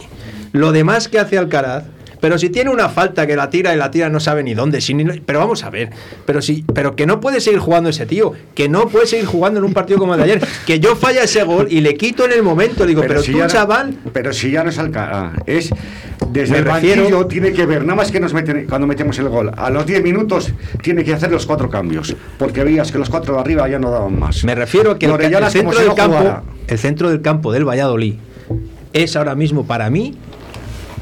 Lo 0.52 0.74
demás 0.74 1.08
que 1.08 1.20
hace 1.20 1.38
Alcaraz, 1.38 1.86
pero 2.24 2.38
si 2.38 2.50
tiene 2.50 2.70
una 2.70 2.88
falta 2.88 3.28
que 3.28 3.36
la 3.36 3.50
tira 3.50 3.74
y 3.74 3.78
la 3.78 3.92
tira 3.92 4.08
no 4.08 4.22
sabe 4.22 4.44
ni 4.44 4.54
dónde, 4.54 4.80
si 4.80 4.94
ni- 4.94 5.20
pero 5.20 5.40
vamos 5.40 5.62
a 5.66 5.70
ver, 5.70 5.90
pero 6.26 6.42
si, 6.42 6.64
pero 6.74 6.96
que 6.96 7.06
no 7.06 7.20
puede 7.20 7.42
seguir 7.42 7.60
jugando 7.60 7.90
ese 7.90 8.06
tío, 8.06 8.32
que 8.56 8.70
no 8.70 8.88
puede 8.88 9.08
seguir 9.08 9.26
jugando 9.26 9.60
en 9.60 9.66
un 9.66 9.74
partido 9.74 10.00
como 10.00 10.14
el 10.14 10.20
de 10.20 10.24
ayer, 10.24 10.48
que 10.66 10.80
yo 10.80 10.96
falla 10.96 11.22
ese 11.24 11.44
gol 11.44 11.68
y 11.70 11.82
le 11.82 11.96
quito 11.96 12.24
en 12.24 12.32
el 12.32 12.42
momento, 12.42 12.86
digo, 12.86 13.02
pero, 13.06 13.22
si 13.22 13.34
tú 13.34 13.40
no- 13.40 13.48
chaval, 13.48 13.98
pero 14.14 14.32
si 14.32 14.52
ya 14.52 14.64
no 14.64 14.70
es 14.70 14.80
Alcaraz, 14.80 15.34
es 15.46 15.70
desde 16.30 16.60
el 16.60 16.64
refiero- 16.64 17.02
banquillo 17.02 17.26
tiene 17.28 17.52
que 17.52 17.66
ver, 17.66 17.82
nada 17.82 17.96
más 17.96 18.10
que 18.10 18.22
nos 18.22 18.34
meten 18.34 18.68
cuando 18.70 18.88
metemos 18.88 19.20
el 19.20 19.28
gol. 19.28 19.52
A 19.58 19.70
los 19.70 19.86
10 19.86 20.02
minutos 20.02 20.54
tiene 20.82 21.04
que 21.04 21.14
hacer 21.14 21.30
los 21.30 21.46
cuatro 21.46 21.70
cambios, 21.70 22.16
porque 22.40 22.64
veías 22.64 22.90
que 22.90 23.00
los 23.00 23.10
cuatro 23.10 23.34
de 23.36 23.42
arriba 23.42 23.68
ya 23.68 23.80
no 23.80 23.92
daban 23.92 24.18
más. 24.18 24.46
me 24.46 24.56
refiero 24.56 24.92
a 24.92 24.98
que 24.98 25.08
el, 25.08 25.12
el 25.20 25.50
centro 25.52 25.78
del 25.78 25.94
campo, 25.94 26.42
el 26.68 26.80
centro 26.80 27.10
del 27.10 27.22
campo 27.22 27.52
del 27.52 27.68
Valladolid 27.68 28.14
es 28.94 29.18
ahora 29.18 29.36
mismo 29.36 29.66
para 29.68 29.90
mí 29.90 30.16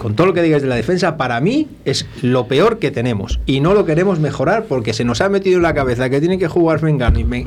con 0.02 0.16
todo 0.16 0.26
lo 0.28 0.34
que 0.34 0.42
digáis 0.42 0.64
de 0.64 0.68
la 0.70 0.76
defensa, 0.76 1.16
para 1.16 1.40
mí 1.42 1.68
es 1.86 2.08
lo 2.24 2.48
peor 2.48 2.80
que 2.80 2.90
tenemos. 2.90 3.40
Y 3.46 3.60
no 3.60 3.76
lo 3.76 3.86
queremos 3.86 4.20
mejorar 4.20 4.66
porque 4.68 4.94
se 4.94 5.04
nos 5.04 5.22
ha 5.22 5.30
metido 5.30 5.58
en 5.58 5.64
la 5.64 5.76
cabeza 5.76 6.10
que 6.10 6.20
tiene 6.20 6.40
que 6.40 6.48
jugar 6.48 6.82
Mengano 6.82 7.20
y 7.20 7.24
Men- 7.24 7.46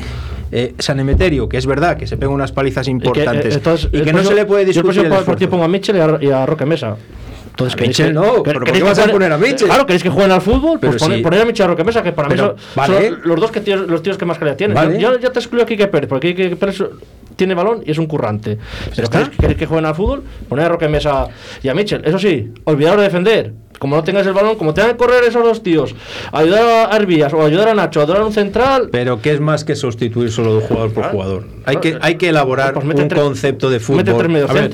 eh, 0.53 0.73
San 0.79 1.01
Emeterio, 1.01 1.49
que 1.49 1.57
es 1.57 1.67
verdad 1.67 1.97
que 1.97 2.07
se 2.07 2.17
pega 2.17 2.31
unas 2.31 2.53
palizas 2.53 2.87
Y 2.87 2.91
que, 2.91 2.93
eh, 2.93 3.09
importantes. 3.09 3.57
entonces, 3.57 3.89
y 3.93 3.97
el 3.97 4.05
que 4.05 4.13
no 4.13 4.23
se 4.23 4.35
le 4.35 4.45
puede 4.47 4.63
yo 4.63 4.69
el 4.69 4.75
discutir. 4.75 4.83
próximo 5.03 5.05
el 5.19 5.25
partido 5.25 5.33
esfuerzo. 5.47 5.51
pongo 5.51 5.65
a 5.65 5.69
Mitchell 5.69 5.97
y 5.97 6.01
a, 6.01 6.19
y 6.21 6.31
a 6.31 6.47
Roque 6.47 6.65
Mesa. 6.65 6.97
Entonces, 7.55 7.75
A 7.75 7.77
¿queréis 7.77 7.89
Mitchell 8.01 8.07
que- 8.09 8.13
no, 8.15 8.43
pero 8.43 8.59
¿por 8.59 8.65
queréis 8.65 8.83
qué 8.83 8.89
vas 8.91 8.99
a 8.99 9.07
poner 9.07 9.33
a 9.33 9.39
Mitchell? 9.39 9.69
Claro, 9.69 9.87
queréis 9.87 10.03
que 10.03 10.09
jueguen 10.11 10.33
al 10.33 10.41
fútbol, 10.41 10.81
pues 10.81 10.93
Pero 10.93 10.99
poner, 10.99 11.19
sí. 11.19 11.23
poner 11.23 11.41
a 11.41 11.45
Mitchell 11.45 11.65
a 11.65 11.69
Roque 11.69 11.85
Mesa, 11.85 12.03
que 12.03 12.11
para 12.13 12.29
Pero, 12.29 12.43
mí 12.55 12.61
son, 12.61 12.75
vale. 12.75 13.09
son 13.11 13.21
los 13.25 13.41
dos 13.41 13.51
que 13.53 13.61
tíos- 13.61 13.87
los 13.89 14.03
tíos 14.03 14.19
que 14.19 14.25
más 14.25 14.39
calidad 14.39 14.57
tienen. 14.57 14.75
Vale. 14.75 14.99
Yo, 14.99 15.17
te 15.19 15.39
excluyo 15.39 15.63
a 15.63 15.67
Kike 15.67 15.87
Pérez, 15.87 16.09
porque 16.09 16.35
Kike 16.35 16.57
Pérez 16.57 16.83
tiene 17.37 17.55
balón 17.55 17.83
y 17.87 17.93
es 17.93 17.99
un 17.99 18.07
currante. 18.07 18.59
Pero 18.91 19.05
está. 19.05 19.19
¿queréis, 19.21 19.39
queréis 19.39 19.59
que 19.59 19.67
jueguen 19.67 19.87
al 19.87 19.95
fútbol? 19.95 20.25
Poner 20.49 20.65
a 20.67 20.69
Roque 20.71 20.89
Mesa 20.89 21.29
y 21.63 21.69
a 21.69 21.75
Mitchell. 21.75 22.03
Eso 22.05 22.19
sí, 22.19 22.53
olvidaros 22.65 22.99
de 22.99 23.05
defender. 23.05 23.53
Como 23.79 23.97
no 23.97 24.05
tengas 24.05 24.27
el 24.27 24.33
balón, 24.33 24.57
como 24.57 24.73
tengan 24.73 24.93
que 24.93 24.97
correr 24.97 25.25
esos 25.25 25.43
dos 25.43 25.63
tíos, 25.63 25.95
ayudar 26.33 26.91
a 26.93 26.97
Herbías 26.97 27.33
o 27.33 27.43
ayudar 27.45 27.69
a 27.69 27.75
Nacho, 27.75 28.01
ayudar 28.01 28.23
a 28.23 28.27
un 28.27 28.33
central, 28.33 28.89
Pero 28.93 29.21
¿qué 29.21 29.33
es 29.33 29.41
más 29.41 29.65
que 29.65 29.77
sustituir 29.77 30.31
solo 30.31 30.57
de 30.57 30.67
jugador 30.67 30.93
por 30.93 31.03
Claro. 31.03 31.13
jugador? 31.13 31.45
Hay 31.67 31.77
que, 31.79 31.91
Claro. 31.91 32.05
hay 32.05 32.15
que 32.17 32.29
elaborar 32.29 32.73
Pues 32.75 32.85
un 32.87 33.09
concepto 33.09 33.71
de 33.71 33.81
fútbol. 33.81 34.05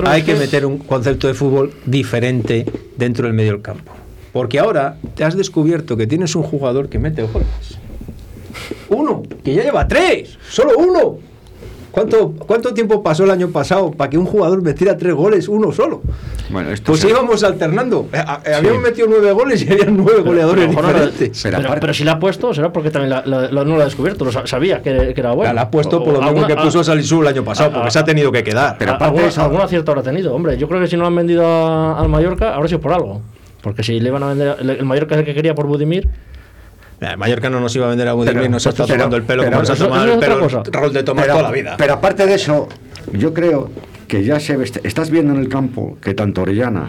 hay 0.06 0.22
que 0.22 0.34
meter 0.34 0.66
un 0.66 0.78
concepto 0.78 1.26
de 1.26 1.34
fútbol 1.34 1.72
diferente 1.86 2.66
dentro 2.96 3.26
del 3.26 3.34
medio 3.34 3.52
del 3.52 3.62
campo. 3.62 3.92
Porque 4.32 4.58
ahora 4.60 4.96
te 5.14 5.24
has 5.24 5.36
descubierto 5.36 5.96
que 5.96 6.06
tienes 6.06 6.36
un 6.36 6.42
jugador 6.42 6.88
que 6.88 6.98
mete 6.98 7.22
goles. 7.22 7.78
Uno, 8.88 9.22
que 9.44 9.54
ya 9.54 9.62
lleva 9.62 9.86
tres, 9.88 10.38
solo 10.48 10.72
uno. 10.78 11.18
¿Cuánto, 11.90 12.30
¿Cuánto 12.46 12.72
tiempo 12.72 13.02
pasó 13.02 13.24
el 13.24 13.30
año 13.30 13.48
pasado 13.48 13.90
para 13.90 14.08
que 14.10 14.16
un 14.16 14.24
jugador 14.26 14.62
metiera 14.62 14.96
tres 14.96 15.12
goles, 15.14 15.48
uno 15.48 15.72
solo? 15.72 16.02
Bueno, 16.50 16.70
esto 16.70 16.92
Pues 16.92 17.00
se- 17.00 17.08
íbamos 17.10 17.42
alternando. 17.44 18.08
Eh, 18.12 18.22
eh, 18.46 18.54
Habíamos 18.54 18.82
metido 18.82 19.06
nueve 19.10 19.32
goles 19.32 19.62
y 19.64 19.72
había 19.72 19.86
nueve 19.86 20.20
goleadores 20.22 20.66
no- 20.66 20.70
diferentes. 20.80 21.42
Pero 21.42 21.58
Pero, 21.58 21.74
pero 21.80 21.94
si 21.94 22.04
la 22.04 22.12
ha 22.12 22.18
puesto, 22.18 22.52
será 22.54 22.72
porque 22.72 22.90
también 22.90 23.10
la- 23.10 23.22
la- 23.26 23.50
la- 23.50 23.64
no 23.64 23.76
lo 23.76 23.82
ha 23.82 23.84
descubierto, 23.84 24.24
lo 24.24 24.32
sa- 24.32 24.46
sabía 24.46 24.82
que, 24.82 25.12
que 25.14 25.20
era 25.20 25.32
bueno. 25.32 25.52
la 25.52 25.62
ha 25.62 25.70
puesto 25.70 25.98
por 26.02 26.12
lo 26.14 26.18
O- 26.18 26.22
mismo 26.22 26.38
alguna- 26.40 26.46
que 26.48 26.56
puso 26.62 26.80
a- 26.80 26.84
Salisu 26.84 27.22
el 27.22 27.28
año 27.28 27.44
pasado, 27.44 27.70
a- 27.70 27.72
porque 27.72 27.88
a- 27.88 27.90
se 27.90 27.98
ha 27.98 28.04
tenido 28.04 28.30
que 28.32 28.42
quedar. 28.44 28.76
Pero 28.78 28.92
aparte 28.92 29.18
alguna, 29.20 29.44
algún 29.44 29.60
acierto 29.60 29.90
habrá 29.92 30.02
tenido. 30.02 30.34
Hombre, 30.34 30.56
yo 30.58 30.68
creo 30.68 30.80
que 30.80 30.86
si 30.86 30.96
no 30.96 31.02
lo 31.02 31.08
han 31.08 31.16
vendido 31.16 31.44
al 31.96 32.08
Mallorca, 32.08 32.54
habrá 32.54 32.68
sido 32.68 32.80
por 32.80 32.92
algo. 32.92 33.20
Porque 33.62 33.82
si 33.82 34.00
le 34.00 34.08
iban 34.08 34.22
a 34.22 34.28
vender, 34.28 34.56
el, 34.60 34.84
Mallorca 34.84 35.14
es 35.16 35.18
el 35.20 35.24
que 35.26 35.34
quería 35.34 35.54
por 35.54 35.66
Budimir, 35.66 36.08
Mallorca 37.16 37.48
no 37.50 37.60
nos 37.60 37.74
iba 37.76 37.86
a 37.86 37.88
vender 37.88 38.08
a 38.08 38.12
Budimir, 38.12 38.34
Pero- 38.42 38.50
nos 38.50 38.66
está 38.66 38.84
pero- 38.84 38.96
tomando 38.96 39.16
el 39.16 39.22
pelo 39.22 39.42
pero 39.42 39.52
como 39.56 39.62
nos 39.62 39.70
ha 39.70 39.84
tomado 39.84 40.12
el 40.12 40.18
pelo. 40.18 40.48
Raúl 40.70 40.92
de 40.92 41.02
pero, 41.02 41.14
toda 41.26 41.42
la 41.42 41.50
vida. 41.50 41.74
pero 41.78 41.94
aparte 41.94 42.26
de 42.26 42.34
eso, 42.34 42.68
yo 43.12 43.32
creo 43.32 43.70
que 44.06 44.22
ya 44.24 44.38
se 44.40 44.56
ve, 44.56 44.70
estás 44.82 45.10
viendo 45.10 45.32
en 45.34 45.40
el 45.40 45.48
campo 45.48 45.96
que 46.02 46.14
tanto 46.14 46.42
Orellana 46.42 46.88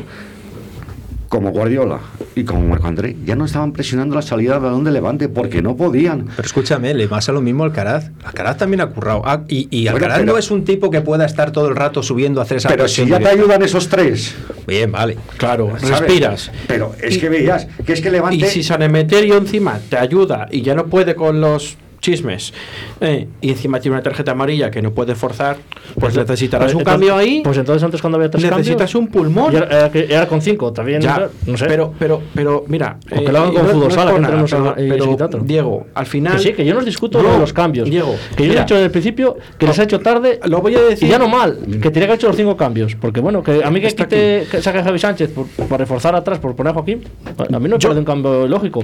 como 1.32 1.52
Guardiola 1.52 2.02
y 2.36 2.44
como 2.44 2.68
Marco 2.68 2.88
André 2.88 3.16
ya 3.24 3.38
no 3.38 3.46
estaban 3.46 3.72
presionando 3.72 4.16
la 4.16 4.22
salida 4.22 4.56
del 4.56 4.64
balón 4.64 4.84
de 4.84 4.92
Levante 4.92 5.30
porque 5.30 5.62
no 5.62 5.78
podían. 5.78 6.26
Pero 6.36 6.46
escúchame, 6.46 6.94
le 6.94 7.08
pasa 7.08 7.32
lo 7.32 7.40
mismo 7.42 7.64
a 7.64 7.68
Alcaraz. 7.68 8.12
Alcaraz 8.26 8.58
también 8.58 8.82
ha 8.82 8.88
currado. 8.88 9.22
Ah, 9.24 9.44
y 9.48 9.70
y 9.72 9.88
Alcaraz 9.88 10.26
no 10.26 10.38
es 10.38 10.52
un 10.52 10.66
tipo 10.66 10.92
que 10.92 11.00
pueda 11.00 11.26
estar 11.26 11.52
todo 11.52 11.70
el 11.70 11.78
rato 11.78 12.04
subiendo 12.04 12.42
a 12.42 12.44
hacer 12.44 12.58
esa 12.58 12.68
Pero 12.68 12.86
si 12.90 13.06
ya 13.06 13.18
te 13.18 13.30
ayudan 13.30 13.64
esos 13.64 13.88
tres, 13.88 14.36
Bien, 14.68 14.92
vale. 14.92 15.18
Claro, 15.38 15.72
¿sabes? 15.80 16.00
respiras. 16.00 16.52
Pero 16.68 16.94
es 17.02 17.18
que 17.18 17.30
veías 17.30 17.66
que 17.86 17.94
es 17.94 18.02
que 18.02 18.12
Levante 18.12 18.36
Y 18.36 18.44
si 18.50 18.62
San 18.62 18.82
Emeterio 18.82 19.38
encima 19.38 19.80
te 19.90 19.98
ayuda 19.98 20.50
y 20.52 20.64
ya 20.64 20.76
no 20.76 20.88
puede 20.88 21.16
con 21.16 21.40
los 21.40 21.78
chismes, 22.02 22.54
eh, 23.00 23.28
y 23.42 23.50
encima 23.52 23.80
tiene 23.80 23.96
una 23.96 24.04
tarjeta 24.04 24.32
amarilla 24.32 24.72
que 24.72 24.82
no 24.82 24.92
puede 24.92 25.14
forzar, 25.16 25.58
pues, 26.00 26.16
necesitarás 26.18 26.66
pues 26.66 26.74
un 26.76 26.82
entonces- 26.82 26.94
cambio 27.10 27.16
ahí. 27.16 27.42
Pues 27.44 27.58
entonces 27.58 27.84
antes 27.84 28.02
cuando 28.02 28.18
había 28.18 28.30
tres 28.30 28.44
necesitas 28.44 28.92
cambios, 28.92 28.96
un 28.96 29.08
pulmón. 29.08 29.54
era, 29.56 30.28
con 30.28 30.42
cinco, 30.42 30.74
también, 30.74 31.00
Ya, 31.02 31.30
no 31.46 31.58
sé. 31.58 31.66
pero, 31.68 31.94
pero, 31.98 32.22
pero, 32.34 32.66
mira, 32.68 32.98
eh, 33.10 33.20
O 33.20 33.24
que 33.26 33.32
lo 33.32 33.38
hagan 33.40 33.54
y 33.54 33.56
con 33.56 33.68
fútbol 33.68 33.88
es 33.88 33.94
sala, 33.94 34.18
nada, 34.20 34.46
pero, 34.50 35.18
pero. 35.18 35.40
Diego, 35.44 35.86
al 35.94 36.06
final. 36.06 36.34
Que 36.38 36.40
sí, 36.44 36.54
que 36.54 36.66
yo 36.66 36.74
no 36.74 36.80
os 36.80 36.86
discuto 36.86 37.22
No, 37.22 37.38
los 37.38 37.54
cambios. 37.54 37.90
Diego, 37.90 38.16
que 38.36 38.44
yo 38.44 38.50
mira, 38.50 38.62
he 38.62 38.64
dicho 38.66 38.74
desde 38.76 38.86
el 38.86 38.92
principio 38.92 39.38
que 39.58 39.68
les 39.68 39.78
ha 39.80 39.84
hecho 39.84 40.00
tarde. 40.00 40.40
Lo 40.46 40.62
voy 40.62 40.76
a 40.76 40.82
decir. 40.82 41.08
Y 41.08 41.12
ya 41.12 41.20
no 41.20 41.28
mal, 41.28 41.58
que 41.60 41.92
tenía 41.92 41.92
que 41.92 42.04
haber 42.06 42.16
hecho 42.16 42.28
los 42.28 42.36
cinco 42.36 42.58
cambios. 42.58 42.96
Porque 42.96 43.20
bueno, 43.22 43.44
que 43.44 43.64
a 43.64 43.70
mí 43.70 43.80
que 43.80 43.88
Está 43.88 44.06
quite, 44.06 44.48
que 44.50 44.62
saque 44.62 44.80
a 44.80 44.84
Javi 44.84 44.98
Sánchez 45.00 45.30
por, 45.32 45.46
por 45.48 45.80
reforzar 45.80 46.16
atrás, 46.16 46.40
por 46.40 46.56
poner 46.56 46.72
a 46.72 46.74
Joaquín, 46.74 47.04
a 47.38 47.44
mí 47.44 47.48
no 47.52 47.60
me 47.60 47.70
Yo- 47.70 47.78
parece 47.90 48.00
un 48.00 48.06
cambio 48.06 48.48
lógico. 48.48 48.84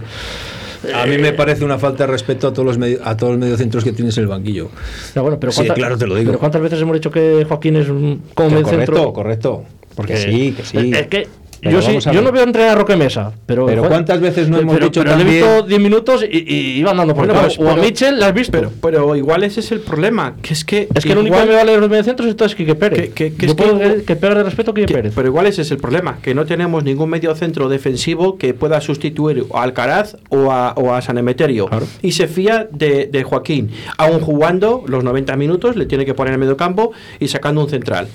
A 0.94 1.06
mí 1.06 1.18
me 1.18 1.34
parece 1.34 1.64
una 1.66 1.78
falta 1.78 2.06
de 2.06 2.12
respeto 2.12 2.48
a 2.48 2.54
todos 2.54 2.66
los 2.66 2.78
medio- 2.78 3.00
a 3.04 3.16
todos 3.18 3.34
los 3.34 3.40
mediocentros 3.40 3.84
que 3.84 3.92
tienes 3.92 4.18
en 4.18 4.24
el 4.24 4.28
banquillo. 4.28 4.70
Bueno, 5.16 5.40
pero 5.40 5.52
Sí, 5.52 5.68
claro, 5.70 5.98
te 5.98 6.08
lo 6.08 6.16
digo. 6.16 6.30
Pero 6.32 6.40
¿cuántas 6.40 6.62
veces 6.62 6.82
hemos 6.82 6.94
dicho 6.96 7.12
que 7.12 7.46
Joaquín 7.48 7.76
es 7.78 7.90
un 7.90 8.22
como 8.34 8.62
correcto, 8.62 9.14
correcto. 9.14 9.64
Porque 9.96 10.14
que 10.14 10.20
sí, 10.20 10.52
que 10.56 10.64
sí. 10.64 10.92
Es 10.94 11.08
que 11.08 11.28
Pero 11.62 11.80
yo, 11.80 12.00
sí, 12.02 12.10
yo 12.12 12.22
no 12.22 12.32
veo 12.32 12.44
entrenar 12.44 12.72
a 12.72 12.76
Roque 12.76 12.96
Mesa, 12.96 13.32
pero, 13.46 13.66
Pero 13.66 13.78
joder, 13.82 13.90
¿cuántas 13.92 14.20
veces 14.22 14.48
no 14.50 14.58
hemos 14.60 14.76
pero- 14.76 14.86
dicho 14.88 15.02
pero 15.02 15.16
le 15.16 15.22
he 15.22 15.26
también- 15.26 15.44
visto 15.44 15.62
10 15.68 15.82
minutos 15.82 16.24
y, 16.30 16.38
y 16.54 16.80
iba 16.80 16.92
andando 16.92 17.14
por 17.16 17.24
el 17.26 17.32
Bueno, 17.32 17.48
campo. 17.48 17.56
pues, 17.64 17.68
o 17.68 17.72
a 17.72 17.82
Mitchell, 17.84 18.20
¿la 18.20 18.28
has 18.28 18.34
visto? 18.34 18.52
Pero, 18.52 18.72
pero 18.82 19.16
igual 19.16 19.44
ese 19.44 19.60
es 19.62 19.72
el 19.72 19.80
problema, 19.80 20.36
que 20.42 20.54
es 20.54 20.64
que. 20.64 20.88
es 20.94 21.04
que 21.04 21.12
el 21.12 21.18
único 21.18 21.36
que 21.38 21.46
me 21.46 21.56
vale 21.56 21.78
los 21.78 21.90
mediocentros 21.90 22.28
es 22.40 22.56
Quique 22.56 22.76
Pérez. 22.76 23.14
Que- 23.14 23.34
que- 23.34 23.46
Yo 23.46 23.48
es 23.52 23.56
que- 23.56 23.64
puedo 23.64 23.80
que, 23.80 24.16
de 24.38 24.44
respeto 24.44 24.72
a 24.72 24.74
Quique 24.74 24.86
que- 24.88 24.94
Pérez. 24.94 25.14
pero 25.16 25.28
igual 25.28 25.48
ese 25.48 25.64
es 25.64 25.72
el 25.72 25.78
problema, 25.78 26.20
que 26.22 26.34
no 26.36 26.46
tenemos 26.46 26.84
ningún 26.84 27.10
medio 27.10 27.34
centro 27.36 27.68
defensivo 27.70 28.38
que 28.38 28.54
pueda 28.54 28.80
sustituir 28.82 29.46
a 29.54 29.64
Alcaraz 29.64 30.18
o 30.30 30.52
a, 30.52 30.74
o 30.74 30.94
a 30.94 31.02
San 31.02 31.18
Emeterio. 31.18 31.66
Claro. 31.68 31.88
Y 32.02 32.12
se 32.12 32.28
fía 32.28 32.68
de, 32.72 33.08
de 33.12 33.24
Joaquín. 33.24 33.72
Aún 33.98 34.20
jugando 34.22 34.84
los 34.88 35.04
90 35.04 35.36
minutos, 35.36 35.76
le 35.76 35.86
tiene 35.86 36.06
que 36.06 36.14
poner 36.14 36.34
en 36.34 36.40
medio 36.40 36.56
campo 36.58 36.92
y 37.20 37.28
sacando 37.28 37.62
un 37.62 37.70
central. 37.70 38.08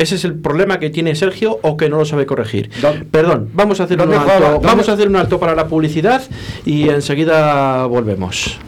Ese 0.00 0.14
es 0.14 0.24
el 0.24 0.34
problema 0.34 0.78
que 0.80 0.88
tiene 0.88 1.14
Sergio 1.14 1.58
o 1.62 1.76
que 1.76 1.90
no 1.90 1.98
lo 1.98 2.06
sabe 2.06 2.24
corregir. 2.24 2.70
¿Dónde- 2.80 3.04
Perdón, 3.04 3.50
vamos 3.52 3.80
a 3.80 3.84
hacer 3.84 4.00
un 4.00 4.08
¿Dónde 4.10 4.32
alto, 4.32 4.60
vamos 4.62 4.88
a 4.88 4.92
hacer 4.94 5.08
un 5.08 5.16
alto 5.16 5.38
para 5.38 5.54
la 5.54 5.66
publicidad 5.68 6.22
y 6.64 6.88
enseguida 6.88 7.84
volvemos. 7.84 8.58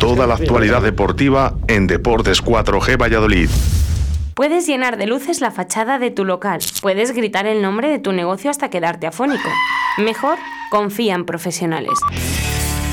Toda 0.00 0.26
la 0.26 0.34
actualidad 0.34 0.82
deportiva 0.82 1.54
en 1.68 1.86
Deportes 1.86 2.42
4G 2.42 2.96
Valladolid. 3.00 3.48
Puedes 4.34 4.66
llenar 4.66 4.96
de 4.96 5.06
luces 5.06 5.40
la 5.40 5.52
fachada 5.52 6.00
de 6.00 6.10
tu 6.10 6.24
local. 6.24 6.58
Puedes 6.82 7.12
gritar 7.12 7.46
el 7.46 7.62
nombre 7.62 7.88
de 7.88 8.00
tu 8.00 8.12
negocio 8.12 8.50
hasta 8.50 8.68
quedarte 8.70 9.06
afónico. 9.06 9.48
Mejor, 9.98 10.36
confía 10.70 11.14
en 11.14 11.24
profesionales. 11.24 11.92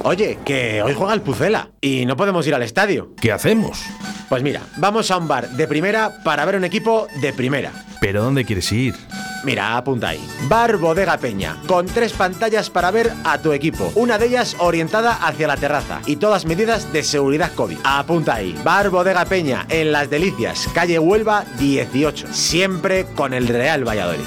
Oye, 0.03 0.37
que 0.45 0.81
hoy 0.83 0.93
juega 0.93 1.15
el 1.15 1.21
Pucela 1.21 1.71
y 1.81 2.05
no 2.05 2.15
podemos 2.15 2.45
ir 2.45 2.53
al 2.53 2.61
estadio. 2.61 3.15
¿Qué 3.19 3.31
hacemos? 3.31 3.81
Pues 4.29 4.43
mira, 4.43 4.61
vamos 4.77 5.09
a 5.09 5.17
un 5.17 5.27
bar 5.27 5.49
de 5.49 5.67
primera 5.67 6.21
para 6.23 6.45
ver 6.45 6.55
un 6.55 6.63
equipo 6.63 7.07
de 7.21 7.33
primera. 7.33 7.71
¿Pero 7.99 8.23
dónde 8.23 8.45
quieres 8.45 8.71
ir? 8.71 8.95
Mira, 9.43 9.77
apunta 9.77 10.09
ahí. 10.09 10.27
Bar 10.47 10.77
Bodega 10.77 11.17
Peña, 11.17 11.57
con 11.67 11.85
tres 11.85 12.13
pantallas 12.13 12.69
para 12.69 12.91
ver 12.91 13.11
a 13.23 13.37
tu 13.37 13.53
equipo. 13.53 13.91
Una 13.95 14.17
de 14.17 14.27
ellas 14.27 14.55
orientada 14.59 15.13
hacia 15.13 15.47
la 15.47 15.57
terraza 15.57 16.01
y 16.05 16.15
todas 16.15 16.45
medidas 16.45 16.91
de 16.91 17.03
seguridad 17.03 17.51
COVID. 17.53 17.77
Apunta 17.83 18.35
ahí. 18.35 18.59
Bar 18.63 18.89
Bodega 18.89 19.25
Peña, 19.25 19.65
en 19.69 19.91
Las 19.91 20.09
Delicias, 20.09 20.67
calle 20.73 20.97
Huelva 20.97 21.45
18. 21.59 22.33
Siempre 22.33 23.05
con 23.15 23.33
el 23.33 23.47
Real 23.47 23.87
Valladolid. 23.87 24.25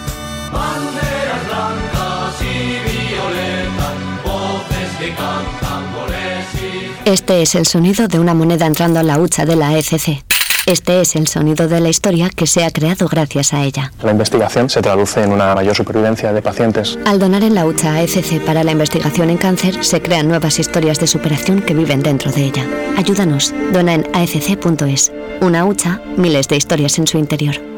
Este 7.04 7.40
es 7.42 7.54
el 7.54 7.66
sonido 7.66 8.07
de 8.07 8.18
una 8.18 8.35
moneda 8.35 8.66
entrando 8.66 9.00
a 9.00 9.02
la 9.02 9.18
hucha 9.18 9.46
de 9.46 9.57
la 9.57 9.76
ECC. 9.78 10.38
Este 10.68 11.00
es 11.00 11.16
el 11.16 11.26
sonido 11.28 11.66
de 11.66 11.81
la 11.81 11.88
historia 11.88 12.28
que 12.28 12.46
se 12.46 12.62
ha 12.62 12.70
creado 12.70 13.09
gracias 13.09 13.54
a 13.54 13.64
ella. 13.64 13.90
La 14.02 14.11
investigación 14.11 14.68
se 14.68 14.83
traduce 14.83 15.22
en 15.22 15.33
una 15.33 15.54
mayor 15.54 15.74
supervivencia 15.74 16.31
de 16.31 16.42
pacientes. 16.42 16.98
Al 17.07 17.18
donar 17.18 17.42
en 17.42 17.54
la 17.54 17.64
hucha 17.64 17.94
AECC 17.94 18.44
para 18.44 18.62
la 18.62 18.72
investigación 18.72 19.31
en 19.31 19.38
cáncer, 19.38 19.83
se 19.83 20.02
crean 20.02 20.28
nuevas 20.28 20.59
historias 20.59 21.00
de 21.00 21.07
superación 21.07 21.62
que 21.62 21.72
viven 21.72 22.02
dentro 22.02 22.31
de 22.33 22.44
ella. 22.44 22.66
Ayúdanos. 22.98 23.54
Dona 23.72 23.94
en 23.94 24.07
aecc.es. 24.12 25.11
Una 25.40 25.64
hucha, 25.64 26.02
miles 26.18 26.48
de 26.48 26.57
historias 26.57 26.98
en 26.98 27.07
su 27.07 27.16
interior. 27.16 27.77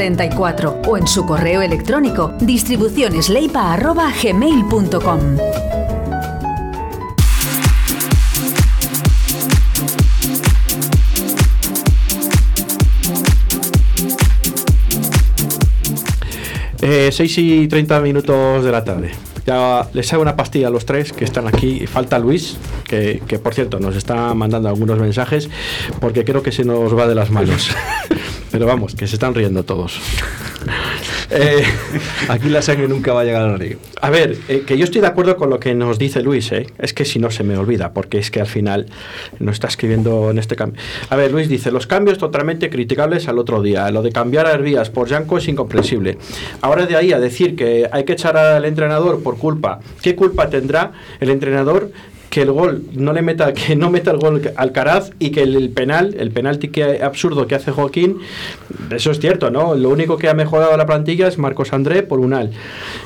44 0.01 0.81
o 0.87 0.97
en 0.97 1.05
su 1.05 1.27
correo 1.27 1.61
electrónico 1.61 2.33
distribucionesleipa@gmail.com. 2.41 5.19
Eh, 16.81 17.11
6 17.11 17.37
y 17.37 17.67
30 17.67 17.99
minutos 17.99 18.65
de 18.65 18.71
la 18.71 18.83
tarde. 18.83 19.11
Ya 19.45 19.87
les 19.93 20.11
hago 20.13 20.21
una 20.21 20.35
pastilla 20.35 20.67
a 20.67 20.69
los 20.69 20.85
tres 20.85 21.13
que 21.13 21.25
están 21.25 21.47
aquí. 21.47 21.87
Falta 21.87 22.19
Luis, 22.19 22.57
que, 22.85 23.21
que, 23.27 23.39
por 23.39 23.53
cierto 23.53 23.79
nos 23.79 23.95
está 23.95 24.33
mandando 24.33 24.69
algunos 24.69 24.99
mensajes 24.99 25.49
porque 25.99 26.23
creo 26.23 26.43
que 26.43 26.51
se 26.51 26.63
nos 26.63 26.97
va 26.97 27.07
de 27.07 27.15
las 27.15 27.31
manos. 27.31 27.71
Pero 28.51 28.65
vamos, 28.65 28.95
que 28.95 29.07
se 29.07 29.15
están 29.15 29.33
riendo 29.33 29.63
todos. 29.63 29.99
Eh, 31.31 31.63
aquí 32.29 32.49
la 32.49 32.61
sangre 32.61 32.87
nunca 32.87 33.13
va 33.13 33.21
a 33.21 33.23
llegar 33.23 33.43
al 33.43 33.59
río. 33.59 33.77
A 34.01 34.09
ver, 34.09 34.37
eh, 34.47 34.63
que 34.65 34.77
yo 34.77 34.83
estoy 34.83 35.01
de 35.01 35.07
acuerdo 35.07 35.37
con 35.37 35.49
lo 35.49 35.59
que 35.59 35.73
nos 35.73 35.97
dice 35.97 36.21
Luis, 36.21 36.51
eh. 36.51 36.67
es 36.77 36.93
que 36.93 37.05
si 37.05 37.19
no 37.19 37.31
se 37.31 37.43
me 37.43 37.57
olvida, 37.57 37.93
porque 37.93 38.17
es 38.17 38.31
que 38.31 38.41
al 38.41 38.47
final 38.47 38.87
nos 39.39 39.53
está 39.53 39.67
escribiendo 39.67 40.31
en 40.31 40.39
este 40.39 40.55
cambio. 40.55 40.81
A 41.09 41.15
ver, 41.15 41.31
Luis 41.31 41.47
dice, 41.47 41.71
los 41.71 41.87
cambios 41.87 42.17
totalmente 42.17 42.69
criticables 42.69 43.27
al 43.27 43.39
otro 43.39 43.61
día. 43.61 43.89
Lo 43.91 44.01
de 44.01 44.11
cambiar 44.11 44.45
a 44.47 44.51
Hervías 44.51 44.89
por 44.89 45.07
Yanko 45.07 45.37
es 45.37 45.47
incomprensible. 45.47 46.17
Ahora 46.61 46.85
de 46.85 46.95
ahí 46.95 47.13
a 47.13 47.19
decir 47.19 47.55
que 47.55 47.89
hay 47.91 48.03
que 48.03 48.13
echar 48.13 48.37
al 48.37 48.65
entrenador 48.65 49.23
por 49.23 49.37
culpa, 49.37 49.79
¿qué 50.01 50.15
culpa 50.15 50.49
tendrá 50.49 50.91
el 51.19 51.29
entrenador 51.29 51.91
que 52.31 52.41
el 52.41 52.51
gol 52.51 52.83
no 52.93 53.11
le 53.11 53.21
meta 53.21 53.53
que 53.53 53.75
no 53.75 53.91
meta 53.91 54.09
el 54.09 54.17
gol 54.17 54.41
Alcaraz 54.55 55.11
y 55.19 55.31
que 55.31 55.43
el, 55.43 55.53
el, 55.55 55.69
penal 55.69 56.15
el 56.17 56.31
penalti 56.31 56.69
que 56.69 57.03
absurdo 57.03 57.45
que 57.45 57.55
hace 57.55 57.71
Joaquín 57.71 58.19
eso 58.89 59.11
es 59.11 59.19
cierto 59.19 59.51
no 59.51 59.75
lo 59.75 59.89
único 59.89 60.17
que 60.17 60.29
ha 60.29 60.33
mejorado 60.33 60.75
la 60.77 60.85
plantilla 60.85 61.27
es 61.27 61.37
Marcos 61.37 61.73
André 61.73 62.03
por 62.03 62.21
un 62.21 62.33
al 62.33 62.51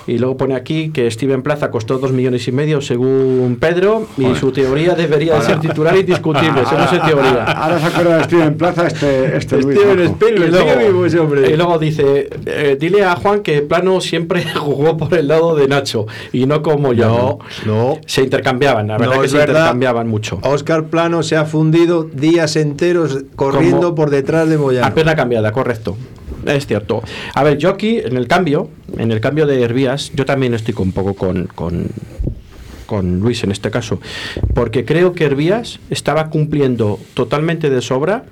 y 0.05 0.19
luego 0.19 0.37
pone 0.37 0.53
aquí 0.53 0.91
que 0.91 1.09
Steven 1.09 1.41
Plaza 1.41 1.71
costó 1.71 1.97
dos 1.97 2.11
millones 2.11 2.47
y 2.47 2.51
medio 2.51 2.81
según 2.81 3.57
Pedro 3.59 4.07
y 4.15 4.25
Joder. 4.25 4.37
su 4.37 4.51
teoría 4.51 4.93
debería 4.93 5.33
Ahora. 5.33 5.45
ser 5.45 5.59
titular 5.59 5.97
indiscutible 5.97 6.61
eso 6.61 6.77
no 6.77 6.83
es 6.83 6.91
teoría 6.91 7.43
ahora 7.45 7.79
se 7.79 7.85
acuerda 7.87 8.17
de 8.17 8.23
Steven 8.25 8.57
Plaza 8.57 8.85
este, 8.85 9.37
este 9.37 9.59
Luis 9.59 9.79
Steven 9.79 9.99
Spielberg, 10.01 10.49
y, 10.49 10.51
luego, 10.51 11.05
ese 11.07 11.19
hombre. 11.19 11.49
y 11.49 11.57
luego 11.57 11.79
dice 11.79 12.29
eh, 12.45 12.77
dile 12.79 13.03
a 13.03 13.15
Juan 13.15 13.39
que 13.41 13.63
Plano 13.63 13.99
siempre 14.01 14.43
jugó 14.55 14.97
por 14.97 15.17
el 15.17 15.27
lado 15.27 15.55
de 15.55 15.67
Nacho 15.67 16.05
y 16.31 16.45
no 16.45 16.61
como 16.61 16.93
yo 16.93 17.39
no, 17.65 17.73
no. 17.73 17.99
se 18.05 18.21
intercambiaban 18.21 18.87
la 18.87 18.99
verdad 18.99 19.14
no 19.14 19.14
que 19.21 19.29
se 19.29 19.37
verdad. 19.37 19.53
intercambiaban 19.53 20.07
mucho. 20.07 20.39
Oscar 20.43 20.85
Plano 20.85 21.23
se 21.23 21.35
ha 21.35 21.45
fundido 21.45 22.03
días 22.03 22.55
enteros 22.55 23.23
corriendo 23.35 23.81
Como 23.81 23.95
por 23.95 24.09
detrás 24.09 24.49
de 24.49 24.57
Moyano. 24.57 24.87
A 24.87 24.93
pierna 24.93 25.15
cambiada, 25.15 25.51
correcto. 25.51 25.95
Es 26.45 26.67
cierto. 26.67 27.01
A 27.33 27.43
ver, 27.43 27.57
yo 27.57 27.69
aquí, 27.69 27.99
en 27.99 28.17
el 28.17 28.27
cambio, 28.27 28.69
en 28.97 29.11
el 29.11 29.19
cambio 29.19 29.47
de 29.47 29.61
Hervías, 29.63 30.11
yo 30.13 30.25
también 30.25 30.53
estoy 30.53 30.75
un 30.77 30.91
poco 30.91 31.15
con, 31.15 31.47
con, 31.47 31.87
con 32.85 33.19
Luis 33.19 33.43
en 33.43 33.51
este 33.51 33.71
caso, 33.71 33.99
porque 34.53 34.85
creo 34.85 35.13
que 35.13 35.25
Hervías 35.25 35.79
estaba 35.89 36.29
cumpliendo 36.29 36.99
totalmente 37.13 37.69
de 37.69 37.81
sobra 37.81 38.25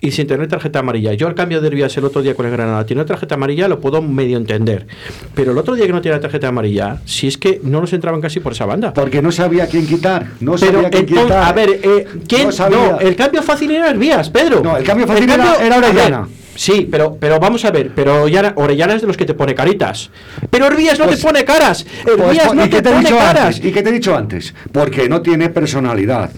y 0.00 0.10
sin 0.12 0.26
tener 0.26 0.46
tarjeta 0.48 0.78
amarilla. 0.78 1.12
Yo 1.14 1.26
al 1.26 1.34
cambio 1.34 1.60
de 1.60 1.68
Herbías 1.68 1.96
el 1.96 2.04
otro 2.04 2.22
día 2.22 2.34
con 2.34 2.46
el 2.46 2.52
Granada 2.52 2.84
tiene 2.86 3.04
tarjeta 3.04 3.34
amarilla, 3.34 3.68
lo 3.68 3.80
puedo 3.80 4.00
medio 4.02 4.36
entender. 4.36 4.86
Pero 5.34 5.52
el 5.52 5.58
otro 5.58 5.74
día 5.74 5.86
que 5.86 5.92
no 5.92 6.00
tiene 6.00 6.18
tarjeta 6.18 6.48
amarilla, 6.48 6.98
si 7.04 7.26
es 7.26 7.36
que 7.38 7.60
no 7.64 7.80
nos 7.80 7.92
entraban 7.92 8.20
casi 8.20 8.40
por 8.40 8.52
esa 8.52 8.64
banda. 8.66 8.92
Porque 8.92 9.20
no 9.22 9.32
sabía 9.32 9.66
quién 9.66 9.86
quitar. 9.86 10.26
No 10.40 10.52
Pero 10.56 10.72
sabía 10.74 10.90
quién 10.90 11.02
entonces, 11.04 11.24
quitar. 11.26 11.44
a 11.44 11.52
ver, 11.52 11.80
eh, 11.82 12.06
¿quién? 12.28 12.42
No 12.42 12.46
No, 12.48 12.52
sabía. 12.52 12.96
el 13.00 13.16
cambio 13.16 13.42
fácil 13.42 13.70
era 13.70 13.90
Herbías, 13.90 14.30
Pedro. 14.30 14.60
No, 14.62 14.76
el 14.76 14.84
cambio 14.84 15.06
fácil 15.06 15.28
era- 15.30 15.54
Orellana. 15.78 16.28
Sí, 16.54 16.88
pero, 16.90 17.16
pero 17.20 17.38
vamos 17.38 17.64
a 17.64 17.70
ver, 17.70 17.92
pero 17.94 18.22
Orellana, 18.22 18.52
Orellana 18.56 18.94
es 18.94 19.00
de 19.02 19.06
los 19.06 19.16
que 19.16 19.24
te 19.24 19.34
pone 19.34 19.54
caritas. 19.54 20.10
Pero 20.50 20.66
Herbías 20.66 20.98
no 20.98 21.04
Pues- 21.06 21.20
te 21.20 21.26
pone 21.26 21.44
caras. 21.44 21.86
Pues, 22.02 22.18
Herbías 22.18 22.46
pues, 22.46 22.54
no 22.56 22.64
¿Y 22.66 22.68
qué 22.68 22.82
te 22.82 22.90
pone 22.90 23.08
caras. 23.10 23.44
antes? 23.56 23.64
¿Y 23.64 23.70
qué 23.72 23.82
te 23.82 23.90
he 23.90 23.92
dicho 23.92 24.16
antes? 24.16 24.54
Porque 24.72 25.08
no 25.08 25.22
tiene 25.22 25.50
personalidad. 25.50 26.30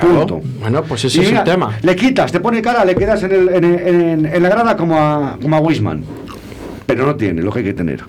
Claro. 0.00 0.26
Punto. 0.26 0.40
Bueno, 0.60 0.82
pues 0.84 1.04
ese 1.04 1.18
Y 1.18 1.20
es 1.22 1.28
mira, 1.28 1.40
el 1.40 1.44
tema. 1.44 1.78
Le 1.82 1.96
quitas, 1.96 2.30
te 2.32 2.40
pone 2.40 2.60
cara, 2.62 2.84
le 2.84 2.94
quedas 2.94 3.22
en, 3.22 3.32
el- 3.32 3.48
en, 3.48 3.64
en- 3.64 4.26
en 4.26 4.42
la 4.42 4.48
grada 4.48 4.76
como 4.76 4.96
a, 4.98 5.38
como 5.40 5.56
a 5.56 5.60
Wisman. 5.60 6.04
Pero 6.86 7.04
no 7.06 7.16
tiene 7.16 7.42
lo 7.42 7.50
que 7.52 7.60
hay 7.60 7.64
que 7.64 7.74
tener. 7.74 8.04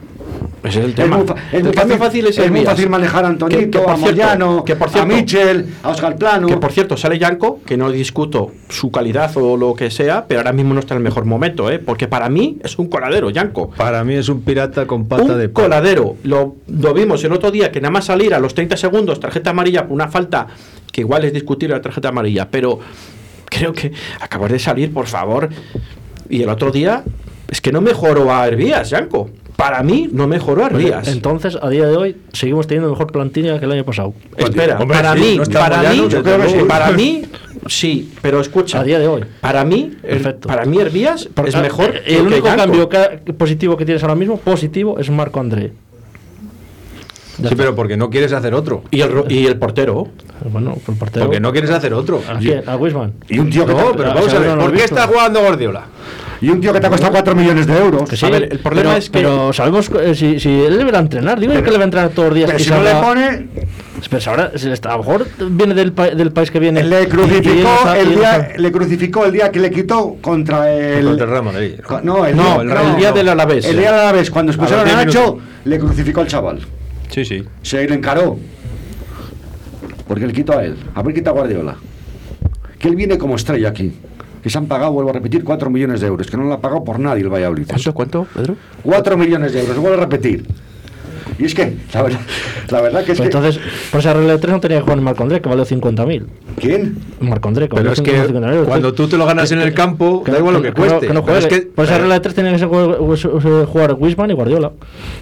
Ese 0.64 0.80
es 0.80 0.86
el 0.86 0.90
Es 0.92 0.96
tema. 0.96 1.18
muy, 1.18 1.28
fa- 1.28 1.36
es 1.52 1.64
muy 1.64 1.72
fácil, 1.74 1.98
fácil 1.98 2.26
es, 2.28 2.38
es 2.38 2.52
muy 2.52 2.66
fácil 2.66 2.90
manejar 2.90 3.24
a 3.26 3.28
Antonito, 3.30 3.80
Que- 3.86 3.92
a 3.92 3.96
cierto- 3.96 4.12
Moyano, 4.12 4.64
que 4.66 4.76
por 4.76 4.88
a 4.90 4.92
cierto- 4.92 5.14
Michel, 5.16 5.66
a 5.84 5.90
Oscar 5.90 6.16
Plano. 6.18 6.48
Que 6.48 6.58
por 6.58 6.72
cierto, 6.72 6.98
sale 6.98 7.18
Yanko, 7.18 7.62
que 7.66 7.78
no 7.78 7.90
discuto 7.92 8.52
su 8.68 8.92
calidad 8.92 9.32
o 9.38 9.56
lo 9.56 9.74
que 9.76 9.90
sea, 9.90 10.26
pero 10.28 10.42
ahora 10.42 10.52
mismo 10.54 10.74
no 10.74 10.80
está 10.80 10.94
en 10.96 10.98
el 11.00 11.04
mejor 11.04 11.26
momento, 11.26 11.72
¿eh? 11.72 11.80
porque 11.80 12.08
para 12.08 12.28
mí 12.30 12.58
es 12.64 12.78
un 12.78 12.88
coladero, 12.90 13.30
Yanko. 13.30 13.70
Para 13.78 14.04
mí 14.04 14.16
es 14.16 14.30
un 14.30 14.42
pirata 14.42 14.86
con 14.86 15.08
pata 15.08 15.24
un 15.24 15.38
de 15.40 15.52
coladero. 15.52 16.18
Lo, 16.24 16.56
lo 16.68 16.94
vimos 16.94 17.24
el 17.24 17.32
otro 17.34 17.50
día 17.50 17.72
que 17.72 17.80
nada 17.80 17.92
más 17.92 18.06
salir 18.06 18.34
a 18.34 18.40
los 18.40 18.54
30 18.54 18.76
segundos, 18.78 19.20
tarjeta 19.20 19.52
amarilla 19.52 19.84
por 19.84 19.94
una 19.94 20.08
falta 20.10 20.48
que 20.92 21.02
igual 21.02 21.26
es 21.26 21.34
discutir 21.34 21.70
la 21.70 21.82
tarjeta 21.82 22.10
amarilla, 22.10 22.50
pero 22.50 22.80
creo 23.46 23.74
que 23.74 23.92
acabas 24.20 24.52
de 24.52 24.60
salir, 24.60 24.94
por 24.94 25.08
favor. 25.08 25.50
Y 26.30 26.42
el 26.44 26.50
otro 26.50 26.72
día 26.72 27.04
es 27.50 27.62
que 27.62 27.72
no 27.72 27.82
mejoró 27.82 28.34
a 28.34 28.48
Herbías, 28.48 28.90
Yanko. 28.90 29.30
Para 29.56 29.82
mí 29.82 30.08
no 30.12 30.28
mejoró 30.28 30.64
a 30.64 30.68
Herbías. 30.68 31.08
Entonces, 31.08 31.58
a 31.60 31.68
día 31.70 31.88
de 31.88 31.98
hoy, 31.98 32.16
seguimos 32.32 32.68
teniendo 32.68 32.92
mejor 32.92 33.12
plantilla 33.12 33.58
que 33.60 33.66
el 33.66 33.72
año 33.72 33.86
pasado. 33.86 34.14
Espera, 34.36 34.78
Hombre, 34.80 34.96
para 34.98 35.14
sí, 35.16 35.20
mí, 35.20 35.38
no 35.38 35.44
para 35.60 35.78
mí, 35.82 35.84
desde 35.86 36.10
yo 36.10 36.24
creo 36.24 36.24
que 36.38 36.44
luego. 36.44 36.60
sí, 36.62 36.66
para 36.68 36.92
mí, 36.92 37.22
sí, 37.66 38.14
pero 38.22 38.40
escucha, 38.40 38.82
A 38.82 38.84
día 38.84 39.00
de 39.00 39.08
hoy. 39.08 39.24
para 39.42 39.66
mí, 39.66 39.94
Perfecto. 40.00 40.48
para 40.48 40.64
mí 40.66 40.78
Herbías 40.78 41.28
es 41.48 41.56
mejor. 41.56 41.96
El 42.06 42.22
único 42.28 42.46
cambio 42.56 42.88
que- 42.88 43.34
positivo 43.34 43.76
que 43.78 43.86
tienes 43.86 44.04
ahora 44.04 44.14
mismo, 44.16 44.38
positivo, 44.38 45.00
es 45.00 45.10
Marco 45.10 45.40
André. 45.40 45.74
Sí, 47.38 47.56
pero 47.56 47.76
porque 47.76 47.98
no 47.98 48.10
quieres 48.10 48.34
hacer 48.34 48.54
otro. 48.54 48.84
y 48.92 49.02
el, 49.02 49.12
ro- 49.12 49.26
y 49.30 49.46
el 49.46 49.58
portero. 49.58 50.08
Bueno, 50.52 50.76
por 50.86 50.94
el 50.94 51.00
portero. 51.00 51.26
Porque 51.26 51.40
no 51.40 51.52
quieres 51.52 51.70
hacer 51.72 51.94
otro. 51.94 52.22
¿A 52.28 52.38
quién? 52.40 52.64
¿A 52.68 52.76
Wisman? 52.78 53.14
Y 53.30 53.40
un 53.40 53.50
tío 53.50 53.66
que 53.66 53.74
No, 53.74 53.92
pero 53.96 54.14
vamos 54.14 54.34
a 54.34 54.40
ver. 54.40 54.58
¿Por 54.58 54.74
qué 54.74 54.84
está 54.84 55.08
jugando 55.08 55.42
Guardiola? 55.42 55.86
y 56.40 56.50
un 56.50 56.62
tío 56.62 56.72
que 56.72 56.80
te 56.80 56.86
ha 56.86 56.90
costado 56.92 57.12
4 57.14 57.34
millones 57.34 57.66
de 57.66 57.76
euros. 57.78 58.08
Que 58.08 58.16
sí, 58.16 58.26
A 58.28 58.30
ver, 58.30 58.44
el 58.52 58.60
problema 58.60 58.90
pero- 58.90 58.98
es 59.00 59.10
que- 59.10 59.20
Pero 59.20 59.52
sabemos 59.54 59.90
eh, 60.00 60.14
si, 60.14 60.40
si 60.40 60.50
él 60.66 60.78
deberá 60.78 61.00
entrenar. 61.00 61.40
Digo 61.40 61.52
yo 61.54 61.64
que 61.64 61.72
le 61.72 61.78
va 61.78 61.84
a 61.84 61.86
entrenar 61.86 62.10
todos 62.12 62.30
los 62.30 62.36
días. 62.38 62.48
Pero 62.52 62.64
si 62.64 62.70
no 62.70 62.84
le 62.84 62.94
pone, 62.96 63.48
Pero 64.08 64.32
ahora, 64.32 64.52
a 64.54 64.92
lo 64.92 64.98
mejor 65.00 65.28
viene 65.50 65.74
del, 65.74 65.94
pa- 65.94 66.10
del 66.10 66.32
país 66.32 66.52
que 66.52 66.60
viene. 66.60 66.84
le 66.84 67.08
crucificó, 67.08 67.70
y 67.96 68.00
el 68.00 68.16
día, 68.16 68.50
le 68.56 68.72
crucificó 68.72 69.26
el 69.26 69.32
día 69.32 69.52
que 69.52 69.60
le 69.60 69.72
quitó 69.72 70.18
contra 70.22 70.72
el. 70.72 71.06
Contra 71.06 71.38
el 71.38 71.44
Madrid. 71.44 71.72
Co- 71.84 72.02
No, 72.04 72.24
el, 72.26 72.36
No, 72.36 72.64
día, 72.64 72.82
el 72.92 72.96
día 72.98 73.12
del 73.12 73.30
Alavés. 73.30 73.66
El 73.66 73.78
día 73.80 73.92
del 73.92 74.00
Alavés, 74.02 74.30
cuando 74.30 74.52
expulsaron 74.52 74.82
a 74.88 74.94
10 74.94 75.06
Nacho, 75.08 75.20
minutos. 75.22 75.42
le 75.66 75.80
crucificó 75.80 76.22
al 76.22 76.28
chaval. 76.28 76.60
Sí, 77.10 77.26
sí. 77.26 77.44
Se 77.62 77.88
le 77.88 77.96
encaró. 77.96 78.38
Porque 80.08 80.26
le 80.26 80.34
quitó 80.34 80.58
a 80.58 80.64
él. 80.64 80.78
A 80.96 81.02
ver, 81.02 81.14
quita 81.14 81.32
a 81.32 81.34
Guardiola. 81.34 81.78
Que 82.80 82.88
él 82.88 82.96
viene 82.96 83.18
como 83.18 83.36
estrella 83.36 83.70
aquí. 83.70 83.94
Que 84.42 84.50
se 84.50 84.58
han 84.58 84.68
pagado, 84.68 84.92
vuelvo 84.92 85.10
a 85.10 85.14
repetir, 85.14 85.44
4 85.44 85.70
millones 85.70 86.00
de 86.02 86.08
euros. 86.08 86.30
Que 86.30 86.38
no 86.38 86.44
lo 86.44 86.54
ha 86.54 86.62
pagado 86.62 86.84
por 86.84 87.00
nadie 87.00 87.24
el 87.24 87.30
Valladolid. 87.30 87.66
¿Cuánto, 87.68 87.94
cuánto, 87.94 88.28
Pedro? 88.34 88.56
4 88.84 89.18
millones 89.18 89.54
de 89.54 89.62
euros, 89.62 89.78
vuelvo 89.78 89.98
a 89.98 90.02
repetir. 90.02 90.46
Y 91.40 91.46
es 91.46 91.54
que, 91.56 91.76
la 91.94 92.02
verdad, 92.04 92.20
la 92.70 92.82
verdad 92.82 93.04
que 93.06 93.12
es 93.14 93.18
Pues 93.18 93.30
que. 93.30 93.38
entonces, 93.38 93.62
por 93.92 94.00
esa 94.00 94.14
regla 94.14 94.34
de 94.34 94.40
tres 94.40 94.54
no 94.54 94.60
tenía 94.60 94.78
que 94.78 94.84
jugar 94.84 95.02
Marco 95.02 95.24
André, 95.24 95.42
que 95.42 95.50
valió 95.50 95.66
50.000. 95.66 96.26
¿Quién? 96.60 96.98
Marco 97.20 97.48
André, 97.48 97.68
que 97.70 97.76
Pero 97.76 97.92
es 97.94 98.02
que 98.02 98.12
50.000 98.12 98.54
euros. 98.54 98.68
cuando 98.68 98.94
tú 98.94 99.08
te 99.08 99.18
lo 99.18 99.26
ganas 99.26 99.52
en 99.52 99.62
el 99.62 99.74
campo, 99.74 100.24
da 100.26 100.38
igual 100.38 100.56
lo 100.56 100.62
que 100.62 100.72
cueste. 100.74 101.08
Que 101.08 101.14
no 101.14 101.24
Pero 101.26 101.40
juegue. 101.40 101.56
es 101.56 101.62
que- 101.62 101.68
por 101.68 101.86
esa 101.86 101.94
pero- 101.94 102.04
regla 102.04 102.16
de 102.16 102.20
tres 102.22 102.36
tenía 102.36 102.56
que 102.56 102.66
jugar, 102.66 103.96
Wisman 104.00 104.32
y 104.32 104.34
Guardiola. 104.34 104.72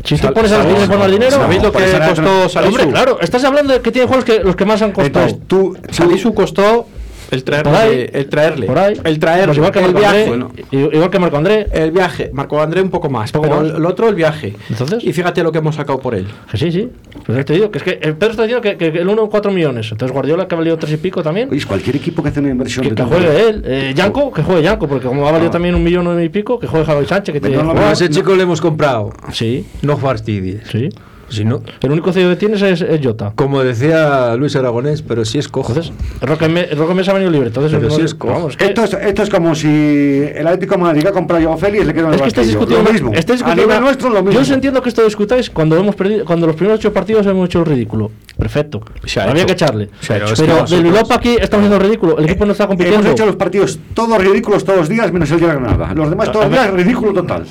Si 0.03 0.15
tú 0.17 0.31
pones 0.33 0.51
a 0.51 0.57
los 0.57 0.65
que 0.67 0.71
¿sabéis- 0.73 0.87
tienen 0.87 0.99
más 0.99 1.11
dinero. 1.11 1.31
¿Sabéis 1.31 1.63
lo 1.63 1.71
por 1.71 1.81
que 1.81 1.87
regla- 1.91 2.07
costó 2.09 2.49
Salisu? 2.49 2.71
Hombre, 2.75 2.89
claro, 2.91 3.17
estás 3.21 3.43
hablando 3.43 3.73
de 3.73 3.81
que 3.81 3.91
tiene 3.91 4.07
juegos 4.07 4.25
que 4.25 4.39
los 4.39 4.55
que 4.55 4.65
más 4.65 4.81
han 4.81 4.91
costado. 4.91 5.25
Entonces, 5.27 5.47
tú. 5.47 5.77
Salisu 5.91 6.33
costó 6.33 6.87
el 7.36 7.43
traerle, 7.43 7.71
Por 7.71 7.80
ahí. 7.82 8.10
el 8.13 8.26
traerle, 8.28 8.65
Por 8.67 8.78
ahí. 8.80 8.93
el 9.04 9.19
traerle, 9.19 9.45
Pues 9.48 9.58
igual 9.58 9.71
que 9.71 9.80
el 9.80 9.86
Marco 9.86 10.00
viaje, 10.00 10.24
André, 10.24 10.38
bueno, 10.71 10.91
igual 10.93 11.10
que 11.10 11.19
Marco 11.19 11.38
André. 11.38 11.67
el 11.74 11.91
viaje, 11.91 12.30
Marco 12.34 12.62
André 12.62 12.82
un 12.82 12.89
poco 12.89 13.10
más, 13.10 13.32
Poco 13.32 13.43
pero 13.48 13.62
más. 13.62 13.74
el 13.76 13.86
otro 13.86 14.10
el 14.10 14.15
viaje. 14.15 14.56
Entonces. 14.69 15.04
Y 15.04 15.13
fíjate 15.13 15.43
lo 15.43 15.52
que 15.52 15.60
hemos 15.60 15.76
sacado 15.76 16.00
por 16.00 16.15
él. 16.15 16.28
Que 16.50 16.58
sí, 16.58 16.71
sí. 16.71 16.89
Pues 17.26 17.45
te 17.45 17.54
digo, 17.54 17.69
que 17.71 17.78
es 17.78 17.84
que 17.84 18.00
el 18.02 18.15
Pedro 18.15 18.32
está 18.32 18.43
diciendo 18.43 18.62
que, 18.62 18.88
el 18.88 19.08
uno 19.08 19.30
4 19.30 19.52
millones. 19.52 19.91
Entonces 19.91 20.13
Guardiola, 20.13 20.48
que 20.48 20.56
ha 20.56 20.58
valido 20.58 20.78
3 20.78 20.93
y 20.93 20.98
pico 20.98 21.21
también. 21.24 21.50
Oye, 21.52 21.63
cualquier 21.65 21.95
equipo 21.95 22.21
que 22.24 22.30
hace 22.30 22.39
una 22.39 22.50
inversión 22.50 22.84
Que, 22.84 22.89
de 22.89 22.95
que 22.95 23.02
tanto- 23.02 23.15
juegue 23.17 23.50
él. 23.50 23.63
Eh, 23.65 23.93
Yanko, 23.95 24.32
que 24.32 24.43
juegue 24.43 24.63
Yanko, 24.63 24.88
porque 24.88 25.08
como 25.08 25.28
ha 25.28 25.32
valido 25.32 25.50
Ah. 25.50 25.54
también 25.54 25.76
un 25.76 25.84
millón 25.84 26.21
y 26.24 26.30
pico, 26.30 26.60
que 26.60 26.67
juegue 26.67 26.86
Javi 26.86 27.06
Sánchez, 27.06 27.34
que 27.34 27.39
tiene 27.41 27.56
no, 27.58 27.62
que 27.62 27.67
no, 27.67 27.74
Pero 27.74 27.86
a 27.86 27.89
jugar. 27.89 28.04
ese 28.04 28.10
chico 28.13 28.36
le 28.36 28.43
hemos 28.43 28.62
comprado. 28.62 29.12
Sí, 29.32 29.65
No 29.82 29.98
fastidies. 29.98 30.62
sí. 30.71 30.89
Si 31.29 31.43
no, 31.43 31.61
El 31.81 31.91
único 31.91 32.13
cedido 32.13 32.29
que 32.29 32.35
tienes 32.35 32.61
es, 32.61 32.81
es 32.81 33.01
Jota. 33.03 33.33
como 33.35 33.63
decía 33.63 34.35
Luis 34.35 34.55
Aragonés, 34.55 35.01
pero 35.01 35.25
si 35.25 35.39
es 35.39 35.47
cojo. 35.47 35.69
Entonces, 35.73 35.91
Roque, 36.21 36.47
Me- 36.47 36.67
Roque 36.67 36.93
Mesa 36.93 37.11
ha 37.11 37.13
venido 37.15 37.31
libre. 37.31 37.47
Entonces, 37.47 37.71
Pero 37.73 37.89
no- 37.89 37.95
si 37.95 38.01
es 38.01 38.13
cojo. 38.13 38.33
vamos, 38.33 38.57
Esto 38.59 38.83
es, 38.83 38.93
esto 38.93 39.23
es 39.23 39.29
como 39.29 39.55
si 39.55 39.67
el 39.67 40.45
Atlético 40.45 40.75
de 40.75 40.81
Madrid 40.81 41.07
ha 41.07 41.11
comprado 41.11 41.41
a 41.43 41.45
Joao 41.47 41.57
Félix 41.57 41.83
y 41.83 41.88
le 41.88 41.93
queda 41.93 42.07
en 42.09 42.13
el 42.13 42.21
es 42.27 42.33
que 42.33 42.41
discutiendo 42.41 42.83
Lo 42.83 42.91
mismo. 42.93 43.11
a 43.11 43.15
discutiendo- 43.15 43.55
nivel 43.55 43.81
nuestro, 43.81 44.09
lo 44.09 44.19
mismo. 44.21 44.31
Yo 44.33 44.41
os 44.41 44.49
entiendo 44.51 44.81
que 44.83 44.89
esto 44.89 45.03
discutáis 45.03 45.49
cuando 45.49 45.77
hemos 45.77 45.95
perdido, 45.95 46.25
cuando 46.25 46.45
los 46.47 46.55
primeros 46.55 46.79
ocho 46.79 46.93
partidos 46.93 47.25
hemos 47.25 47.47
hecho 47.49 47.59
el 47.59 47.65
ridículo. 47.65 48.11
Perfecto. 48.38 48.81
Había 49.17 49.33
hecho. 49.35 49.45
que 49.47 49.53
echarle. 49.53 49.89
Pero 50.07 50.25
hecho. 50.25 50.33
es 50.33 50.41
que 50.69 50.75
del 50.83 50.93
para 50.93 51.15
aquí 51.15 51.29
estamos 51.41 51.65
haciendo 51.65 51.75
el 51.77 51.81
ridículo. 51.81 52.17
El 52.19 52.25
equipo 52.25 52.45
no 52.45 52.51
está 52.51 52.67
compitiendo. 52.67 52.99
Hemos 53.01 53.13
hecho 53.13 53.25
los 53.25 53.35
partidos 53.35 53.79
todos 53.93 54.17
ridículos 54.23 54.63
todos 54.63 54.79
los 54.79 54.89
días, 54.89 55.11
menos 55.11 55.31
el 55.31 55.39
día 55.39 55.47
de 55.49 55.55
Granada. 55.55 55.93
Los 55.95 56.09
demás 56.09 56.31
todos 56.31 56.45
los 56.45 56.51
días 56.53 56.71
ridículo 56.71 57.13
total. 57.13 57.45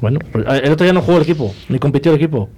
Bueno, 0.00 0.20
pues, 0.32 0.44
eh, 0.48 0.60
el 0.64 0.72
otro 0.72 0.84
día 0.84 0.92
no 0.92 1.02
jugó 1.02 1.16
el 1.18 1.24
equipo, 1.24 1.52
ni 1.68 1.78
compitió 1.78 2.12
el 2.12 2.16
equipo. 2.18 2.48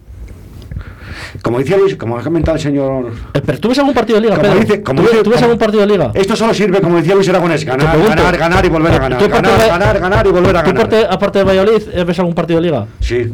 Como 1.42 1.58
decía 1.58 1.76
Luis, 1.76 1.96
como 1.96 2.18
ha 2.18 2.22
comentado 2.22 2.56
el 2.56 2.62
señor. 2.62 3.12
Eh, 3.34 3.40
Pero 3.44 3.58
tú 3.58 3.68
ves 3.68 3.78
algún 3.78 3.94
partido 3.94 4.16
de 4.20 4.22
liga, 4.26 4.36
Como 4.36 4.48
Pedro. 4.48 4.60
dice- 4.60 4.82
como 4.82 4.96
¿Tú, 4.96 5.02
ves- 5.02 5.12
dice- 5.12 5.24
tú 5.24 5.30
ves 5.30 5.36
como- 5.38 5.44
algún 5.46 5.58
partido 5.58 5.80
de 5.82 5.86
liga? 5.86 6.10
Esto 6.14 6.36
solo 6.36 6.54
sirve, 6.54 6.80
como 6.80 6.96
decía 6.96 7.14
Luis 7.14 7.28
Aragonés, 7.28 7.64
ganar, 7.64 7.98
ganar, 7.98 8.36
ganar 8.38 8.64
y 8.64 8.68
volver 8.68 8.92
a 8.94 8.98
ganar. 8.98 9.18
¿Tú 9.18 9.28
Ganar, 9.28 9.58
de- 9.60 9.66
ganar, 9.68 10.00
ganar 10.00 10.26
y 10.26 10.30
volver 10.30 10.56
a 10.56 10.62
¿Tú 10.62 10.70
ganar. 10.70 10.86
aparte, 10.86 11.06
aparte 11.10 11.38
de 11.38 11.44
Valladolid 11.44 11.82
eh, 11.92 12.04
ves 12.04 12.18
algún 12.18 12.34
partido 12.34 12.60
de 12.60 12.66
liga? 12.66 12.86
Sí. 13.00 13.32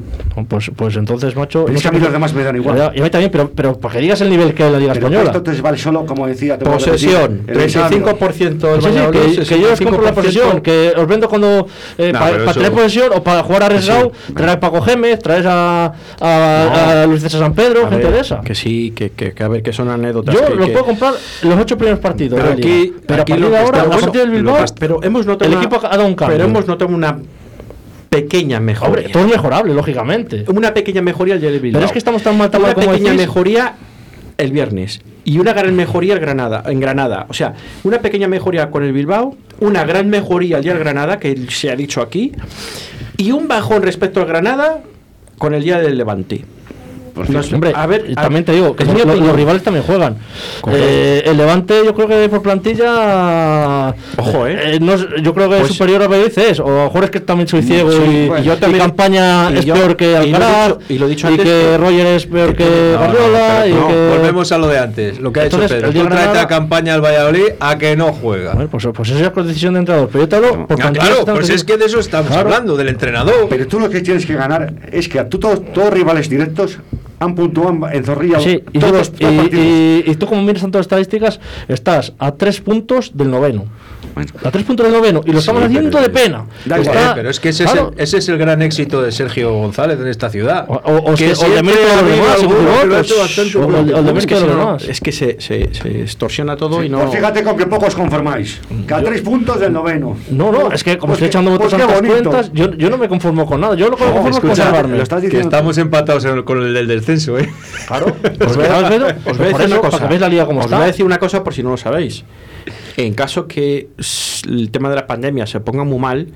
Pues, 0.49 0.71
pues 0.77 0.97
entonces, 0.97 1.35
macho. 1.35 1.65
Pero 1.65 1.77
es 1.77 1.83
que 1.83 1.89
a 1.89 1.93
mí 1.93 1.99
los 1.99 2.13
demás 2.13 2.33
me 2.35 2.45
dan 2.45 2.57
igual. 2.57 2.93
Y 2.95 3.01
a 3.01 3.03
mí 3.03 3.11
también, 3.11 3.31
pero, 3.31 3.51
pero 3.55 3.79
para 3.79 3.95
que 3.95 4.01
digas 4.01 4.21
el 4.21 4.31
nivel 4.31 4.53
que 4.55 4.63
hay 4.63 4.67
en 4.69 4.73
la 4.75 4.79
Liga 4.79 4.93
Pero 4.93 5.07
Española. 5.07 5.31
esto 5.31 5.43
te 5.43 5.61
vale 5.63 5.79
solo, 5.79 6.05
como 6.07 6.27
decía. 6.27 6.59
te 6.59 6.69
a 6.69 6.73
Posesión, 6.73 7.45
examen. 7.49 8.03
35% 8.05 8.67
del 8.73 8.81
Sí, 8.83 8.89
sí, 8.89 8.95
Valladolid, 8.95 9.39
que, 9.39 9.45
que 9.47 9.61
yo 9.61 9.73
os 9.73 9.81
compro 9.81 10.03
la 10.03 10.11
65%. 10.11 10.15
posesión, 10.15 10.61
que 10.61 10.93
os 10.97 11.07
vendo 11.07 11.29
cuando 11.29 11.67
eh, 11.99 12.13
para 12.13 12.27
pero 12.31 12.45
eso- 12.45 12.55
tener 12.55 12.73
posesión 12.73 13.11
o 13.15 13.23
para 13.23 13.43
jugar 13.43 13.63
arriesgado, 13.65 14.13
traer 14.35 14.51
a 14.51 14.61
Paco 14.61 14.83
Gémez, 14.83 15.19
traes 15.21 15.47
a, 15.47 15.93
a, 16.21 17.03
a 17.03 17.07
Luis 17.07 17.23
César 17.23 17.41
San 17.41 17.55
Pedro, 17.55 17.76
A 17.85 17.91
ver. 17.91 18.25
Que 18.45 18.55
sí, 18.55 18.93
que, 18.95 19.11
que, 19.11 19.33
que 19.33 19.43
a 19.43 19.49
ver, 19.49 19.63
que 19.63 19.73
son 19.73 19.89
anécdotas. 19.91 20.35
Yo 20.35 20.45
que- 20.47 20.55
los 20.55 20.71
puedo 20.71 20.85
comprar 20.87 21.15
los 21.43 21.61
ocho 21.61 21.77
primeros 21.77 21.99
partidos. 22.01 22.41
Pero 22.41 22.53
aquí- 22.55 22.93
pero 23.07 23.23
aquí 23.23 23.33
a 23.33 23.37
partir 23.37 23.51
de 23.51 23.59
ahora, 23.59 23.81
a 23.83 23.89
partir 23.91 24.21
del 24.21 24.31
Bilbao, 24.31 24.65
Pero 24.79 25.03
hemos 25.03 25.27
notado 25.27 25.51
el 25.51 25.57
una- 25.57 25.67
equipo 25.67 25.85
ha 25.85 25.89
dado 25.91 26.07
un 26.07 26.15
cambio. 26.15 26.37
Pero 26.37 26.49
hemos 26.49 26.67
notado 26.67 26.95
una 26.95 27.19
pequeña 28.09 28.61
mejoría. 28.61 28.89
Hombre, 28.95 29.09
todo 29.13 29.25
es 29.25 29.31
mejorable, 29.31 29.75
lógicamente. 29.75 30.45
una 30.49 30.73
pequeña 30.73 31.03
mejoría 31.03 31.35
el 31.35 31.41
día 31.41 31.51
del 31.51 31.61
Bilbao. 31.61 31.79
Pero 31.81 31.87
es 31.87 31.93
que 31.93 31.99
estamos 31.99 32.23
tan 32.23 32.37
mal, 32.39 32.51
tan 32.51 32.63
una 32.63 32.75
como 32.75 32.87
pequeña 32.91 33.11
decís. 33.11 33.27
mejoría 33.27 33.75
el 34.39 34.53
viernes 34.53 35.01
y 35.25 35.39
una 35.39 35.53
gran 35.53 35.75
mejoría 35.75 36.15
el 36.15 36.21
Granada, 36.21 36.63
en 36.67 36.79
Granada. 36.81 37.27
O 37.29 37.35
sea, 37.35 37.55
una 37.85 38.01
pequeña 38.01 38.29
mejoría 38.29 38.71
con 38.71 38.85
el 38.85 38.93
Bilbao, 38.93 39.37
una 39.61 39.85
gran 39.85 40.09
mejoría 40.09 40.59
el 40.59 40.63
día 40.63 40.73
del 40.75 40.83
Granada, 40.83 41.19
que 41.19 41.37
se 41.51 41.71
ha 41.71 41.77
dicho 41.77 42.01
aquí, 42.01 42.33
y 43.17 43.33
un 43.33 43.49
bajón 43.49 43.83
respecto 43.83 44.21
al 44.21 44.27
Granada 44.27 44.81
con 45.39 45.55
el 45.55 45.63
día 45.63 45.79
del 45.81 45.97
Levante. 45.99 46.45
Hombre, 47.17 47.73
a 47.75 47.87
ver, 47.87 48.07
a- 48.17 48.23
también 48.23 48.45
te 48.45 48.53
digo 48.53 48.77
que 48.77 48.85
es 48.85 48.89
los, 48.93 49.37
rivales 49.37 49.63
también 49.63 49.85
juegan. 49.85 50.17
Eh, 50.73 51.23
el 51.27 51.37
Levante, 51.37 51.83
yo 51.85 51.95
creo 51.95 52.09
que 52.09 52.29
por 52.29 52.43
plantilla. 52.43 53.95
Ojo, 54.17 54.47
¿eh? 54.47 54.79
no 54.81 54.95
es- 54.95 55.07
yo 55.23 55.35
creo 55.35 55.49
que 55.49 55.57
es 55.57 55.61
Pues- 55.63 55.73
superior 55.73 56.03
a 56.03 56.09
Valladolid 56.09 56.39
es. 56.39 56.61
O 56.61 56.67
a 56.67 56.71
lo 56.71 56.85
mejor 56.85 57.05
es 57.05 57.11
que 57.11 57.21
también 57.21 57.49
soy 57.49 57.63
ciego 57.63 57.91
Sí, 57.93 58.31
y, 58.39 58.43
yo 58.43 58.57
también. 58.59 58.83
campaña 58.83 59.51
y 59.53 59.59
es 59.59 59.65
yo- 59.65 59.75
peor 59.75 59.97
que 59.97 60.07
y 60.07 60.13
lo 60.13 60.17
he 60.17 60.35
Alcaraz. 60.35 60.67
dicho- 60.79 60.81
y 60.93 60.99
lo 60.99 61.07
he 61.07 61.09
dicho 61.11 61.27
y 61.29 61.31
antes 61.33 61.45
que 61.47 61.53
que- 61.53 61.77
Roger 61.79 62.07
es 62.07 62.27
peor 62.27 62.55
que 62.57 62.65
No, 62.65 62.93
no, 62.93 62.99
Guardiola. 62.99 63.61
pero 63.63 63.67
y 63.67 63.73
no, 63.81 63.89
que- 63.89 64.17
Volvemos 64.17 64.53
a 64.53 64.59
lo 64.59 64.67
de 64.69 64.79
antes, 64.79 65.19
lo 65.21 65.33
que 65.33 65.41
ha 65.41 65.45
hecho 65.47 65.59
Pedro. 65.59 65.87
el 65.89 65.93
Granada- 65.93 66.33
traes 66.33 66.45
a 66.45 66.49
campaña 66.49 66.95
al 66.95 67.01
Valladolid 67.05 67.45
a 67.61 67.79
que 67.79 67.97
no 67.97 68.13
juega. 68.13 68.55
Bueno, 68.55 68.69
pues, 68.71 68.87
pues 68.95 69.11
esa 69.11 69.27
es 69.27 69.47
decisión 69.47 69.75
de 69.75 69.81
entrenador. 69.81 70.09
Pero 70.13 70.25
yo 70.25 70.29
te 70.29 70.37
hablo 70.37 70.51
por 70.53 70.61
Ah, 70.73 70.77
plantilla 70.77 71.07
claro, 71.07 71.25
pues 71.35 71.51
es 71.51 71.65
que 71.65 71.77
de 71.77 71.85
eso 71.87 71.99
estamos 72.01 72.33
hablando, 72.33 72.77
del 72.77 72.89
entrenador. 72.89 73.47
Pero 73.49 73.67
tú 73.67 73.79
lo 73.81 73.89
que 73.91 74.01
tienes 74.01 74.27
que 74.27 74.35
ganar 74.35 74.73
es 74.91 75.09
que 75.09 75.19
a 75.19 75.29
tú 75.29 75.39
todos, 75.39 75.61
todos 75.73 75.91
rivales 75.93 76.29
directos 76.29 76.79
han 77.19 77.35
puntuado 77.35 77.89
en 77.91 78.05
Zorrilla 78.05 78.41
Sí, 78.41 78.63
y, 78.73 78.79
todos 78.79 79.13
y- 79.19 79.25
y- 79.25 80.05
y 80.07 80.15
tú 80.17 80.27
como 80.27 80.43
miras 80.43 80.63
tanto 80.63 80.79
las 80.79 80.85
estadísticas, 80.87 81.41
estás 81.69 82.13
a 82.19 82.33
tres 82.33 82.61
puntos 82.61 83.13
del 83.17 83.31
noveno. 83.31 83.65
A 84.45 84.51
tres 84.51 84.65
puntos 84.65 84.87
del 84.87 84.95
noveno. 84.95 85.21
Y 85.27 85.33
lo 85.33 85.41
estamos 85.41 85.61
Sí, 85.63 85.67
haciendo 85.67 85.91
pero- 85.91 86.03
de 86.03 86.09
pena. 86.11 86.45
Da 86.65 86.79
igual, 86.81 86.97
Está- 86.97 87.15
pero 87.15 87.29
es 87.31 87.39
que 87.39 87.51
ese, 87.51 87.65
claro, 87.65 87.91
es 87.91 87.97
el, 87.99 88.03
ese 88.03 88.19
es 88.19 88.29
el 88.31 88.39
gran 88.39 88.63
éxito 88.63 89.03
de 89.03 89.13
Sergio 89.13 89.53
González 89.53 89.99
en 90.01 90.07
esta 90.07 90.31
ciudad. 90.31 90.65
o- 90.69 90.75
o 90.75 90.81
Que 90.81 91.11
o 91.11 91.15
que 91.15 91.25
bueno. 91.27 91.33
es 91.33 91.39
que, 91.39 91.63
mérito 91.63 91.83
de 91.83 92.37
si 92.39 92.43
los 92.47 94.43
no, 94.49 94.59
demás. 94.59 94.83
es 94.85 95.01
que 95.01 95.13
se, 95.13 95.41
se, 95.41 95.75
se 95.75 96.01
extorsiona 96.03 96.57
todo 96.57 96.83
y 96.83 96.89
no. 96.89 97.01
Pues 97.01 97.11
fíjate 97.17 97.43
con 97.43 97.57
qué 97.59 97.67
poco 97.67 97.87
os 97.87 97.95
conformáis. 97.95 98.59
Que 98.87 98.95
a 98.95 99.03
tres 99.03 99.21
puntos 99.21 99.61
del 99.61 99.73
noveno. 99.73 100.17
No, 100.31 100.51
no, 100.51 100.73
es 100.73 100.83
que 100.83 100.97
como 100.97 101.13
Pues 101.13 101.23
estoy 101.23 101.29
echando 101.29 101.59
pues 101.59 101.73
bonito. 101.73 102.31
cuentas, 102.31 102.51
yo, 102.55 102.73
yo 102.75 102.89
no 102.89 102.97
me 102.97 103.09
conformo 103.09 103.45
con 103.45 103.61
nada. 103.61 103.75
Yo 103.75 103.91
lo 103.91 103.97
que 103.97 104.05
Oh, 104.05 104.07
conformo 104.07 104.29
es 104.31 104.37
escucha, 104.37 104.55
conservarme. 104.65 104.97
lo 104.97 105.03
estás 105.03 105.23
que 105.25 105.41
estamos 105.41 105.77
empatados 105.79 106.25
en 106.25 106.37
el- 106.39 106.45
con 106.45 106.63
el 106.63 106.73
del 106.73 106.87
descenso, 106.89 107.39
¿eh? 107.39 107.51
Claro. 107.87 108.07
Os 108.47 108.57
voy 108.57 108.65
a 108.67 108.81
decir 108.81 109.67
una 109.67 109.79
cosa. 109.81 109.99
que 109.99 110.05
veáis 110.07 110.21
la 110.21 110.29
liga 110.29 110.47
como 110.47 110.61
os 110.61 110.65
está. 110.67 110.77
voy 110.77 110.85
a 110.85 110.87
decir 110.87 111.05
una 111.05 111.19
cosa 111.19 111.45
por 111.45 111.53
si 111.55 111.63
no 111.63 111.71
lo 111.71 111.77
sabéis. 111.77 112.25
En 112.97 113.15
caso 113.15 113.47
que 113.47 113.89
s- 113.99 114.47
el 114.49 114.71
tema 114.71 114.89
de 114.91 114.97
la 114.97 115.07
pandemia 115.07 115.47
se 115.47 115.61
ponga 115.61 115.85
muy 115.85 115.99
mal, 115.99 116.29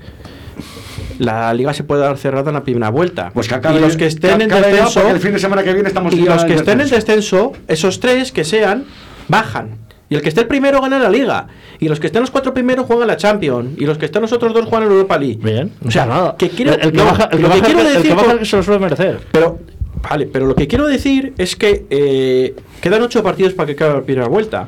la 1.19 1.53
liga 1.53 1.73
se 1.73 1.83
puede 1.83 2.01
dar 2.01 2.17
cerrada 2.17 2.49
en 2.49 2.55
la 2.55 2.63
primera 2.63 2.89
vuelta. 2.89 3.31
Pues 3.33 3.47
que 3.47 3.55
acabe, 3.55 3.77
y 3.77 3.81
los 3.81 3.95
que 3.97 4.07
estén 4.07 4.37
que 4.37 4.43
en 4.45 4.49
descenso, 4.49 5.07
el 5.07 5.19
fin 5.19 5.33
de 5.33 5.39
semana 5.39 5.63
que 5.63 5.73
viene 5.73 5.87
estamos 5.89 6.13
y 6.13 6.21
los 6.21 6.43
que 6.45 6.55
estén 6.55 6.81
en 6.81 6.89
descenso. 6.89 7.53
esos 7.67 7.99
tres 7.99 8.31
que 8.31 8.43
sean, 8.43 8.85
bajan. 9.27 9.79
Y 10.09 10.15
el 10.15 10.21
que 10.21 10.27
esté 10.29 10.41
el 10.41 10.47
primero 10.47 10.81
gana 10.81 10.99
la 10.99 11.09
liga. 11.09 11.47
Y 11.79 11.87
los 11.87 11.99
que 12.01 12.07
estén 12.07 12.21
los 12.21 12.31
cuatro 12.31 12.53
primeros 12.53 12.85
juegan 12.85 13.07
la 13.07 13.15
Champions. 13.15 13.77
Y 13.77 13.85
los 13.85 13.97
que 13.97 14.05
estén 14.05 14.21
los 14.21 14.33
otros 14.33 14.53
dos 14.53 14.65
juegan 14.65 14.87
la 14.89 14.93
Europa 14.93 15.17
League. 15.17 15.39
Bien, 15.41 15.71
O 15.85 15.89
sea, 15.89 16.05
nada. 16.05 16.35
que 16.37 16.49
quiero, 16.49 16.73
el, 16.73 16.81
el 16.81 16.91
que 16.91 16.97
no, 16.97 17.05
baja, 17.05 17.23
el 17.25 17.29
que 17.29 17.35
lo 17.37 17.41
que 17.43 17.47
baja- 17.61 17.65
quiero 17.65 17.79
el 17.81 17.87
que 17.87 17.93
decir 17.93 18.11
baja 18.11 18.23
por- 18.25 18.33
el 18.33 18.39
que 18.39 18.45
se 18.45 18.57
lo 18.57 18.63
suele 18.63 18.79
merecer. 18.81 19.19
pero, 19.31 19.59
vale, 20.09 20.25
pero 20.25 20.47
lo 20.47 20.55
que 20.55 20.67
quiero 20.67 20.85
decir 20.85 21.33
es 21.37 21.55
que 21.55 21.85
eh, 21.89 22.55
quedan 22.81 23.01
ocho 23.03 23.23
partidos 23.23 23.53
para 23.53 23.67
que 23.67 23.71
acabe 23.73 23.93
la 23.93 24.01
primera 24.01 24.27
vuelta. 24.27 24.67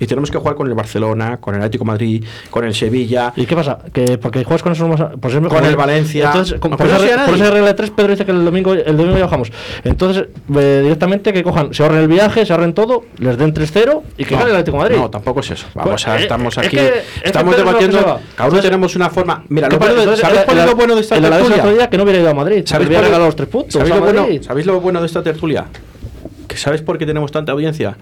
Y 0.00 0.06
tenemos 0.06 0.30
que 0.30 0.38
jugar 0.38 0.56
con 0.56 0.66
el 0.66 0.74
Barcelona, 0.74 1.36
con 1.36 1.54
el 1.54 1.60
Atlético 1.60 1.84
de 1.84 1.88
Madrid, 1.88 2.24
con 2.50 2.64
el 2.64 2.74
Sevilla. 2.74 3.32
¿Y 3.36 3.44
qué 3.46 3.54
pasa? 3.54 3.78
Que 3.92 4.18
porque 4.18 4.42
juegas 4.44 4.62
con 4.62 4.72
eso 4.72 4.84
no 4.88 4.94
vas 4.96 5.00
a- 5.02 5.10
pues 5.10 5.34
es 5.34 5.40
mejor. 5.40 5.58
Con 5.58 5.66
el 5.68 5.76
Valencia. 5.76 6.26
Entonces, 6.28 6.58
con- 6.58 6.70
No, 6.70 6.76
por, 6.78 6.86
esa, 6.86 6.96
no 6.98 7.02
re- 7.04 7.26
por 7.26 7.34
esa 7.34 7.50
regla 7.50 7.66
de 7.68 7.74
tres, 7.74 7.90
Pedro 7.90 8.10
dice 8.12 8.24
que 8.24 8.32
el 8.32 8.44
domingo, 8.44 8.72
el 8.72 8.96
domingo 8.96 9.18
ya 9.18 9.24
bajamos. 9.26 9.52
Entonces, 9.84 10.24
eh, 10.56 10.80
directamente 10.82 11.32
que 11.32 11.42
cojan, 11.42 11.72
se 11.74 11.82
ahorren 11.82 12.00
el 12.00 12.08
viaje, 12.08 12.46
se 12.46 12.52
ahorren 12.52 12.72
todo, 12.72 13.04
les 13.18 13.36
den 13.36 13.52
3-0 13.52 14.02
y 14.16 14.24
que 14.24 14.32
No, 14.34 14.38
gane 14.40 14.50
el 14.50 14.56
Atlético 14.56 14.78
de 14.78 14.82
Madrid. 14.84 14.96
No, 14.96 15.10
tampoco 15.10 15.40
es 15.40 15.50
eso. 15.50 15.66
Vamos 15.74 15.90
Pues, 15.92 16.08
a, 16.08 16.18
eh, 16.18 16.22
estamos 16.22 16.56
es 16.56 16.66
aquí. 16.66 16.76
es 16.78 16.82
que 16.92 17.02
estamos 17.28 17.54
es 17.54 17.60
que 17.60 17.66
debatiendo. 17.66 17.98
va. 17.98 18.02
Cada 18.04 18.14
uno 18.16 18.22
Entonces- 18.38 18.62
tenemos 18.62 18.96
una 18.96 19.10
forma. 19.10 19.44
Mira, 19.50 19.68
¿Qué 19.68 19.76
lo 19.76 19.80
bueno 19.80 19.94
de-? 20.10 20.16
¿sabéis 20.16 20.40
cuál 20.46 20.58
es 20.58 20.66
lo 20.66 20.74
bueno 20.76 20.94
de 20.94 21.00
esta 21.02 21.14
tertulia? 21.20 21.90
que 21.90 21.96
no 21.98 22.02
hubiera 22.04 22.18
ido 22.20 22.30
a 22.30 22.34
Madrid. 22.34 22.62
¿Sabéis 22.64 22.90
los 22.90 23.36
tres 23.36 23.48
puntos. 23.48 23.72
¿Sabéis 23.74 23.94
lo, 23.94 24.00
bueno, 24.00 24.22
Madrid. 24.22 24.42
¿Sabéis 24.42 24.66
lo 24.66 24.80
bueno 24.80 25.00
de 25.00 25.06
esta 25.06 25.22
tertulia? 25.22 25.66
¿Sabéis 26.54 26.82
por 26.82 26.98
qué 26.98 27.06
tenemos 27.06 27.30
tanta 27.30 27.52
audiencia? 27.52 27.96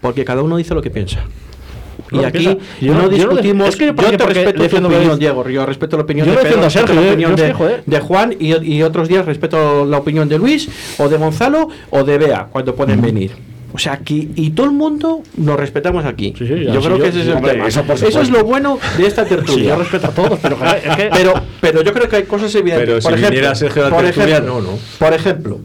Porque 0.00 0.24
cada 0.24 0.42
uno 0.42 0.56
dice 0.56 0.74
lo 0.74 0.82
que 0.82 0.90
piensa. 0.90 1.24
Y 2.10 2.18
aquí 2.24 2.38
piensa- 2.38 2.56
yo 2.80 2.94
no 2.94 3.02
yo 3.02 3.08
discutimos. 3.08 3.66
def- 3.66 3.68
es 3.68 3.76
que 3.76 3.86
yo 3.86 4.16
te 4.16 4.26
respeto 4.26 4.68
tu 4.68 4.86
opinión, 4.86 5.18
Diego. 5.18 5.48
Yo 5.48 5.66
respeto 5.66 5.96
la 5.96 6.02
opinión 6.04 6.26
Yo 6.26 6.32
de 6.34 6.38
Pedro, 6.42 6.70
Sergio, 6.70 6.94
la 6.94 7.00
opinión 7.10 7.36
yo 7.36 7.44
de, 7.44 7.82
de 7.84 8.00
Juan 8.00 8.34
y, 8.38 8.74
y 8.74 8.82
otros 8.82 9.08
días 9.08 9.26
respeto 9.26 9.84
la 9.84 9.98
opinión 9.98 10.28
de 10.28 10.38
Luis 10.38 10.68
o 10.98 11.08
de 11.08 11.16
Gonzalo 11.18 11.68
o 11.90 12.04
de 12.04 12.16
Bea 12.18 12.46
cuando 12.50 12.74
pueden 12.74 13.00
venir. 13.02 13.32
O 13.70 13.78
sea, 13.78 13.92
aquí 13.92 14.30
y 14.34 14.50
todo 14.50 14.64
el 14.66 14.72
mundo 14.72 15.22
nos 15.36 15.60
respetamos 15.60 16.06
aquí. 16.06 16.32
sí, 16.38 16.46
yo 16.46 16.80
creo 16.80 16.96
yo- 16.96 17.02
que 17.02 17.08
ese 17.10 17.20
es 17.20 17.26
el 17.26 17.34
hombre, 17.34 17.52
tema. 17.52 17.68
eso 17.68 18.20
es 18.22 18.30
lo 18.30 18.42
bueno 18.44 18.78
de 18.96 19.06
esta 19.06 19.26
tertulia. 19.26 19.70
Yo 19.70 19.76
respeto 19.76 20.06
a 20.06 20.10
todos, 20.10 20.38
pero 20.40 20.56
es 20.64 20.96
que- 20.96 21.10
pero, 21.12 21.34
pero 21.60 21.82
yo 21.82 21.92
creo 21.92 22.08
que 22.08 22.16
hay 22.16 22.22
cosas 22.22 22.54
evidentes. 22.54 22.86
Pero 22.88 23.00
por 23.00 23.12
si 23.18 23.24
ejemplo, 23.24 23.54
Sergio 23.54 23.82
la 23.82 23.90
por 23.90 24.04
tertulia, 24.04 24.28
ejemplo, 24.38 24.54
no, 24.62 24.72
no. 24.72 24.78
Por 24.98 25.12
ejemplo, 25.12 25.58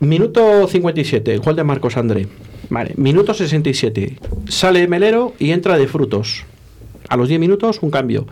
minuto 0.00 0.68
57, 0.68 1.38
gol 1.38 1.56
de 1.56 1.64
Marcos 1.64 1.96
André. 1.96 2.28
Vale, 2.70 2.94
minuto 2.96 3.34
67, 3.34 4.18
sale 4.48 4.86
Melero 4.86 5.34
y 5.38 5.50
entra 5.50 5.76
de 5.76 5.88
frutos. 5.88 6.44
A 7.08 7.16
los 7.16 7.28
10 7.28 7.40
minutos, 7.40 7.80
un 7.82 7.90
cambio. 7.90 8.26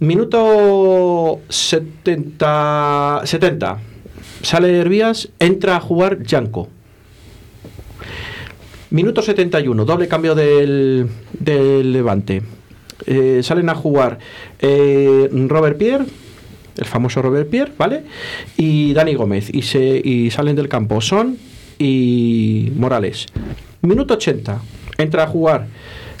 Minuto 0.00 1.40
70, 1.48 3.22
70 3.24 3.78
sale 4.42 4.78
Hervías, 4.78 5.30
entra 5.38 5.76
a 5.76 5.80
jugar 5.80 6.22
Yanko. 6.22 6.68
Minuto 8.90 9.22
71, 9.22 9.84
doble 9.84 10.08
cambio 10.08 10.34
del, 10.34 11.08
del 11.38 11.92
Levante. 11.92 12.42
Eh, 13.06 13.40
salen 13.42 13.68
a 13.68 13.74
jugar 13.74 14.18
eh, 14.60 15.28
Robert 15.48 15.78
Pierre, 15.78 16.04
el 16.76 16.84
famoso 16.84 17.20
Robert 17.22 17.48
Pierre, 17.48 17.72
¿vale? 17.76 18.04
Y 18.56 18.92
Dani 18.94 19.14
Gómez. 19.14 19.48
Y, 19.52 19.62
se, 19.62 20.00
y 20.02 20.30
salen 20.30 20.56
del 20.56 20.68
campo 20.68 21.00
Son 21.00 21.38
y 21.78 22.72
Morales. 22.76 23.26
Minuto 23.82 24.14
80, 24.14 24.60
entra 24.98 25.24
a 25.24 25.26
jugar 25.26 25.66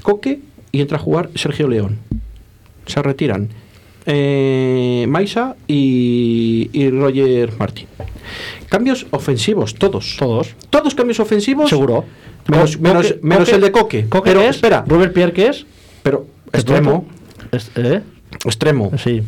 Coque 0.02 0.40
y 0.72 0.80
entra 0.80 0.96
a 0.98 1.00
jugar 1.00 1.30
Sergio 1.34 1.68
León. 1.68 1.98
Se 2.86 3.02
retiran 3.02 3.48
eh, 4.06 5.06
Maisa 5.08 5.56
y, 5.66 6.70
y 6.72 6.90
Roger 6.90 7.52
Martín. 7.58 7.86
Cambios 8.68 9.06
ofensivos, 9.10 9.74
todos. 9.74 10.16
Todos. 10.18 10.54
Todos 10.70 10.94
cambios 10.94 11.20
ofensivos. 11.20 11.68
Seguro. 11.68 12.04
Menos, 12.46 12.78
menos- 12.80 13.06
Coque- 13.08 13.18
menos 13.22 13.44
Coque- 13.48 13.54
el 13.56 13.60
de 13.60 13.72
Coque. 13.72 14.06
Coque 14.08 14.30
pero 14.30 14.40
es, 14.42 14.56
espera, 14.56 14.84
Robert 14.86 15.12
Pierre, 15.12 15.32
¿qué 15.32 15.48
es? 15.48 15.66
pero 16.02 16.26
extremo. 16.52 17.06
Es- 17.52 17.70
¿Eh? 17.76 18.00
Extremo. 18.44 18.90
Sí. 19.02 19.22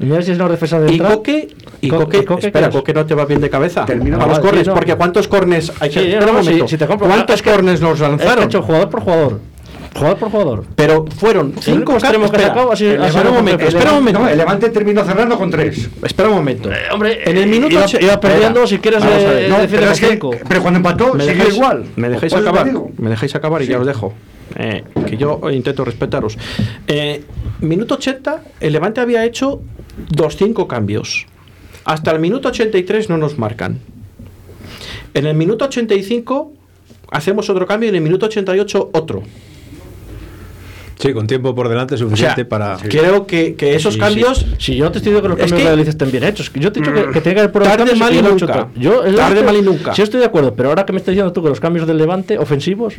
Mira 0.00 0.22
si 0.22 0.30
es 0.32 0.38
una 0.38 0.48
defensa 0.48 0.80
de 0.80 0.90
Y 0.90 0.94
entrada. 0.94 1.14
Coque, 1.16 1.48
y 1.80 1.88
Co- 1.88 1.98
Coque, 1.98 2.18
¿y 2.18 2.24
Coque 2.24 2.46
espera? 2.46 2.70
Coque 2.70 2.92
no 2.94 3.06
te 3.06 3.14
va 3.14 3.24
bien 3.24 3.40
de 3.40 3.48
cabeza. 3.50 3.86
Corners, 3.86 4.62
sí, 4.64 4.68
no. 4.68 4.74
porque 4.74 4.94
¿cuántos 4.96 5.28
corners 5.28 5.72
hay 5.80 5.90
que 5.90 6.00
Sí, 6.00 6.06
espera 6.06 6.26
un 6.30 6.36
no, 6.36 6.42
momento. 6.42 6.68
si 6.68 6.76
te 6.76 6.86
compro- 6.86 7.06
¿Cuántos 7.06 7.36
es 7.36 7.42
que- 7.42 7.50
corners 7.50 7.80
nos 7.80 7.92
Es 7.92 7.98
que 8.00 8.04
he 8.06 8.08
lanzaron? 8.10 8.44
hecho 8.44 8.62
jugador 8.62 8.88
por 8.90 9.00
jugador. 9.00 9.40
Jugador 9.92 10.18
por 10.18 10.30
jugador. 10.30 10.64
Pero 10.76 11.04
fueron 11.18 11.52
cinco 11.58 11.94
extremo 11.94 12.30
cambios. 12.30 12.30
que 12.78 12.92
Espera, 12.94 13.06
el- 13.22 13.28
un 13.28 13.34
momento, 13.34 13.64
espera 13.64 13.90
un 13.90 13.96
momento. 13.96 14.20
No, 14.20 14.28
el 14.28 14.38
Levante 14.38 14.70
terminó 14.70 15.04
cerrando 15.04 15.36
con 15.36 15.50
tres. 15.50 15.88
Espera 16.02 16.28
un 16.28 16.36
momento. 16.36 16.70
hombre, 16.92 17.22
en 17.28 17.36
el 17.36 17.48
minuto 17.48 17.74
iba- 18.00 18.20
perdiendo, 18.20 18.66
si 18.68 18.78
quieres, 18.78 19.00
vamos 19.00 19.16
eh. 19.22 19.46
No, 19.48 19.58
defiende 19.58 19.66
pero, 19.68 19.82
con 19.86 19.92
es 19.92 20.00
que- 20.00 20.06
cinco. 20.10 20.30
pero 20.48 20.62
cuando 20.62 20.76
empató, 20.78 21.14
¿Me 21.14 21.26
dejáis, 21.26 21.54
igual. 21.54 21.84
¿Me 21.96 22.08
dejáis 22.08 22.32
acabar? 22.34 22.66
¿Me 22.98 23.10
dejáis 23.10 23.34
acabar 23.34 23.62
y 23.62 23.66
ya 23.66 23.80
os 23.80 23.86
dejo? 23.86 24.14
Eh, 24.56 24.84
que 25.06 25.16
yo 25.16 25.40
intento 25.50 25.84
respetaros. 25.84 26.36
Eh, 26.86 27.22
minuto 27.60 27.94
80, 27.94 28.42
el 28.60 28.72
Levante 28.72 29.00
había 29.00 29.24
hecho 29.24 29.60
2-5 30.08 30.66
cambios. 30.68 31.26
Hasta 31.84 32.10
el 32.10 32.20
minuto 32.20 32.48
83 32.48 33.08
no 33.08 33.16
nos 33.16 33.38
marcan. 33.38 33.80
En 35.14 35.26
el 35.26 35.34
minuto 35.34 35.64
85 35.64 36.52
hacemos 37.10 37.50
otro 37.50 37.66
cambio 37.66 37.88
y 37.88 37.90
en 37.90 37.96
el 37.96 38.02
minuto 38.02 38.26
88 38.26 38.90
otro. 38.92 39.22
Sí, 41.00 41.14
con 41.14 41.26
tiempo 41.26 41.54
por 41.54 41.68
delante 41.68 41.96
suficiente 41.96 42.44
para. 42.44 42.76
Creo 42.76 43.26
que, 43.26 43.54
que 43.54 43.74
esos 43.74 43.96
cambios. 43.96 44.38
Sí. 44.58 44.72
Si 44.72 44.76
yo 44.76 44.90
te 44.90 44.98
estoy 44.98 45.12
diciendo 45.12 45.22
que 45.22 45.28
los 45.28 45.38
es 45.38 45.52
cambios 45.52 45.84
que... 45.84 45.90
estén 45.90 46.10
bien 46.10 46.24
hechos, 46.24 46.52
yo 46.54 46.70
te 46.70 46.78
he 46.78 46.82
dicho 46.82 46.94
que, 46.94 47.06
mm. 47.06 47.12
que 47.12 47.20
tiene 47.22 47.34
que 47.34 47.40
haber 47.40 47.52
por 47.52 47.62
Tarde, 47.62 47.94
mal 47.94 48.14
y 48.14 48.20
nunca. 48.20 48.68
Yo, 48.76 49.00
Tarde, 49.14 49.42
mal 49.42 49.56
y 49.56 49.62
nunca. 49.62 49.94
Sí, 49.94 50.02
estoy 50.02 50.20
de 50.20 50.26
acuerdo, 50.26 50.54
pero 50.54 50.68
ahora 50.68 50.84
que 50.84 50.92
me 50.92 50.98
estás 50.98 51.12
diciendo 51.12 51.32
tú 51.32 51.42
que 51.42 51.48
los 51.48 51.58
cambios 51.58 51.86
del 51.86 51.96
Levante 51.96 52.38
ofensivos, 52.38 52.94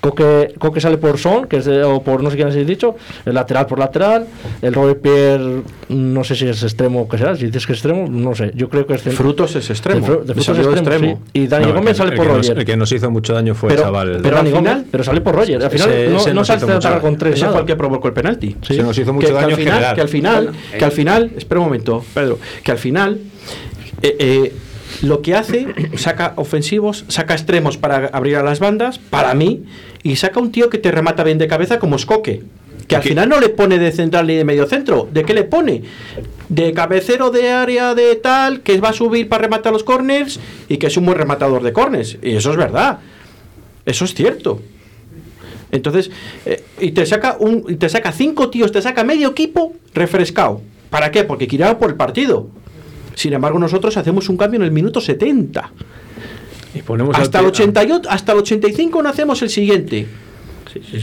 Coque, 0.00 0.54
Coque 0.58 0.80
sale 0.80 0.96
por 0.96 1.18
Son, 1.18 1.46
que 1.46 1.56
es 1.56 1.64
de, 1.64 1.82
o 1.82 2.02
por 2.02 2.22
no 2.22 2.30
sé 2.30 2.36
quién 2.36 2.48
has 2.48 2.54
dicho, 2.54 2.94
el 3.26 3.34
lateral 3.34 3.66
por 3.66 3.80
lateral, 3.80 4.26
el 4.62 4.72
Robert 4.72 5.00
Pierre, 5.00 5.62
no 5.88 6.22
sé 6.22 6.36
si 6.36 6.46
es 6.46 6.62
extremo 6.62 7.02
o 7.02 7.08
qué 7.08 7.18
será, 7.18 7.34
si 7.34 7.46
dices 7.46 7.66
que 7.66 7.72
es 7.72 7.78
extremo, 7.78 8.06
no 8.08 8.34
sé. 8.36 8.52
Yo 8.54 8.68
creo 8.68 8.86
que 8.86 8.94
es. 8.94 9.02
Frutos 9.02 9.56
es 9.56 9.68
extremo. 9.70 10.06
De, 10.06 10.24
de 10.24 10.34
frutos 10.34 10.58
es 10.58 10.66
extremo. 10.66 11.20
Y 11.32 11.48
Dani 11.48 11.66
no, 11.66 11.74
Gómez 11.74 11.96
sale 11.96 12.16
por 12.16 12.28
Roger. 12.28 12.58
El 12.58 12.64
que 12.64 12.76
nos 12.76 12.92
hizo 12.92 13.10
mucho 13.10 13.34
daño 13.34 13.56
fue 13.56 13.70
pero, 13.70 13.82
chaval. 13.82 14.20
Pero, 14.22 14.36
Dani 14.36 14.50
Gómez, 14.52 14.84
sale 15.02 15.20
por 15.20 15.34
Roger. 15.34 15.64
Al 15.64 15.70
final 15.70 16.12
no, 16.12 16.26
no, 16.26 16.34
no, 16.34 16.44
salta 16.44 16.96
a 16.96 17.00
contra 17.00 17.23
ese 17.32 17.48
fue 17.48 17.66
que 17.66 17.76
provocó 17.76 18.08
el 18.08 18.14
penalti. 18.14 18.56
Se 18.62 18.82
nos 18.82 18.96
hizo 18.98 19.12
mucho 19.12 19.28
que, 19.28 19.32
daño 19.32 19.54
al 19.54 19.56
final. 19.56 19.94
Que 19.94 20.00
al 20.00 20.08
final, 20.08 20.44
bueno, 20.44 20.58
que 20.78 20.84
eh, 20.84 20.90
final, 20.90 21.32
espera 21.36 21.60
un 21.60 21.66
momento, 21.66 22.04
Pedro, 22.14 22.38
que 22.62 22.70
al 22.70 22.78
final 22.78 23.20
eh, 24.02 24.16
eh, 24.18 24.52
lo 25.02 25.22
que 25.22 25.34
hace, 25.34 25.66
saca 25.96 26.34
ofensivos, 26.36 27.04
saca 27.08 27.34
extremos 27.34 27.76
para 27.76 28.06
abrir 28.08 28.36
a 28.36 28.42
las 28.42 28.60
bandas, 28.60 28.98
para 28.98 29.34
mí, 29.34 29.64
y 30.02 30.16
saca 30.16 30.40
un 30.40 30.52
tío 30.52 30.70
que 30.70 30.78
te 30.78 30.90
remata 30.90 31.24
bien 31.24 31.38
de 31.38 31.48
cabeza 31.48 31.78
como 31.78 31.96
Escoque. 31.96 32.42
Que 32.86 32.96
al 32.96 33.02
final 33.02 33.30
no 33.30 33.40
le 33.40 33.48
pone 33.48 33.78
de 33.78 33.92
central 33.92 34.26
ni 34.26 34.34
de 34.34 34.44
medio 34.44 34.66
centro. 34.66 35.08
¿De 35.10 35.24
qué 35.24 35.32
le 35.32 35.44
pone? 35.44 35.82
De 36.50 36.74
cabecero 36.74 37.30
de 37.30 37.50
área 37.50 37.94
de 37.94 38.14
tal, 38.16 38.60
que 38.60 38.78
va 38.78 38.90
a 38.90 38.92
subir 38.92 39.26
para 39.26 39.42
rematar 39.44 39.72
los 39.72 39.84
corners 39.84 40.38
y 40.68 40.76
que 40.76 40.88
es 40.88 40.96
un 40.98 41.06
buen 41.06 41.16
rematador 41.16 41.62
de 41.62 41.72
corners. 41.72 42.18
Y 42.22 42.36
eso 42.36 42.50
es 42.50 42.58
verdad. 42.58 42.98
Eso 43.86 44.04
es 44.04 44.14
cierto. 44.14 44.60
Entonces, 45.74 46.10
eh, 46.46 46.62
y 46.80 46.92
te 46.92 47.04
saca 47.04 47.36
un, 47.38 47.64
y 47.68 47.74
te 47.76 47.88
saca 47.88 48.12
cinco 48.12 48.48
tíos, 48.48 48.72
te 48.72 48.80
saca 48.80 49.04
medio 49.04 49.28
equipo 49.30 49.74
refrescado. 49.92 50.60
¿Para 50.90 51.10
qué? 51.10 51.24
Porque 51.24 51.46
quiere 51.46 51.74
por 51.74 51.90
el 51.90 51.96
partido. 51.96 52.48
Sin 53.14 53.32
embargo, 53.32 53.58
nosotros 53.58 53.96
hacemos 53.96 54.28
un 54.28 54.36
cambio 54.36 54.58
en 54.60 54.64
el 54.64 54.70
minuto 54.72 55.00
70. 55.00 55.70
Y 56.74 56.82
ponemos 56.82 57.14
al 57.16 57.22
Hasta 57.22 57.38
el, 57.40 57.46
pie- 57.46 57.48
88, 57.50 58.08
hasta 58.10 58.32
el 58.32 58.38
85 58.38 59.02
no 59.02 59.08
hacemos 59.08 59.42
el 59.42 59.50
siguiente. 59.50 60.06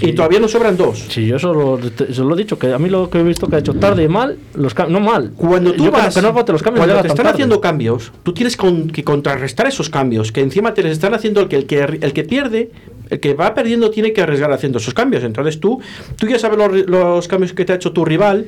Y 0.02 0.12
todavía 0.12 0.40
nos 0.42 0.52
sobran 0.52 0.76
dos. 0.76 1.00
Sí, 1.10 1.26
yo 1.28 1.38
eso 1.38 1.54
lo, 1.54 1.78
te- 1.78 2.14
se 2.14 2.22
lo 2.22 2.34
he 2.34 2.38
dicho, 2.38 2.60
que 2.60 2.74
a 2.74 2.78
mí 2.78 2.90
lo 2.90 3.10
que 3.10 3.20
he 3.20 3.24
visto 3.24 3.48
que 3.48 3.56
ha 3.56 3.60
hecho 3.60 3.74
tarde 3.76 4.04
y 4.04 4.10
mal, 4.10 4.38
los 4.54 4.76
no 4.90 5.00
mal. 5.00 5.32
Cuando 5.38 5.72
tú 5.72 5.86
Yo 5.86 5.92
vas, 5.92 6.14
que 6.14 6.22
no 6.22 6.34
los 6.34 6.62
cambios, 6.62 6.86
cuando 6.86 7.02
te 7.02 7.08
están 7.08 7.16
tarde. 7.16 7.30
haciendo 7.30 7.62
cambios, 7.62 8.12
tú 8.24 8.34
tienes 8.34 8.58
con- 8.58 8.90
que 8.90 9.06
contrarrestar 9.06 9.68
esos 9.68 9.90
cambios, 9.90 10.34
que 10.34 10.42
encima 10.42 10.74
te 10.74 10.84
les 10.84 10.92
están 10.92 11.14
haciendo 11.14 11.40
el 11.40 11.48
que 11.48 11.56
el 11.56 11.66
que, 11.68 11.80
el 12.02 12.12
que 12.12 12.24
pierde, 12.26 12.72
el 13.12 13.20
que 13.20 13.36
va 13.36 13.54
perdiendo 13.54 13.92
tiene 13.92 14.12
que 14.14 14.22
arriesgar 14.22 14.52
haciendo 14.52 14.80
esos 14.80 14.94
cambios. 14.96 15.24
Entonces 15.24 15.60
tú, 15.60 15.80
tú 16.18 16.28
ya 16.28 16.40
sabes 16.40 16.58
los, 16.58 16.88
los 16.90 17.28
cambios 17.28 17.54
que 17.54 17.64
te 17.66 17.74
ha 17.74 17.76
hecho 17.76 17.92
tu 17.92 18.04
rival, 18.04 18.48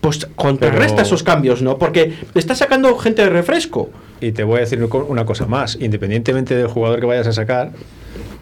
pues 0.00 0.26
contrarresta 0.36 0.96
Pero- 0.96 1.06
esos 1.06 1.22
cambios, 1.22 1.60
¿no? 1.60 1.76
Porque 1.76 2.14
está 2.34 2.54
sacando 2.54 2.96
gente 2.96 3.22
de 3.22 3.28
refresco. 3.28 3.90
Y 4.20 4.32
te 4.32 4.44
voy 4.44 4.56
a 4.56 4.60
decir 4.60 4.82
una 5.08 5.26
cosa 5.26 5.46
más, 5.46 5.76
independientemente 5.80 6.54
del 6.56 6.68
jugador 6.68 7.00
que 7.00 7.06
vayas 7.06 7.26
a 7.26 7.32
sacar, 7.32 7.72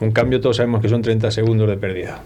un 0.01 0.13
cambio 0.13 0.41
todos 0.41 0.57
sabemos 0.59 0.81
que 0.81 0.89
son 0.89 1.03
30 1.03 1.31
segundos 1.33 1.69
de 1.69 1.77
pérdida. 1.77 2.23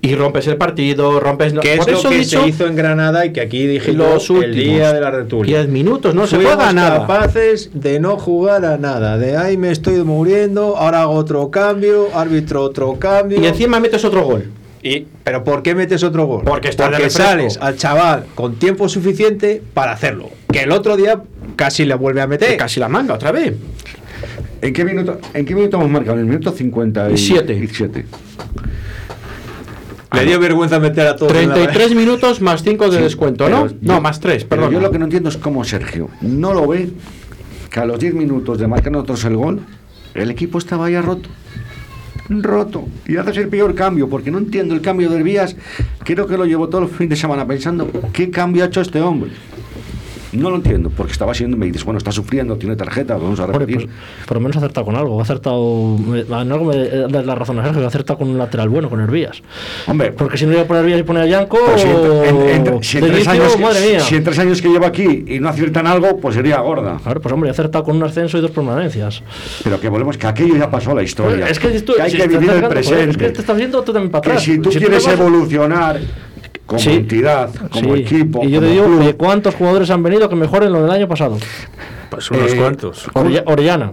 Y 0.00 0.14
rompes 0.14 0.46
el 0.46 0.56
partido, 0.56 1.20
rompes... 1.20 1.52
Que 1.60 1.74
es 1.74 1.78
por 1.78 1.90
lo 1.90 1.98
eso 1.98 2.08
que 2.08 2.18
dicho 2.18 2.42
se 2.42 2.48
hizo 2.48 2.66
en 2.66 2.74
Granada 2.74 3.26
y 3.26 3.32
que 3.32 3.40
aquí 3.40 3.66
dije 3.66 3.92
los 3.92 4.30
el 4.30 4.54
día 4.54 4.92
de 4.92 5.00
la 5.00 5.10
tertulia. 5.10 5.58
10 5.58 5.68
minutos, 5.68 6.14
no 6.14 6.26
se 6.26 6.36
Fuimos 6.36 6.54
juega 6.54 6.72
nada. 6.72 7.00
capaces 7.00 7.70
de 7.74 8.00
no 8.00 8.16
jugar 8.16 8.64
a 8.64 8.78
nada, 8.78 9.18
de 9.18 9.36
ahí 9.36 9.56
me 9.56 9.70
estoy 9.70 10.02
muriendo, 10.02 10.76
ahora 10.76 11.02
hago 11.02 11.12
otro 11.12 11.50
cambio, 11.50 12.08
árbitro 12.14 12.62
otro 12.62 12.98
cambio. 12.98 13.40
Y 13.40 13.46
encima 13.46 13.78
metes 13.78 14.04
otro 14.04 14.24
gol. 14.24 14.44
Y, 14.82 15.06
¿Pero 15.22 15.44
por 15.44 15.62
qué 15.62 15.74
metes 15.74 16.02
otro 16.02 16.26
gol? 16.26 16.44
Porque 16.44 16.68
está 16.68 16.90
Porque 16.90 17.08
sales 17.08 17.58
al 17.60 17.76
chaval 17.76 18.26
con 18.34 18.56
tiempo 18.56 18.88
suficiente 18.88 19.62
para 19.72 19.92
hacerlo. 19.92 20.30
Que 20.52 20.60
el 20.60 20.72
otro 20.72 20.96
día 20.96 21.22
casi 21.56 21.84
le 21.84 21.94
vuelve 21.94 22.20
a 22.20 22.26
meter. 22.26 22.56
Casi 22.56 22.80
la 22.80 22.88
manga 22.88 23.14
otra 23.14 23.32
vez. 23.32 23.54
¿En 24.60 24.72
qué 24.72 24.84
minuto, 24.84 25.18
en 25.32 25.44
qué 25.44 25.54
minuto 25.54 25.76
hemos 25.76 25.90
marcado? 25.90 26.14
En 26.14 26.20
el 26.20 26.26
minuto 26.26 26.52
57. 26.52 28.04
Le 30.14 30.24
dio 30.26 30.38
vergüenza 30.40 30.78
meter 30.78 31.06
a 31.06 31.16
todos. 31.16 31.32
en 31.36 31.48
la- 31.48 31.54
33 31.54 31.94
minutos 31.94 32.40
más 32.40 32.62
5 32.62 32.88
de 32.90 32.98
Sí, 32.98 33.02
descuento, 33.02 33.48
¿no? 33.48 33.66
yo- 33.68 33.74
no, 33.80 34.00
más 34.00 34.20
3, 34.20 34.44
Pero 34.44 34.62
perdón. 34.62 34.72
yo 34.74 34.80
lo 34.80 34.90
que 34.90 34.98
no 34.98 35.04
entiendo 35.04 35.28
es 35.28 35.36
cómo 35.36 35.64
Sergio 35.64 36.08
no 36.20 36.52
lo 36.54 36.66
ve 36.66 36.90
que 37.70 37.80
a 37.80 37.84
los 37.84 37.98
10 37.98 38.14
minutos 38.14 38.58
de 38.58 38.66
marcar 38.68 38.92
nosotros 38.92 39.24
el 39.24 39.36
gol, 39.36 39.60
el 40.14 40.30
equipo 40.30 40.58
estaba 40.58 40.88
ya 40.90 41.02
roto. 41.02 41.28
Roto. 42.28 42.84
Y 43.06 43.16
haces 43.18 43.36
el 43.36 43.48
peor 43.48 43.74
cambio, 43.74 44.08
porque 44.08 44.30
no 44.30 44.38
entiendo 44.38 44.74
el 44.74 44.80
cambio 44.80 45.10
de 45.10 45.22
Vías. 45.22 45.56
Creo 46.04 46.26
que 46.26 46.38
lo 46.38 46.46
llevo 46.46 46.68
todo 46.68 46.82
el 46.84 46.88
fin 46.88 47.08
de 47.08 47.16
semana 47.16 47.46
pensando, 47.46 47.90
¿qué 48.14 48.30
cambio 48.30 48.64
ha 48.64 48.68
hecho 48.68 48.80
este 48.80 49.00
hombre? 49.02 49.30
No 50.34 50.50
lo 50.50 50.56
entiendo, 50.56 50.90
porque 50.96 51.12
estaba 51.12 51.32
siendo, 51.34 51.56
me 51.56 51.66
dices, 51.66 51.84
bueno, 51.84 51.98
está 51.98 52.12
sufriendo, 52.12 52.56
tiene 52.56 52.76
tarjeta, 52.76 53.16
vamos 53.16 53.38
a 53.40 53.46
repetir. 53.46 53.76
pues, 53.86 53.88
por 54.26 54.36
lo 54.36 54.40
menos 54.40 54.56
ha 54.56 54.58
acertado 54.58 54.84
con 54.86 54.96
algo. 54.96 55.18
Ha 55.20 55.22
acertado. 55.22 55.96
En 55.96 56.32
algo 56.52 56.64
me 56.66 56.76
eh, 56.76 57.06
das 57.08 57.24
la 57.24 57.34
razón 57.34 57.58
a 57.58 57.62
Sergio, 57.62 57.80
que 57.80 57.84
ha 57.84 57.88
acertado 57.88 58.18
con 58.18 58.28
un 58.28 58.38
lateral 58.38 58.68
bueno, 58.68 58.90
con 58.90 59.00
Hervías. 59.00 59.42
Hombre, 59.86 60.12
Porque 60.12 60.36
si 60.36 60.46
no 60.46 60.52
iba 60.52 60.62
a 60.62 60.64
poner 60.66 60.82
Hervías 60.82 61.00
y 61.00 61.02
pone 61.04 61.20
a 61.20 61.26
Yanko. 61.26 61.58
Si 62.82 62.96
en, 62.98 63.04
tres 64.24 64.38
años, 64.38 64.60
que- 64.60 64.68
llevo 64.68 64.86
aquí 64.86 65.24
y 65.28 65.38
no 65.40 65.48
aciertan 65.48 65.86
algo, 65.86 66.18
pues 66.18 66.34
sería 66.34 66.58
gorda. 66.60 66.98
Claro, 67.02 67.20
pues 67.20 67.32
hombre, 67.32 67.50
ha 67.50 67.52
acertado 67.52 67.84
con 67.84 67.96
un 67.96 68.02
ascenso 68.02 68.38
y 68.38 68.40
dos 68.40 68.50
permanencias. 68.50 69.22
Pero 69.62 69.80
que 69.80 69.88
volvemos, 69.88 70.16
que 70.18 70.26
aquello 70.26 70.56
ya 70.56 70.70
pasó 70.70 70.90
a 70.92 70.94
la 70.94 71.02
historia. 71.02 71.46
Joder, 71.46 71.50
es 71.50 71.58
que, 71.58 71.80
tú, 71.80 71.94
que 71.94 72.02
hay 72.02 72.10
si 72.10 72.16
que 72.16 72.26
vivir 72.28 72.50
el 72.50 72.56
joder, 72.56 72.68
presente. 72.68 73.10
Es 73.10 73.16
que 73.16 73.28
te 73.30 73.40
estás 73.40 73.56
viendo 73.56 73.82
tú 73.82 73.92
también 73.92 74.10
para 74.10 74.22
que 74.22 74.28
atrás. 74.30 74.42
si 74.44 74.58
tú 74.58 74.70
quieres 74.70 75.04
vas- 75.04 75.12
evolucionar 75.14 76.00
como 76.66 76.80
Sí. 76.80 76.90
entidad, 76.90 77.50
como 77.70 77.94
Sí. 77.94 78.02
equipo, 78.02 78.42
Y 78.44 78.50
yo 78.50 78.60
te 78.60 78.66
digo 78.68 78.84
club, 78.86 79.00
que 79.02 79.14
cuántos 79.14 79.54
jugadores 79.54 79.90
han 79.90 80.02
venido 80.02 80.28
que 80.28 80.36
mejoren 80.36 80.72
lo 80.72 80.82
del 80.82 80.90
año 80.90 81.08
pasado. 81.08 81.36
Pues 82.10 82.30
unos 82.30 82.52
Eh, 82.52 82.56
cuantos. 82.56 83.06
Orella- 83.14 83.42
Orellana. 83.46 83.92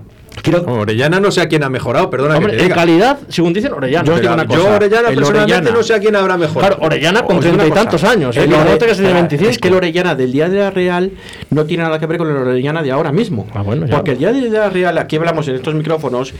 Orellana 0.65 1.19
no 1.19 1.29
sé 1.29 1.41
a 1.41 1.47
quién 1.49 1.61
ha 1.63 1.69
mejorado, 1.69 2.09
perdona 2.09 2.37
Hombre, 2.37 2.51
que 2.53 2.57
te 2.57 2.63
en 2.63 2.69
diga. 2.69 2.75
calidad, 2.75 3.19
según 3.27 3.51
dicen, 3.51 3.73
Orellana. 3.73 4.05
Yo 4.05 4.15
digo 4.17 4.33
yo 4.49 4.75
Orellana 4.75 5.09
el 5.09 5.15
personalmente 5.15 5.55
Orellana- 5.55 5.71
no 5.71 5.83
sé 5.83 5.93
a 5.93 5.99
quién 5.99 6.15
habrá 6.15 6.37
mejorado. 6.37 6.75
Claro, 6.77 6.85
Orellana 6.85 7.23
con 7.25 7.39
treinta 7.41 7.67
y 7.67 7.71
tantos 7.71 8.03
años. 8.05 8.37
¿eh? 8.37 8.43
el 8.45 8.53
Ore- 8.53 8.57
no 8.71 8.77
te 8.77 8.85
que 8.85 8.95
se 8.95 9.01
tiene 9.03 9.09
espera, 9.09 9.13
25. 9.15 9.49
Es 9.51 9.57
que 9.59 9.67
el 9.67 9.73
Orellana 9.73 10.15
del 10.15 10.31
día 10.31 10.47
de 10.49 10.59
la 10.59 10.71
Real 10.71 11.11
no 11.49 11.65
tiene 11.65 11.83
nada 11.83 11.99
que 11.99 12.05
ver 12.05 12.17
con 12.17 12.29
el 12.29 12.37
Orellana 12.37 12.81
de 12.81 12.91
ahora 12.91 13.11
mismo. 13.11 13.45
Ah, 13.53 13.61
bueno, 13.61 13.85
ya. 13.85 13.95
Porque 13.97 14.11
el 14.11 14.17
día 14.19 14.31
de 14.31 14.49
la 14.49 14.69
Real, 14.69 14.97
aquí 14.97 15.17
hablamos 15.17 15.47
en 15.49 15.55
estos 15.55 15.75
micrófonos, 15.75 16.33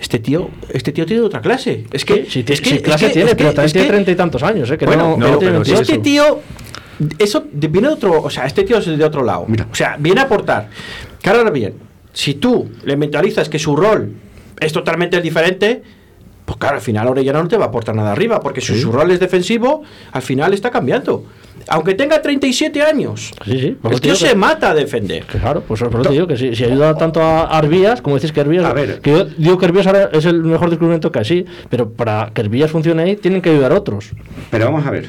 este 0.00 0.18
tío, 0.18 0.48
este 0.72 0.92
tío 0.92 1.04
tiene 1.06 1.22
otra 1.22 1.40
clase. 1.40 1.84
Es 1.92 2.04
que, 2.04 2.26
Sí, 2.28 2.44
es 2.46 2.60
que 2.60 2.70
sí, 2.70 2.78
clase 2.80 3.06
es 3.06 3.10
que- 3.10 3.14
tiene, 3.14 3.30
es 3.30 3.36
que- 3.36 3.42
pero 3.44 3.54
también 3.54 3.72
tiene 3.72 3.88
treinta 3.88 4.10
y 4.10 4.14
tantos 4.14 4.42
años. 4.42 4.70
¿eh? 4.70 4.78
Que 4.78 4.86
bueno, 4.86 5.10
no, 5.10 5.14
que 5.16 5.20
no, 5.20 5.30
no 5.32 5.38
tiene 5.38 5.52
pero 5.54 5.64
sí, 5.64 5.72
28. 5.72 5.92
este 5.92 6.02
tío, 6.02 6.40
eso 7.18 7.44
viene 7.52 7.88
de 7.88 7.94
otro, 7.94 8.22
o 8.22 8.30
sea, 8.30 8.46
este 8.46 8.64
tío 8.64 8.78
es 8.78 8.86
de 8.86 9.04
otro 9.04 9.22
lado. 9.24 9.44
Mira. 9.48 9.66
O 9.70 9.74
sea, 9.74 9.96
viene 9.98 10.20
a 10.20 10.24
aportar. 10.24 10.68
Que 11.20 11.30
ahora 11.30 11.50
bien, 11.50 11.74
si 12.12 12.34
tú 12.34 12.68
le 12.84 12.96
mentalizas 12.96 13.48
que 13.48 13.58
su 13.58 13.76
rol 13.76 14.12
es 14.60 14.72
totalmente 14.72 15.20
diferente, 15.20 15.82
pues 16.44 16.56
claro, 16.58 16.76
al 16.76 16.80
final 16.82 17.06
Orellana 17.08 17.42
no 17.42 17.48
te 17.48 17.56
va 17.56 17.66
a 17.66 17.68
aportar 17.68 17.94
nada 17.94 18.10
arriba, 18.12 18.40
porque 18.40 18.60
si 18.60 18.80
su 18.80 18.90
rol 18.90 19.10
es 19.10 19.20
defensivo, 19.20 19.82
al 20.12 20.22
final 20.22 20.54
está 20.54 20.70
cambiando. 20.70 21.24
Aunque 21.70 21.94
tenga 21.94 22.20
37 22.22 22.82
años, 22.82 23.32
Sí, 23.44 23.58
sí. 23.60 23.76
el 23.90 24.00
tío 24.00 24.14
se 24.14 24.28
que- 24.30 24.34
mata 24.34 24.70
a 24.70 24.74
defender. 24.74 25.24
que 25.24 25.38
Claro, 25.38 25.62
pues 25.66 25.80
por 25.82 26.00
eso 26.00 26.02
te 26.02 26.10
digo 26.14 26.26
que 26.26 26.36
si, 26.36 26.54
si 26.54 26.64
ayuda 26.64 26.94
tanto 26.96 27.20
a 27.22 27.42
Arbías, 27.44 28.00
como 28.02 28.16
decís 28.16 28.32
que 28.32 28.40
Arbías, 28.40 28.64
A 28.64 28.72
ver. 28.72 29.00
que 29.00 29.10
yo 29.10 29.24
digo 29.24 29.58
que 29.58 29.66
Arbías 29.66 29.86
ahora 29.86 30.10
es 30.12 30.24
el 30.24 30.42
mejor 30.42 30.70
descubrimiento 30.70 31.10
que 31.12 31.18
hay, 31.20 31.24
sí, 31.24 31.44
pero 31.68 31.90
para 31.90 32.30
que 32.34 32.40
Arbías 32.40 32.70
funcione 32.70 33.02
ahí 33.02 33.16
tienen 33.16 33.42
que 33.42 33.50
ayudar 33.50 33.72
otros. 33.72 34.10
Pero 34.50 34.66
vamos 34.66 34.86
a 34.86 34.90
ver. 34.90 35.08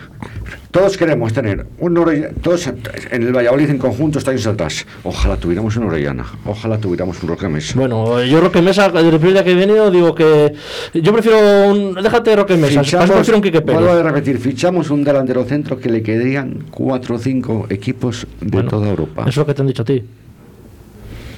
Todos 0.71 0.97
queremos 0.97 1.33
tener 1.33 1.65
un 1.79 1.97
Orellana, 1.97 2.33
todos 2.41 2.67
en 2.67 3.23
el 3.23 3.33
Valladolid 3.35 3.69
en 3.69 3.77
conjunto 3.77 4.19
estáis 4.19 4.45
atrás. 4.47 4.85
Ojalá 5.03 5.37
tuviéramos 5.37 5.75
un 5.77 5.83
Orellana, 5.85 6.25
ojalá 6.45 6.77
tuviéramos 6.77 7.21
un 7.23 7.29
Roque 7.29 7.47
Mesa. 7.49 7.73
Bueno, 7.77 8.23
yo 8.23 8.39
Roque 8.41 8.61
Mesa, 8.61 8.89
desde 8.89 9.09
el 9.09 9.15
primer 9.17 9.33
día 9.33 9.43
que 9.43 9.51
he 9.51 9.55
venido, 9.55 9.89
digo 9.91 10.13
que 10.15 10.53
yo 10.93 11.11
prefiero 11.13 11.69
un. 11.71 11.95
Déjate 11.95 12.29
de 12.31 12.35
Roque 12.35 12.57
Mesa, 12.57 12.81
Fichamos- 12.83 13.29
un 13.29 13.41
Quique 13.41 13.59
vuelvo 13.59 13.91
a 13.91 14.03
repetir, 14.03 14.37
fichamos 14.39 14.89
un 14.89 15.03
delantero 15.03 15.43
centro 15.45 15.79
que 15.79 15.89
le 15.89 16.01
quedarían 16.03 16.65
cuatro 16.71 17.15
o 17.15 17.19
cinco 17.19 17.65
equipos 17.69 18.27
de 18.41 18.49
Bueno, 18.49 18.69
toda 18.69 18.89
Europa. 18.89 19.21
Eso 19.23 19.29
es 19.29 19.37
lo 19.37 19.45
que 19.45 19.53
te 19.53 19.61
han 19.61 19.67
dicho 19.67 19.81
a 19.81 19.85
ti. 19.85 20.03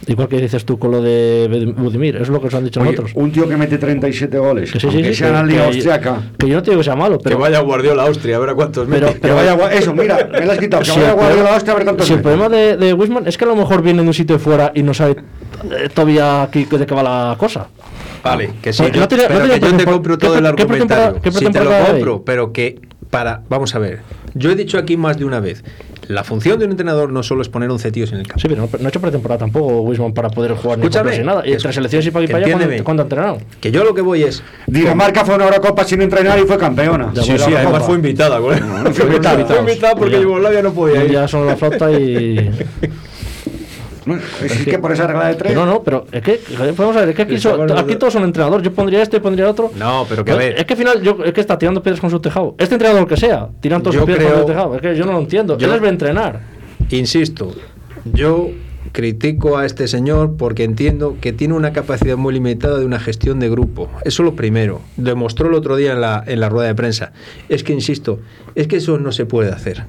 Igual 0.08 0.28
que 0.28 0.38
dices 0.42 0.66
tú 0.66 0.80
con 0.80 0.92
lo 0.92 1.02
de 1.02 1.48
Bud- 1.50 1.84
Budimir, 1.84 2.16
eso 2.16 2.24
es 2.24 2.30
lo 2.30 2.42
que 2.42 2.48
os 2.48 2.54
han 2.56 2.64
dicho 2.64 2.80
Oye, 2.82 2.90
nosotros. 2.92 3.12
un 3.16 3.32
tío 3.32 3.48
que 3.48 3.56
mete 3.56 3.78
37 3.78 4.38
goles, 4.40 4.72
Que 4.72 4.80
sí, 4.80 4.88
sí, 4.90 4.96
aunque 4.96 5.10
sí, 5.10 5.16
sea 5.16 5.28
en 5.28 5.34
la 5.36 5.42
que- 5.42 5.48
Liga 5.48 5.62
que- 5.62 5.68
Austriaca. 5.68 6.22
Que 6.40 6.48
yo 6.48 6.56
no 6.56 6.64
te 6.64 6.72
digo 6.72 6.80
que 6.80 6.84
sea 6.86 6.96
malo, 6.96 7.20
pero. 7.24 7.36
que 7.38 7.42
vaya 7.42 7.60
Guardiola 7.60 8.04
Austria, 8.04 8.38
a 8.38 8.40
ver 8.40 8.50
a 8.50 8.56
cuántos 8.56 8.88
Pero- 8.90 9.08
mete. 9.08 9.20
Que 9.20 9.32
vaya, 9.32 9.56
eso, 9.74 9.94
mira, 9.94 10.28
me 10.32 10.46
lo 10.46 10.52
has 10.52 10.58
quitado. 10.58 10.82
Que 10.84 10.90
Si 10.90 10.98
vaya 11.00 11.10
el 11.12 11.16
Guardiola 11.16 11.54
Austria 11.54 11.74
a 11.74 11.76
ver 11.76 11.86
cuántos 11.86 12.08
si 12.08 12.14
el 12.14 12.22
problema 12.22 12.50
de, 12.50 12.78
de 12.78 12.94
Wisman 12.94 13.28
es 13.28 13.38
que 13.38 13.46
a 13.46 13.48
lo 13.48 13.56
mejor 13.56 13.84
viene 13.84 14.02
de 14.02 14.08
un 14.08 14.14
sitio 14.14 14.38
de 14.38 14.44
fuera 14.44 14.72
y 14.74 14.82
no 14.82 14.94
sabe 14.96 15.18
eh, 15.72 15.90
todavía 15.94 16.44
aquí 16.44 16.66
de 16.66 16.86
qué 16.86 16.96
va 16.96 17.04
la 17.04 17.36
cosa. 17.38 17.68
Vale, 18.24 18.54
que 18.62 18.74
sí, 18.74 18.82
Porque 18.84 18.96
yo, 18.98 19.02
no 19.02 19.08
tiene- 19.08 19.24
no 19.24 19.30
pero 19.30 19.42
que 19.54 19.60
yo 19.60 19.78
te 19.78 19.86
compro 19.86 20.18
¿qué 20.18 20.26
todo 20.26 20.36
el 20.38 20.42
qué 20.44 20.48
argumentario. 20.64 21.22
qué 21.22 21.32
Sí, 21.32 21.46
te 21.46 21.64
lo 21.64 21.72
compro, 21.86 22.24
pero 22.26 22.52
que 22.52 22.80
para, 23.12 23.44
vamos 23.50 23.76
a 23.76 23.80
ver, 23.80 24.00
yo 24.34 24.50
he 24.52 24.56
dicho 24.56 24.78
aquí 24.78 24.96
más 24.98 25.18
de 25.18 25.26
una 25.26 25.40
vez, 25.40 25.64
la 26.08 26.24
función 26.24 26.60
de 26.60 26.66
un 26.66 26.72
entrenador 26.72 27.12
no 27.12 27.24
solo 27.24 27.42
es 27.42 27.50
poner 27.50 27.70
11 27.70 27.92
tíos 27.92 28.12
en 28.12 28.20
el 28.20 28.28
campo. 28.28 28.40
Sí, 28.40 28.48
pero 28.48 28.62
no, 28.64 28.70
no 28.80 28.86
ha 28.86 28.90
hecho 28.90 29.00
pretemporada 29.00 29.40
tampoco 29.40 29.82
Wisman 29.82 30.14
para 30.14 30.30
poder 30.30 30.54
jugar 30.54 30.78
ni 30.78 30.84
Escúchame, 30.86 31.12
comprarse 31.12 31.24
nada. 31.24 31.48
Y 31.48 31.54
entre 31.54 31.74
selecciones 31.74 32.06
y 32.08 32.12
para 32.12 32.24
aquí 32.26 32.32
para 32.32 32.46
allá. 32.46 32.58
¿cuándo, 32.58 32.84
cuándo 32.84 33.04
ha 33.04 33.06
entrenado? 33.06 33.38
Que 33.60 33.72
yo 33.72 33.84
lo 33.84 33.94
que 33.94 34.02
voy 34.02 34.24
es 34.24 34.44
Dinamarca 34.68 35.24
fue 35.26 35.34
a 35.34 35.38
una 35.38 35.46
Eurocopa 35.46 35.84
sin 35.84 36.02
entrenar 36.02 36.40
y 36.40 36.44
fue 36.44 36.58
campeona. 36.58 37.12
Ya 37.14 37.24
Sí, 37.24 37.38
sí, 37.38 37.52
la 37.52 37.62
además 37.62 37.84
fue 37.84 37.96
invitada, 37.96 38.40
güey. 38.40 38.60
no, 38.60 38.68
fue 38.68 38.94
fue 38.94 39.06
invitada, 39.06 39.46
fue 39.46 39.60
invitada 39.60 39.96
porque. 39.96 40.22
Yugoslavia 40.22 40.62
no 40.62 40.74
podía 40.74 41.04
ir. 41.06 41.12
Ya 41.12 41.28
son 41.28 41.48
la 41.48 41.56
flota 41.56 41.92
y. 41.92 42.52
No, 44.06 44.16
Es 44.44 44.66
que 44.66 44.80
por 44.80 44.92
esa 44.92 45.06
regla 45.08 45.28
de 45.28 45.36
tres. 45.36 45.54
No, 45.54 45.66
no, 45.66 45.84
pero 45.84 46.06
es 46.12 46.22
que, 46.22 46.40
vamos 46.78 46.96
a 46.96 47.02
ver, 47.02 47.10
es 47.10 47.16
que 47.16 47.22
aquí, 47.22 47.38
so- 47.40 47.56
todos 48.00 48.14
son 48.14 48.24
entrenadores. 48.24 48.64
Yo 48.66 48.74
pondría 48.74 49.02
este, 49.02 49.20
pondría 49.20 49.50
otro. 49.50 49.72
No, 49.78 50.06
pero 50.10 50.26
que 50.26 50.32
a 50.32 50.36
ver. 50.36 50.56
Es 50.58 50.66
que 50.66 50.74
al 50.74 50.80
final, 50.80 51.02
yo, 51.02 51.18
es 51.24 51.34
que 51.34 51.42
está 51.42 51.58
tirando 51.58 51.84
piedras 51.84 52.00
con 52.02 52.10
su 52.10 52.20
tejado. 52.20 52.56
Este 52.58 52.76
entrenador 52.76 53.08
que 53.08 53.18
sea, 53.18 53.50
tirando 53.60 53.84
todos 53.90 53.96
sus 53.98 54.06
piedras 54.06 54.32
con 54.32 54.42
su 54.42 54.48
tejado. 54.48 54.76
Es 54.76 54.82
que 54.82 54.96
yo 54.96 55.06
no 55.06 55.12
lo 55.14 55.20
entiendo. 55.20 55.58
yo- 55.58 55.66
Él 55.68 55.74
les 55.74 55.82
ve 55.82 55.90
entrenar. 55.90 56.40
Insisto, 56.90 57.52
yo 58.14 58.50
critico 58.92 59.58
a 59.58 59.66
este 59.66 59.88
señor 59.88 60.36
porque 60.38 60.64
entiendo 60.64 61.16
que 61.22 61.32
tiene 61.32 61.54
una 61.54 61.72
capacidad 61.72 62.18
muy 62.18 62.34
limitada 62.34 62.78
de 62.80 62.86
una 62.86 63.00
gestión 63.00 63.40
de 63.40 63.50
grupo. 63.50 63.90
Eso 64.04 64.24
lo 64.24 64.36
primero. 64.36 64.82
Demostró 64.98 65.48
el 65.48 65.54
otro 65.54 65.76
día 65.76 65.94
en 65.94 66.02
la, 66.02 66.24
en 66.26 66.40
la 66.40 66.50
rueda 66.50 66.68
de 66.68 66.76
prensa. 66.76 67.14
Es 67.48 67.64
que, 67.64 67.72
insisto, 67.74 68.20
es 68.56 68.68
que 68.68 68.78
eso 68.78 68.98
no 68.98 69.12
se 69.12 69.26
puede 69.26 69.52
hacer. 69.52 69.84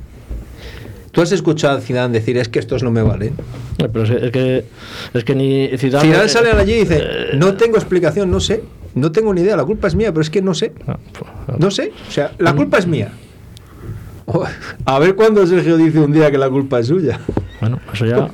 Tú 1.13 1.21
has 1.21 1.31
escuchado 1.31 1.77
a 1.79 1.81
Zidane 1.81 2.19
decir, 2.19 2.39
es 2.39 2.49
que 2.49 2.59
estos 2.59 2.83
no 2.83 2.91
me 2.91 3.03
valen. 3.03 3.35
Eh, 3.79 3.89
Pero 3.93 4.03
es, 4.05 4.33
que, 4.33 4.65
es 5.13 5.25
que 5.25 5.35
ni 5.35 5.69
Zidane. 5.77 6.07
Zidane 6.07 6.25
eh, 6.25 6.29
sale 6.29 6.51
allí 6.53 6.73
y 6.73 6.79
dice, 6.81 7.01
eh, 7.01 7.27
no 7.37 7.55
tengo 7.55 7.77
explicación, 7.77 8.31
no 8.31 8.41
sé. 8.41 8.65
No 8.95 9.13
tengo 9.13 9.33
ni 9.33 9.43
idea, 9.43 9.57
la 9.57 9.65
culpa 9.65 9.89
es 9.89 9.95
mía, 9.95 10.11
pero 10.11 10.23
es 10.23 10.31
que 10.31 10.43
no 10.43 10.55
sé. 10.55 10.73
ah, 10.87 10.99
pues, 11.47 11.59
No 11.59 11.71
sé, 11.71 11.93
o 12.09 12.11
sea, 12.11 12.33
la 12.39 12.55
culpa 12.55 12.79
es 12.79 12.87
mía. 12.87 13.13
A 14.85 14.99
ver 14.99 15.15
cuándo 15.15 15.47
Sergio 15.47 15.77
dice 15.77 15.99
un 15.99 16.13
día 16.13 16.31
que 16.31 16.39
la 16.39 16.49
culpa 16.49 16.79
es 16.79 16.87
suya. 16.87 17.21
Bueno, 17.61 17.79
eso 17.93 18.07
ya. 18.07 18.31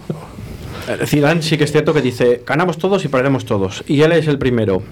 Zidane 1.06 1.42
sí 1.42 1.58
que 1.58 1.64
es 1.64 1.72
cierto 1.72 1.92
que 1.92 2.00
dice, 2.00 2.42
ganamos 2.46 2.78
todos 2.78 3.04
y 3.04 3.08
perdemos 3.08 3.44
todos. 3.44 3.84
Y 3.88 4.00
él 4.02 4.12
es 4.12 4.26
el 4.28 4.38
primero. 4.38 4.82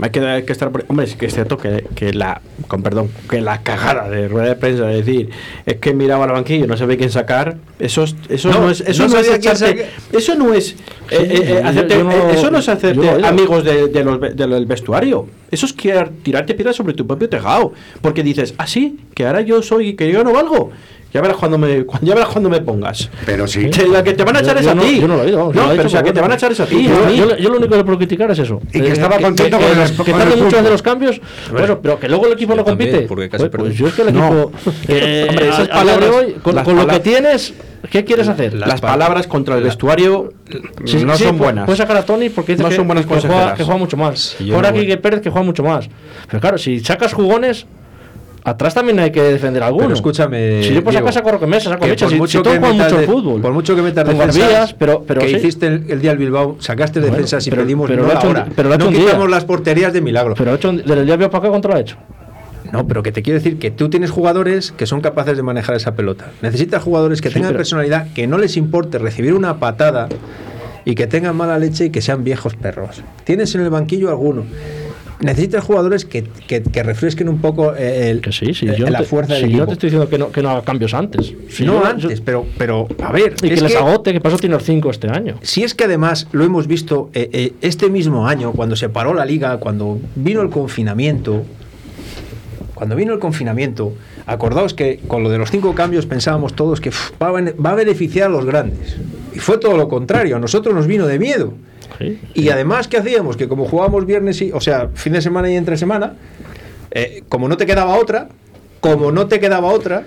Hay 0.00 0.10
que, 0.10 0.20
hay 0.20 0.42
que 0.44 0.52
estar 0.52 0.70
hombre, 0.88 1.06
sí 1.06 1.16
que 1.16 1.26
es 1.26 1.34
cierto 1.34 1.56
que, 1.56 1.84
que 1.94 2.12
la 2.12 2.42
con 2.68 2.82
perdón, 2.82 3.08
que 3.30 3.40
la 3.40 3.62
cagada 3.62 4.08
de 4.10 4.28
rueda 4.28 4.48
de 4.48 4.56
prensa 4.56 4.84
de 4.86 4.96
decir 4.96 5.30
es 5.64 5.76
que 5.76 5.94
miraba 5.94 6.24
al 6.24 6.32
banquillo, 6.32 6.66
no 6.66 6.76
sabe 6.76 6.96
quién 6.98 7.10
sacar, 7.10 7.56
eso 7.78 8.04
es- 8.04 8.14
eso 8.28 8.50
no, 8.50 8.60
No, 8.62 8.70
es 8.70 8.80
eso 8.82 9.04
no 9.04 9.14
no, 9.14 9.20
es 9.20 9.26
sabía 9.26 9.38
echarte- 9.40 9.86
eso 10.12 10.34
no 10.34 10.52
es 10.52 10.72
eh, 10.72 10.76
eh, 11.10 11.28
eh, 11.32 11.60
yo- 11.62 11.68
hacerte- 11.68 11.98
yo 11.98 12.10
eh, 12.10 12.30
eso 12.34 12.50
no 12.50 12.58
es 12.58 12.66
yo 12.66 12.72
hacerte 12.72 12.98
oído. 13.10 13.26
amigos 13.26 13.64
de, 13.64 13.88
de 13.88 14.04
los 14.04 14.20
de 14.20 14.34
del 14.34 14.66
vestuario. 14.66 15.28
Eso 15.50 15.64
es 15.66 15.72
que 15.72 15.92
tirarte 16.22 16.54
piedras 16.54 16.76
sobre 16.76 16.92
tu 16.92 17.06
propio 17.06 17.28
tejado, 17.28 17.72
porque 18.02 18.22
dices, 18.22 18.54
"Ah, 18.58 18.66
sí, 18.66 18.98
que 19.14 19.26
ahora 19.26 19.40
yo 19.40 19.62
soy 19.62 19.94
que 19.94 20.10
yo 20.12 20.24
no 20.24 20.32
valgo." 20.32 20.72
Ya 21.16 21.22
verás 21.22 21.38
cuando 21.38 21.56
me 21.56 21.86
ya 22.02 22.14
verás 22.14 22.28
cuando 22.28 22.50
me 22.50 22.60
pongas. 22.60 23.08
Pero 23.24 23.46
sí. 23.46 23.70
Que 23.70 23.86
la 23.88 24.04
que 24.04 24.12
te 24.12 24.22
van 24.22 24.36
a 24.36 24.40
Yo- 24.40 24.44
echar 24.44 24.58
es 24.58 24.64
yo 24.64 24.70
a 24.70 24.74
no- 24.74 24.82
ti. 24.82 25.00
yo 25.00 25.08
no 25.08 25.16
lo 25.16 25.22
he 25.22 25.26
oído, 25.26 25.52
yo 25.52 25.62
No, 25.62 25.68
pero 25.70 25.86
o 25.86 25.88
sea, 25.88 26.02
que 26.02 26.12
te 26.12 26.20
van 26.20 26.30
a 26.32 26.34
echar 26.34 26.52
es 26.52 26.60
a 26.60 26.66
ti. 26.66 26.84
Yo, 26.86 27.08
yo- 27.10 27.36
yo 27.38 27.48
lo 27.48 27.56
único 27.56 27.70
que 27.70 27.76
le 27.78 27.84
puedo 27.84 27.96
criticar 27.96 28.30
es 28.30 28.38
eso. 28.40 28.60
Y 28.74 28.80
que 28.82 28.92
estaba 28.92 29.18
contento 29.18 29.58
que, 29.58 29.64
con 29.64 29.74
que- 29.74 29.82
el- 29.82 29.96
que 30.04 30.12
tarde 30.12 30.22
el 30.24 30.28
mucho 30.28 30.34
en 30.34 30.40
fútbol. 30.50 30.58
hacer 30.60 30.72
los 30.72 30.82
cambios. 30.82 31.20
Bueno, 31.50 31.80
pero 31.80 31.98
que 31.98 32.08
luego 32.10 32.26
el 32.26 32.32
equipo 32.34 32.52
Yo 32.52 32.56
no 32.58 32.64
también, 32.64 32.90
compite. 32.90 33.08
porque 33.08 33.28
casi 33.30 33.48
Pues, 33.48 33.62
pues 33.62 33.74
yo 33.76 33.86
es 33.88 33.94
que 33.94 34.02
el 34.02 34.12
No. 34.14 34.26
equipo. 34.26 34.52
eh, 34.88 35.26
Hombre, 35.30 35.48
esas 35.48 35.58
día 35.58 35.66
de 35.66 35.72
palabras- 35.72 36.10
hoy, 36.10 36.32
con, 36.42 36.76
lo 36.76 36.86
que 36.86 37.00
tienes, 37.00 37.54
¿qué 37.90 38.04
quieres 38.04 38.28
hacer? 38.28 38.52
Las 38.54 38.68
Las 38.68 38.80
pa- 38.82 38.88
palabras 38.88 39.26
contra 39.26 39.56
el 39.56 39.62
vestuario 39.64 40.34
Sí, 40.84 41.04
no 41.04 41.16
sí, 41.16 41.24
son 41.24 41.38
buenas. 41.38 41.64
Puedes 41.64 41.78
sacar 41.78 41.96
a 41.96 42.04
Tony 42.04 42.28
porque 42.28 42.52
dice 42.52 42.62
No 42.62 42.68
que, 42.68 42.76
son 42.76 42.86
buenas 42.86 43.06
que 43.06 43.14
juega, 43.18 43.54
que 43.54 43.64
juega 43.64 43.78
mucho 43.78 43.96
más. 43.96 44.36
yo 44.38 44.54
Fuera 44.54 44.70
no 44.70 44.76
Quique 44.78 44.96
Pérez 44.98 45.20
que 45.22 45.30
juega 45.30 45.44
mucho 45.46 45.62
más. 45.64 45.88
Pero 46.28 46.40
claro, 46.40 46.58
si 46.58 46.78
sacas 46.80 47.12
jugones, 47.14 47.66
atrás 48.46 48.74
también 48.74 48.98
hay 49.00 49.10
que 49.10 49.22
defender 49.22 49.62
alguno. 49.62 49.84
Pero 49.84 49.94
escúchame. 49.94 50.62
Si 50.62 50.72
yo 50.74 50.82
por 50.82 50.92
Diego, 50.92 51.10
saco 51.12 51.30
Roquemesa, 51.32 51.70
saco 51.70 51.82
que 51.84 51.90
Mecha, 51.90 52.06
por 52.06 52.12
si, 52.12 52.18
mucho 52.18 52.38
si 52.38 52.42
todos 52.44 52.54
que 52.54 52.60
metas 52.60 52.74
mucho 52.76 52.94
al 52.94 53.00
de- 53.00 53.06
fútbol. 53.06 53.40
Por 53.42 53.52
mucho 53.52 53.76
que 53.76 53.82
metas 53.82 54.06
defensas 54.08 54.72
pero, 54.74 55.02
pero 55.06 55.20
que 55.20 55.28
sí. 55.28 55.36
hiciste 55.36 55.66
el, 55.66 55.90
el 55.90 56.00
día 56.00 56.10
del 56.10 56.18
Bilbao, 56.18 56.56
sacaste 56.60 57.00
Bueno, 57.00 57.14
defensas 57.14 57.46
y 57.46 57.50
pero- 57.50 57.62
pedimos 57.62 57.88
pero 57.90 58.02
no 58.02 58.08
lo 58.08 58.14
la 58.14 58.20
hora. 58.28 58.46
pero 58.56 58.68
lo 58.68 58.78
no 58.78 58.88
quitamos 58.88 59.30
las 59.30 59.44
porterías 59.44 59.92
de 59.92 60.00
milagro. 60.00 60.34
Pero 60.36 60.52
ha 60.52 60.54
hecho, 60.54 60.70
un- 60.70 60.78
desde 60.78 60.94
el 61.00 61.06
día 61.06 61.16
para 61.18 61.38
acá, 61.38 61.48
¿cuánto 61.50 61.68
lo 61.68 61.74
ha 61.74 61.80
hecho? 61.80 61.96
No, 62.72 62.86
pero 62.88 63.02
que 63.02 63.12
te 63.12 63.22
quiero 63.22 63.38
decir 63.38 63.58
que 63.58 63.70
tú 63.70 63.88
tienes 63.90 64.10
jugadores 64.10 64.72
que 64.72 64.86
son 64.86 65.00
capaces 65.00 65.36
de 65.36 65.42
manejar 65.42 65.76
esa 65.76 65.94
pelota. 65.94 66.26
Necesitas 66.42 66.82
jugadores 66.82 67.20
que 67.20 67.28
Sí, 67.28 67.34
tengan 67.34 67.50
pero- 67.50 67.58
personalidad, 67.58 68.08
que 68.12 68.26
no 68.26 68.38
les 68.38 68.56
importe 68.56 68.98
recibir 68.98 69.34
una 69.34 69.58
patada 69.58 70.08
y 70.84 70.94
que 70.94 71.06
tengan 71.06 71.36
mala 71.36 71.58
leche 71.58 71.86
y 71.86 71.90
que 71.90 72.00
sean 72.00 72.24
viejos 72.24 72.54
perros. 72.56 73.02
Tienes 73.24 73.54
en 73.54 73.60
el 73.62 73.70
banquillo 73.70 74.08
alguno. 74.08 74.44
Necesitas 75.20 75.64
jugadores 75.64 76.04
que, 76.04 76.24
que- 76.46 76.62
que 76.62 76.82
refresquen 76.82 77.28
un 77.30 77.38
poco 77.40 77.74
eh, 77.74 78.10
el, 78.10 78.20
Que 78.20 78.32
sí, 78.32 78.52
sí. 78.52 78.68
eh, 78.68 78.74
Yo, 78.76 78.86
la 78.88 78.98
te, 78.98 79.04
fuerza 79.06 79.32
del 79.32 79.42
si 79.44 79.48
equipo. 79.48 79.60
no 79.62 79.66
te 79.68 79.72
estoy 79.72 79.86
diciendo 79.88 80.08
que 80.10 80.18
no, 80.18 80.30
que 80.30 80.42
no 80.42 80.50
haga 80.50 80.62
cambios 80.62 80.92
antes. 80.92 81.32
Si 81.48 81.64
no 81.64 81.80
yo- 81.80 81.86
antes, 81.86 82.18
yo- 82.18 82.24
pero, 82.24 82.46
pero 82.58 82.86
a 83.02 83.12
ver. 83.12 83.34
y 83.42 83.48
que 83.48 83.54
es 83.54 83.62
les 83.62 83.72
que- 83.72 83.78
agote, 83.78 84.12
que 84.12 84.20
pasó 84.20 84.36
tiene 84.36 84.58
5 84.60 84.90
este 84.90 85.08
año. 85.08 85.38
Si 85.42 85.62
es 85.62 85.74
que 85.74 85.84
además 85.84 86.26
lo 86.32 86.44
hemos 86.44 86.66
visto 86.66 87.08
eh, 87.14 87.30
eh, 87.32 87.52
este 87.62 87.88
mismo 87.88 88.28
año, 88.28 88.52
cuando 88.52 88.76
se 88.76 88.88
paró 88.90 89.14
la 89.14 89.24
liga, 89.24 89.56
cuando 89.58 89.98
vino 90.16 90.42
el 90.42 90.50
confinamiento, 90.50 91.44
cuando 92.74 92.94
vino 92.94 93.14
el 93.14 93.18
confinamiento, 93.18 93.94
acordaos 94.26 94.74
que 94.74 94.98
con 95.08 95.22
lo 95.22 95.30
de 95.30 95.38
los 95.38 95.50
cinco 95.50 95.74
cambios 95.74 96.04
pensábamos 96.04 96.54
todos 96.54 96.80
que 96.80 96.90
va, 97.22 97.28
a 97.28 97.32
va 97.32 97.70
a 97.70 97.74
beneficiar 97.74 98.26
a 98.26 98.30
los 98.30 98.44
grandes. 98.44 98.96
Y 99.34 99.38
fue 99.38 99.56
todo 99.58 99.76
lo 99.78 99.88
contrario, 99.88 100.36
a 100.36 100.38
nosotros 100.38 100.74
nos 100.74 100.86
vino 100.86 101.06
de 101.06 101.18
miedo. 101.18 101.54
Sí. 101.98 102.20
Y 102.34 102.48
además, 102.50 102.88
¿qué 102.88 102.98
hacíamos? 102.98 103.36
Que 103.36 103.48
como 103.48 103.64
jugábamos 103.66 104.06
viernes 104.06 104.40
y, 104.42 104.52
o 104.52 104.60
sea, 104.60 104.88
fin 104.94 105.12
de 105.12 105.20
semana 105.22 105.50
y 105.50 105.56
entre 105.56 105.76
semana, 105.76 106.14
eh, 106.90 107.22
como 107.28 107.48
no 107.48 107.56
te 107.56 107.66
quedaba 107.66 107.94
otra, 107.96 108.28
como 108.80 109.12
no 109.12 109.26
te 109.26 109.40
quedaba 109.40 109.68
otra, 109.68 110.02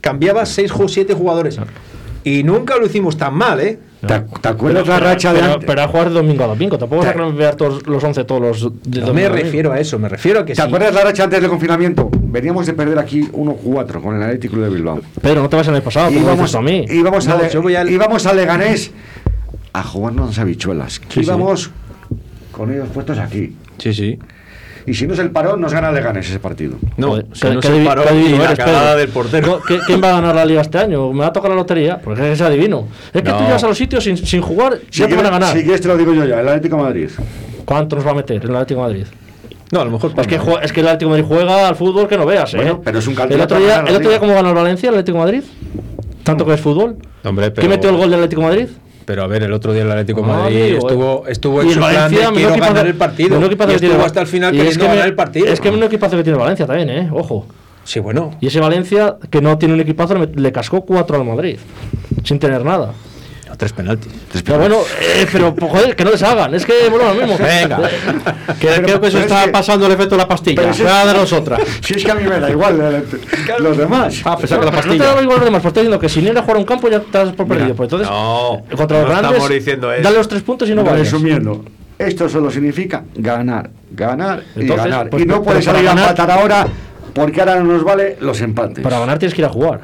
cambiabas 0.00 0.48
seis 0.50 0.70
o 0.72 0.88
siete 0.88 1.14
jugadores. 1.14 1.58
Y 2.22 2.42
nunca 2.42 2.76
lo 2.76 2.84
hicimos 2.86 3.16
tan 3.16 3.34
mal, 3.34 3.60
¿eh? 3.60 3.78
¿Te, 4.06 4.18
te 4.40 4.48
acuerdas 4.48 4.86
la 4.86 4.94
Pero- 4.96 5.06
racha 5.06 5.32
de 5.32 5.40
pero, 5.40 5.52
antes? 5.54 5.66
pero 5.66 5.82
a 5.82 5.88
jugar 5.88 6.08
de 6.08 6.14
domingo 6.14 6.44
a 6.44 6.46
domingo. 6.46 6.78
Tampoco 6.78 7.02
vas 7.04 7.14
a 7.14 7.26
ver 7.32 7.54
todos 7.56 7.86
los 7.86 8.02
11 8.02 8.24
todos 8.24 8.40
los 8.62 8.72
de 8.82 9.00
No 9.02 9.12
me 9.12 9.26
a 9.26 9.28
refiero 9.28 9.72
a 9.72 9.78
eso, 9.80 9.98
me 9.98 10.08
refiero 10.08 10.40
a 10.40 10.44
que 10.46 10.54
¿Te 10.54 10.62
sí. 10.62 10.66
acuerdas 10.66 10.94
la 10.94 11.02
racha 11.02 11.24
antes 11.24 11.38
del 11.40 11.50
confinamiento? 11.50 12.08
Veníamos 12.12 12.64
de 12.66 12.72
perder 12.72 12.98
aquí 12.98 13.22
1-4 13.32 14.00
con 14.00 14.16
el 14.16 14.22
Atlético 14.22 14.56
de 14.58 14.70
Bilbao. 14.70 15.00
Pero 15.20 15.42
no 15.42 15.48
te 15.50 15.56
vas 15.56 15.68
en 15.68 15.74
el 15.74 15.82
pasado, 15.82 16.10
íbamos, 16.10 16.54
a 16.54 16.62
mí. 16.62 16.86
íbamos, 16.90 17.28
a 17.28 17.36
No, 17.36 17.42
Le- 17.42 17.50
yo 17.50 17.60
voy 17.62 17.74
al- 17.76 17.90
íbamos 17.90 18.24
a 18.26 18.32
Leganés 18.32 18.90
a 19.72 19.82
jugarnos 19.82 20.28
las 20.28 20.38
habichuelas. 20.38 21.00
Sí, 21.08 21.20
íbamos 21.20 21.70
con 22.52 22.72
ellos 22.72 22.88
puestos 22.92 23.18
aquí. 23.18 23.54
Sí, 23.78 23.94
sí. 23.94 24.18
Y 24.86 24.94
si 24.94 25.06
no 25.06 25.12
es 25.12 25.18
el 25.20 25.30
parón, 25.30 25.60
nos 25.60 25.72
gana 25.74 25.92
Leganés 25.92 26.28
ese 26.28 26.40
partido. 26.40 26.76
No, 26.96 27.14
¿qué- 27.16 27.22
no 27.22 27.60
qué 27.60 27.68
se 27.68 27.74
adivi- 27.74 27.84
paró 27.84 28.02
qué 28.02 28.08
adivino 28.08 28.38
ni 28.38 28.44
la 28.44 28.56
cagada 28.56 28.96
del 28.96 29.08
portero. 29.10 29.60
¿Qué- 29.66 29.78
¿Quién 29.86 30.02
va 30.02 30.08
a 30.08 30.12
ganar 30.20 30.34
la 30.34 30.44
liga 30.46 30.62
este 30.62 30.78
año? 30.78 31.12
¿Me 31.12 31.20
va 31.20 31.26
a 31.26 31.32
tocar 31.32 31.50
la 31.50 31.56
lotería? 31.56 32.00
Porque 32.00 32.32
es 32.32 32.40
adivino. 32.40 32.88
Es 33.12 33.22
que 33.22 33.28
No. 33.30 33.36
tú 33.36 33.44
llegas 33.44 33.62
a 33.62 33.68
los 33.68 33.76
sitios 33.76 34.02
sin, 34.02 34.16
sin 34.16 34.40
jugar, 34.40 34.78
Si 34.90 35.00
ya 35.00 35.08
te 35.08 35.14
van 35.16 35.26
a 35.26 35.30
ganar. 35.30 35.52
si 35.54 35.62
quieres 35.62 35.80
te 35.82 35.88
lo 35.88 35.96
digo 35.98 36.14
yo 36.14 36.24
ya, 36.24 36.40
el 36.40 36.48
Atlético 36.48 36.76
de 36.78 36.82
Madrid. 36.82 37.10
¿Cuánto 37.66 37.96
nos 37.96 38.06
va 38.06 38.10
a 38.12 38.14
meter 38.14 38.42
el 38.42 38.56
Atlético 38.56 38.80
de 38.80 38.86
Madrid? 38.88 39.06
No, 39.70 39.80
a 39.82 39.84
lo 39.84 39.90
mejor 39.92 40.12
Es 40.16 40.26
que, 40.26 40.40
es 40.62 40.72
que 40.72 40.80
el 40.80 40.86
Atlético 40.88 41.14
de 41.14 41.22
Madrid 41.22 41.36
juega 41.36 41.68
al 41.68 41.76
fútbol 41.76 42.08
que 42.08 42.16
no 42.16 42.26
veas, 42.26 42.52
¿eh? 42.54 42.56
Bueno, 42.56 42.80
pero 42.82 42.98
es 42.98 43.06
un 43.06 43.12
el 43.12 43.40
otro 43.40 43.58
día, 43.60 43.84
el 43.86 43.94
otro 43.96 44.08
día. 44.10 44.18
¿cómo 44.18 44.32
ganó 44.34 44.48
el 44.48 44.54
Valencia, 44.54 44.88
el 44.88 44.94
Atlético 44.96 45.18
de 45.18 45.24
Madrid? 45.24 45.42
¿Tanto 46.24 46.44
que 46.46 46.54
es 46.54 46.60
fútbol? 46.60 46.96
Hombre, 47.22 47.50
pero, 47.50 47.60
¿Quién 47.60 47.70
metió 47.70 47.90
el 47.90 47.96
gol 47.96 48.10
del 48.10 48.20
Atlético 48.20 48.40
de 48.42 48.46
Madrid? 48.48 48.68
Pero 49.10 49.24
a 49.24 49.26
ver, 49.26 49.42
el 49.42 49.52
otro 49.52 49.72
día 49.72 49.82
el 49.82 49.90
Atlético 49.90 50.20
de 50.22 50.30
Ah, 50.30 50.36
Madrid 50.36 50.62
amigo, 50.62 50.78
estuvo, 50.88 51.26
estuvo 51.26 51.62
Y 51.64 51.66
en 51.66 51.72
su 51.72 51.78
plan 51.80 52.10
de 52.12 52.16
quiero 52.32 52.56
ganar 52.60 52.86
el 52.86 52.94
partido. 52.94 53.30
menudo 53.30 53.46
equipazo 53.48 53.72
Y 53.72 53.74
tiene 53.78 53.86
estuvo 53.88 54.02
el- 54.02 54.06
hasta 54.06 54.20
el 54.20 54.26
final 54.28 54.54
y 54.54 54.58
es 54.58 54.62
queriendo 54.62 54.84
que 54.84 54.88
me- 54.88 54.94
ganar 54.94 55.08
el 55.08 55.14
partido. 55.16 55.46
Es 55.48 55.60
que 55.60 55.70
menudo 55.72 55.86
equipazo 55.88 56.16
que 56.16 56.22
tiene 56.22 56.38
Valencia 56.38 56.64
también, 56.64 56.90
¿eh? 56.90 57.10
Ojo. 57.12 57.44
Sí, 57.82 57.98
bueno. 57.98 58.36
Y 58.40 58.46
ese 58.46 58.60
Valencia, 58.60 59.16
que 59.30 59.40
no 59.40 59.58
tiene 59.58 59.74
un 59.74 59.80
equipazo, 59.80 60.14
le, 60.32 60.52
cascó 60.52 60.82
4 60.82 61.16
al 61.16 61.24
Madrid. 61.24 61.58
Sin 62.22 62.38
tener 62.38 62.64
nada. 62.64 62.92
No, 63.50 63.56
tres 63.56 63.72
penaltis. 63.72 64.12
Pero 64.44 64.58
bueno, 64.58 64.76
eh, 65.00 65.26
pero 65.32 65.52
pues, 65.54 65.72
joder, 65.72 65.96
que 65.96 66.04
no 66.04 66.12
les 66.12 66.22
hagan. 66.22 66.54
Es 66.54 66.64
que 66.64 66.88
bueno, 66.88 67.12
lo 67.12 67.14
mismo. 67.20 67.36
Venga. 67.36 67.80
Que 68.60 68.66
Pero- 68.68 68.82
creo 68.82 69.00
que 69.00 69.08
eso 69.08 69.18
está 69.18 69.44
que- 69.46 69.50
pasando 69.50 69.86
el 69.86 69.92
efecto 69.92 70.14
de 70.14 70.18
la 70.22 70.28
pastilla. 70.28 70.62
pero 70.62 70.72
si 70.72 70.82
Voy 70.82 70.90
es- 70.92 70.96
a 70.98 71.04
daros 71.04 71.32
otra. 71.32 71.58
Si 71.82 71.94
es 71.94 72.04
que 72.04 72.10
a 72.12 72.14
mí 72.14 72.22
me 72.28 72.38
da 72.38 72.48
igual 72.48 72.78
eh, 72.80 73.02
los 73.58 73.76
demás. 73.76 74.20
Ah, 74.24 74.36
pensaba 74.36 74.60
que 74.60 74.66
la 74.66 74.70
Pero 74.70 74.86
no 74.86 74.92
te 74.92 74.98
pastilla. 74.98 75.14
da 75.16 75.22
igual 75.22 75.36
los 75.38 75.44
demás, 75.46 75.62
porque 75.62 75.68
estoy 75.68 75.82
diciendo 75.82 75.98
que 76.00 76.08
si 76.08 76.22
no 76.22 76.30
ir 76.30 76.38
a 76.38 76.42
jugar 76.42 76.56
a 76.56 76.60
un 76.60 76.64
campo 76.66 76.88
ya 76.88 77.00
te 77.00 77.18
das 77.18 77.32
por 77.32 77.48
perdido. 77.48 77.74
Pues 77.74 77.86
entonces, 77.88 78.08
No, 78.08 78.62
contra 78.76 78.98
los 78.98 79.06
no 79.08 79.10
grandes, 79.14 79.32
estamos 79.32 79.48
diciendo 79.50 79.92
eso. 79.92 80.02
dale 80.04 80.16
los 80.16 80.28
tres 80.28 80.42
puntos 80.42 80.68
y 80.68 80.74
no 80.74 80.84
vayas. 80.84 81.00
Resumiendo, 81.00 81.64
esto 81.98 82.28
solo 82.28 82.50
significa 82.52 83.02
ganar, 83.16 83.70
ganar 83.90 84.44
y 84.54 84.60
Entonces, 84.60 84.84
ganar. 84.86 85.10
pues, 85.10 85.24
y 85.24 85.26
no 85.26 85.42
puedes 85.42 85.64
salir 85.64 85.88
a 85.88 85.92
empatar 85.92 86.30
ahora 86.30 86.68
porque 87.14 87.40
ahora 87.40 87.56
no 87.56 87.64
nos 87.64 87.82
vale 87.82 88.16
los 88.20 88.40
empates. 88.42 88.84
Para 88.84 89.00
ganar 89.00 89.18
tienes 89.18 89.34
que 89.34 89.40
ir 89.40 89.46
a 89.46 89.50
jugar. 89.50 89.80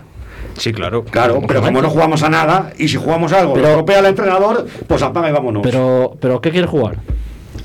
Sí, 0.57 0.73
claro. 0.73 1.05
Claro, 1.05 1.41
pero 1.47 1.61
como 1.61 1.83
no 1.83 1.91
jugamos 1.91 2.23
a 2.23 2.29
nada 2.29 2.73
y 2.79 2.89
si 2.89 2.97
jugamos 2.97 3.33
algo, 3.33 3.53
Pero- 3.55 3.65
lo 3.65 3.71
estropea 3.73 3.99
el 4.01 4.07
entrenador, 4.07 4.67
pues 4.87 5.03
apaga 5.03 5.29
y 5.29 5.33
vámonos. 5.33 5.63
Pero, 5.63 6.17
pero 6.21 6.41
¿qué 6.41 6.51
quieres 6.51 6.71
jugar? 6.71 6.97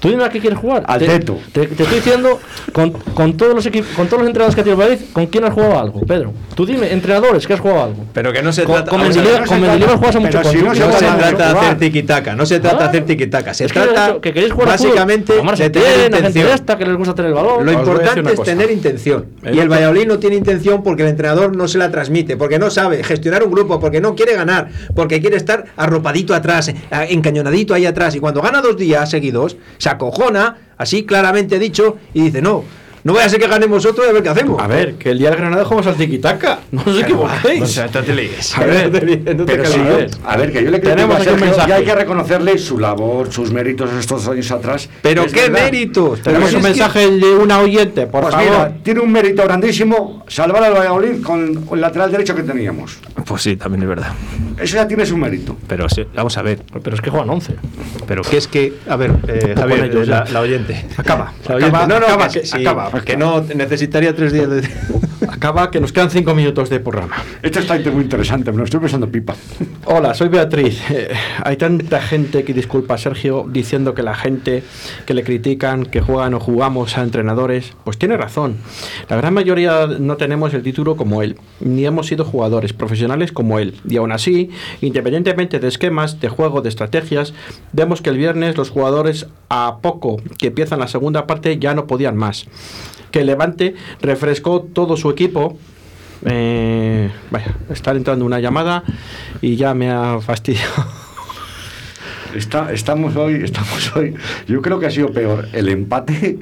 Tú 0.01 0.09
dime 0.09 0.23
a 0.25 0.29
qué 0.29 0.39
quieres 0.39 0.57
jugar. 0.59 0.83
Al 0.87 0.99
te, 0.99 1.05
teto. 1.05 1.37
Te, 1.53 1.67
te 1.67 1.83
estoy 1.83 1.99
diciendo, 1.99 2.39
con, 2.73 2.89
con 2.91 3.37
todos 3.37 3.53
los 3.53 3.63
con 3.95 4.07
todos 4.07 4.19
los 4.23 4.27
entrenadores 4.27 4.55
que 4.55 4.63
tiene 4.63 4.71
el 4.83 4.89
Madrid, 4.89 5.05
¿con 5.13 5.27
quién 5.27 5.43
has 5.45 5.53
jugado 5.53 5.79
algo, 5.79 6.01
Pedro? 6.01 6.33
Tú 6.55 6.65
dime, 6.65 6.91
entrenadores, 6.91 7.45
¿qué 7.45 7.53
has 7.53 7.59
jugado 7.59 7.83
algo? 7.83 8.05
Pero 8.11 8.33
que 8.33 8.41
no 8.41 8.51
se 8.51 8.63
Con, 8.63 8.75
trata. 8.75 8.89
con 8.89 8.99
a 8.99 9.03
con 9.03 9.09
Mendilibar 9.61 9.97
juegas 9.97 10.15
a 10.15 10.19
mucho 10.19 10.43
si 10.43 10.57
con- 10.57 10.65
no 10.69 10.73
se 10.75 10.79
no 10.81 10.91
se 10.93 11.05
trata 11.05 11.53
de 11.53 11.59
hacer 11.59 11.77
tiquitaca, 11.77 12.35
no 12.35 12.45
se 12.47 12.59
trata 12.59 12.77
de 12.79 12.83
Ah, 12.83 12.87
hacer 12.87 13.05
tiquitaca, 13.05 13.53
se 13.53 13.65
es 13.65 13.71
que 13.73 13.79
trata 13.79 14.19
que 14.19 14.33
queréis 14.33 14.51
jugar 14.53 14.69
a 14.69 14.71
básicamente 14.71 15.33
Tomás 15.33 15.59
de 15.59 15.69
tener 15.69 15.99
a 16.13 16.17
intención. 16.17 16.47
esta 16.49 16.77
que 16.79 16.85
les 16.87 16.95
gusta 16.97 17.13
tener 17.13 17.29
el 17.29 17.35
balón. 17.35 17.63
Lo 17.63 17.71
a 17.71 17.73
importante 17.75 18.33
es 18.33 18.41
tener 18.43 18.71
intención. 18.71 19.27
Y 19.53 19.59
el 19.59 19.69
Valladolid 19.69 20.07
no 20.07 20.17
tiene 20.17 20.35
intención 20.35 20.81
porque 20.81 21.03
el 21.03 21.09
entrenador 21.09 21.55
no 21.55 21.67
se 21.67 21.77
la 21.77 21.91
transmite, 21.91 22.37
porque 22.37 22.57
no 22.57 22.71
sabe 22.71 23.03
gestionar 23.03 23.43
un 23.43 23.51
grupo, 23.51 23.79
porque 23.79 24.01
no 24.01 24.15
quiere 24.15 24.33
ganar, 24.33 24.69
porque 24.95 25.21
quiere 25.21 25.37
estar 25.37 25.65
arropadito 25.77 26.33
atrás, 26.33 26.71
encañonadito 27.09 27.73
ahí 27.75 27.85
atrás. 27.85 28.15
Y 28.15 28.19
cuando 28.19 28.41
gana 28.41 28.61
dos 28.61 28.75
días 28.77 29.09
seguidos, 29.09 29.57
se 29.77 29.90
acojona, 29.91 30.57
así 30.77 31.05
claramente 31.05 31.59
dicho, 31.59 31.97
y 32.13 32.23
dice, 32.23 32.41
no, 32.41 32.63
no 33.03 33.13
vaya 33.13 33.25
a 33.25 33.29
ser 33.29 33.39
que 33.39 33.47
ganemos 33.47 33.85
otro 33.85 34.05
y 34.05 34.09
a 34.09 34.11
ver 34.13 34.23
qué 34.23 34.29
hacemos. 34.29 34.61
A 34.61 34.67
ver, 34.67 34.95
que 34.95 35.11
el 35.11 35.17
día 35.19 35.29
del 35.29 35.39
Granada 35.39 35.63
jugamos 35.65 35.87
al 35.87 35.95
tiquitaca. 35.95 36.59
No 36.71 36.83
os 36.85 36.99
equivoquéis. 36.99 37.61
O 37.61 37.67
sea, 37.67 37.85
no 37.93 38.01
te 38.03 38.13
líes. 38.15 38.57
A 38.57 38.63
ver, 38.65 38.91
no 39.35 39.45
te 39.45 39.55
Pero 39.55 39.65
si 39.65 39.77
calibres. 39.79 40.11
yo- 40.11 40.17
a 40.29 40.37
ver, 40.37 40.51
que 40.51 40.63
yo 40.63 40.71
le 40.71 40.79
Tenemos 40.79 41.15
aquí 41.15 41.27
un 41.29 41.33
Sergio 41.39 41.45
mensaje. 41.47 41.69
y 41.69 41.73
hay 41.73 41.83
que 41.85 41.95
reconocerle 41.95 42.57
su 42.57 42.79
labor, 42.79 43.31
sus 43.31 43.51
méritos 43.51 43.91
estos 43.93 44.27
años 44.27 44.51
atrás. 44.51 44.89
Pero 45.01 45.25
qué 45.27 45.49
verdad. 45.49 45.63
méritos. 45.65 46.21
Tenemos 46.21 46.53
un 46.53 46.61
que- 46.61 46.67
mensaje 46.67 47.09
de 47.09 47.35
una 47.35 47.59
oyente, 47.59 48.07
por 48.07 48.21
Pues 48.21 48.33
favor. 48.35 48.49
mira, 48.49 48.73
tiene 48.83 48.99
un 48.99 49.11
mérito 49.11 49.43
grandísimo 49.43 50.23
salvar 50.27 50.63
al 50.63 50.73
Valladolid 50.73 51.21
con 51.23 51.65
el 51.71 51.81
lateral 51.81 52.11
derecho 52.11 52.35
que 52.35 52.43
teníamos. 52.43 52.97
Pues 53.25 53.41
sí, 53.41 53.55
también 53.55 53.83
es 53.83 53.89
verdad. 53.89 54.13
Eso 54.59 54.75
ya 54.75 54.87
tiene 54.87 55.05
su 55.05 55.17
mérito. 55.17 55.55
Pero 55.67 55.89
sí, 55.89 56.05
vamos 56.13 56.37
a 56.37 56.41
ver. 56.41 56.59
Pero 56.83 56.95
es 56.95 57.01
que 57.01 57.09
juegan 57.09 57.29
11. 57.29 57.55
Pero 58.07 58.21
qué 58.23 58.37
es 58.37 58.47
que, 58.47 58.73
a 58.87 58.95
ver, 58.95 59.11
eh, 59.27 59.55
Javier, 59.57 59.85
ellos 59.85 60.07
la, 60.07 60.23
oyente. 60.39 60.85
Acaba, 60.97 61.33
La 61.47 61.55
oyente. 61.55 61.75
acaba, 61.77 61.87
no, 61.87 61.99
no, 61.99 62.05
acaba, 62.07 62.27
que, 62.29 62.41
que- 62.41 62.45
sí, 62.45 62.61
acaba. 62.61 62.90
Que 62.99 63.17
no 63.17 63.41
necesitaría 63.41 64.13
tres 64.15 64.33
días 64.33 64.49
de. 64.49 64.67
Acaba 65.29 65.71
que 65.71 65.79
nos 65.79 65.93
quedan 65.93 66.09
cinco 66.09 66.33
minutos 66.35 66.69
de 66.69 66.79
programa. 66.79 67.15
Esto 67.41 67.59
está 67.59 67.79
muy 67.91 68.03
interesante, 68.03 68.51
me 68.51 68.57
lo 68.57 68.63
estoy 68.63 68.79
pensando 68.79 69.09
pipa. 69.09 69.35
Hola, 69.85 70.13
soy 70.13 70.29
Beatriz. 70.29 70.81
Eh, 70.89 71.09
hay 71.43 71.57
tanta 71.57 72.01
gente 72.01 72.43
que 72.43 72.53
disculpa 72.53 72.95
a 72.95 72.97
Sergio 72.97 73.45
diciendo 73.47 73.93
que 73.93 74.03
la 74.03 74.15
gente 74.15 74.63
que 75.05 75.13
le 75.13 75.23
critican, 75.23 75.85
que 75.85 76.01
juegan 76.01 76.33
o 76.33 76.39
jugamos 76.39 76.97
a 76.97 77.03
entrenadores, 77.03 77.73
pues 77.83 77.97
tiene 77.97 78.17
razón. 78.17 78.57
La 79.09 79.15
gran 79.15 79.33
mayoría 79.33 79.87
no 79.87 80.17
tenemos 80.17 80.53
el 80.53 80.63
título 80.63 80.97
como 80.97 81.21
él, 81.21 81.37
ni 81.59 81.85
hemos 81.85 82.07
sido 82.07 82.25
jugadores 82.25 82.73
profesionales 82.73 83.31
como 83.31 83.59
él. 83.59 83.79
Y 83.87 83.97
aún 83.97 84.11
así, 84.11 84.49
independientemente 84.81 85.59
de 85.59 85.67
esquemas, 85.67 86.19
de 86.19 86.29
juego, 86.29 86.61
de 86.61 86.69
estrategias, 86.69 87.33
vemos 87.73 88.01
que 88.01 88.09
el 88.09 88.17
viernes 88.17 88.57
los 88.57 88.69
jugadores 88.69 89.27
a 89.49 89.77
poco 89.81 90.17
que 90.37 90.47
empiezan 90.47 90.79
la 90.79 90.87
segunda 90.87 91.27
parte 91.27 91.57
ya 91.59 91.73
no 91.73 91.87
podían 91.87 92.17
más. 92.17 92.47
Que 93.11 93.23
Levante 93.23 93.75
refrescó 94.01 94.61
todo 94.61 94.95
su 94.97 95.09
equipo 95.09 95.57
eh, 96.25 97.09
vaya, 97.31 97.55
está 97.71 97.91
entrando 97.91 98.23
una 98.25 98.39
llamada 98.39 98.83
y 99.41 99.55
ya 99.55 99.73
me 99.73 99.89
ha 99.91 100.19
fastidiado. 100.21 100.71
Está, 102.35 102.71
estamos 102.71 103.13
hoy, 103.17 103.41
estamos 103.43 103.93
hoy. 103.93 104.13
Yo 104.47 104.61
creo 104.61 104.79
que 104.79 104.85
ha 104.85 104.89
sido 104.91 105.11
peor 105.11 105.49
el 105.51 105.67
empate 105.67 106.39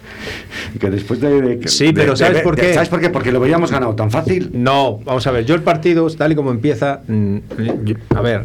que 0.78 0.90
después 0.90 1.18
de. 1.20 1.40
de- 1.56 1.68
Sí, 1.68 1.92
pero 1.94 2.14
¿sabes 2.14 2.38
de- 2.38 2.42
por 2.42 2.56
de- 2.56 2.62
qué? 2.62 2.74
¿Sabes 2.74 2.90
por 2.90 3.00
qué? 3.00 3.08
Porque 3.08 3.32
lo 3.32 3.40
veíamos 3.40 3.70
ganado 3.70 3.94
tan 3.94 4.10
fácil. 4.10 4.50
No, 4.52 4.98
vamos 5.06 5.26
a 5.26 5.30
ver, 5.30 5.46
yo 5.46 5.54
el 5.54 5.62
partido, 5.62 6.06
tal 6.10 6.32
y 6.32 6.34
como 6.34 6.50
empieza, 6.50 7.00
mm, 7.08 7.36
yo- 7.84 7.94
a 8.14 8.20
ver, 8.20 8.44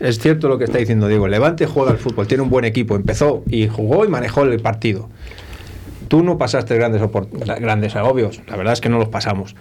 es 0.00 0.18
cierto 0.18 0.48
lo 0.48 0.58
que 0.58 0.64
está 0.64 0.78
diciendo 0.78 1.06
Diego, 1.06 1.28
Levante 1.28 1.66
juega 1.66 1.92
al 1.92 1.98
fútbol, 1.98 2.26
tiene 2.26 2.42
un 2.42 2.50
buen 2.50 2.64
equipo, 2.64 2.96
empezó 2.96 3.44
y 3.48 3.68
jugó 3.68 4.04
y 4.04 4.08
manejó 4.08 4.42
el 4.42 4.58
partido. 4.60 5.08
Tú 6.10 6.24
no 6.24 6.38
pasaste 6.38 6.74
grandes, 6.74 7.00
grandes 7.60 7.94
agobios, 7.94 8.42
la 8.48 8.56
verdad 8.56 8.72
es 8.72 8.80
que 8.80 8.88
no 8.88 8.98
los 8.98 9.10
pasamos. 9.10 9.54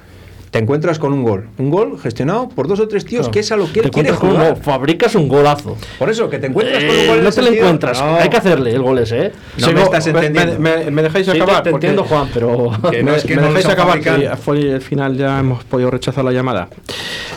Te 0.52 0.60
encuentras 0.60 0.97
con 1.00 1.14
un 1.14 1.24
gol, 1.24 1.47
un 1.60 1.70
gol 1.70 2.00
gestionado 2.02 2.50
por 2.50 2.68
dos 2.68 2.80
o 2.80 2.88
tres 2.88 3.06
tíos 3.06 3.22
Claro. 3.22 3.32
que 3.32 3.39
es 3.41 3.52
a 3.52 3.56
lo 3.58 3.72
que 3.72 3.80
él 3.82 3.86
Te 3.86 3.91
quiere 3.91 4.10
con 4.10 4.32
jugar. 4.32 4.58
fabricas 4.62 5.14
un 5.16 5.28
golazo. 5.28 5.78
Por 6.00 6.10
eso, 6.10 6.30
que 6.30 6.39
te 6.39 6.47
encuentras 6.47 6.84
con 6.84 6.93
un 6.95 7.00
Eh, 7.02 7.08
gol 7.08 7.24
no 7.24 7.32
te 7.32 7.41
lo 7.41 7.47
encuentras. 7.54 8.02
no. 8.02 8.16
Hay 8.16 8.30
que 8.30 8.38
hacerle 8.38 8.72
el 8.72 8.82
gol 8.82 8.97
ese, 9.00 9.28
¿eh? 9.28 9.32
No 9.60 9.72
me 9.74 9.82
estás 9.84 10.08
entendiendo. 10.08 10.60
Me, 10.60 10.78
me- 10.86 10.91
me 10.91 11.02
dejáis 11.04 11.26
Sí, 11.28 11.32
acabar. 11.32 11.62
te 11.64 11.70
entiendo, 11.70 12.04
Juan, 12.10 12.30
pero. 12.34 12.72
Que 12.89 13.04
no 13.04 13.14
es 13.16 13.24
que 13.24 13.36
me 13.36 13.41
no 13.43 13.47
dejáis 13.50 13.68
acabar, 13.68 14.00
que 14.00 14.30
fue 14.43 14.60
el 14.74 14.82
final 14.82 15.16
ya 15.18 15.39
hemos 15.39 15.64
podido 15.66 15.91
rechazar 15.91 16.26
la 16.26 16.32
llamada. 16.32 16.68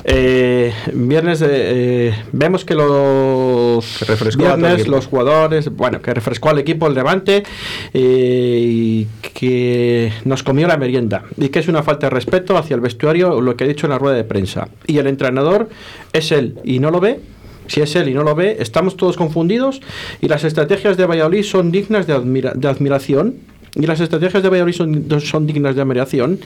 Eh, 0.04 0.72
viernes 0.94 1.38
de, 1.40 1.48
eh, 2.08 2.14
vemos 2.32 2.64
que 2.64 2.74
los 2.74 4.00
refrescó 4.08 4.42
todo 4.44 4.54
el 4.54 4.60
viernes 4.60 4.88
los 4.88 5.06
jugadores, 5.06 5.68
bueno, 5.70 6.00
que 6.00 6.12
refrescó 6.14 6.48
al 6.50 6.58
equipo 6.58 6.86
el 6.88 6.94
Levante 6.94 7.42
eh, 7.94 8.60
y 8.64 9.06
que 9.34 10.12
nos 10.24 10.42
comió 10.42 10.66
la 10.66 10.76
merienda 10.76 11.22
y 11.36 11.48
que 11.50 11.60
es 11.60 11.68
una 11.68 11.82
falta 11.82 12.06
de 12.06 12.10
respeto 12.10 12.56
hacia 12.56 12.74
el 12.74 12.80
vestuario, 12.80 13.01
lo 13.03 13.57
que 13.57 13.64
he 13.64 13.68
dicho 13.68 13.86
en 13.86 13.90
la 13.90 13.98
rueda 13.98 14.16
de 14.16 14.24
prensa. 14.24 14.68
Y 14.86 14.98
el 14.98 15.07
entrenador 15.07 15.68
es 16.12 16.32
él 16.32 16.57
y 16.64 16.78
no 16.78 16.90
lo 16.90 17.00
ve. 17.00 17.20
Si 17.68 17.80
es 17.80 17.94
él 17.96 18.09
y 18.09 18.14
no 18.14 18.22
lo 18.24 18.34
ve, 18.34 18.57
estamos 18.61 18.96
todos 18.96 19.16
confundidos 19.16 19.80
y 20.20 20.28
las 20.28 20.44
estrategias 20.44 20.96
de 20.96 21.07
Valladolid 21.07 21.44
son 21.44 21.70
dignas 21.70 22.07
de, 22.07 22.14
admira- 22.14 22.53
de 22.55 22.68
admiración. 22.68 23.34
Y 23.74 23.86
las 23.86 24.00
estrategias 24.00 24.42
de 24.42 24.48
Valladolid 24.50 25.20
son 25.20 25.46
dignas 25.46 25.74
de 25.74 25.80
admiración. 25.82 26.40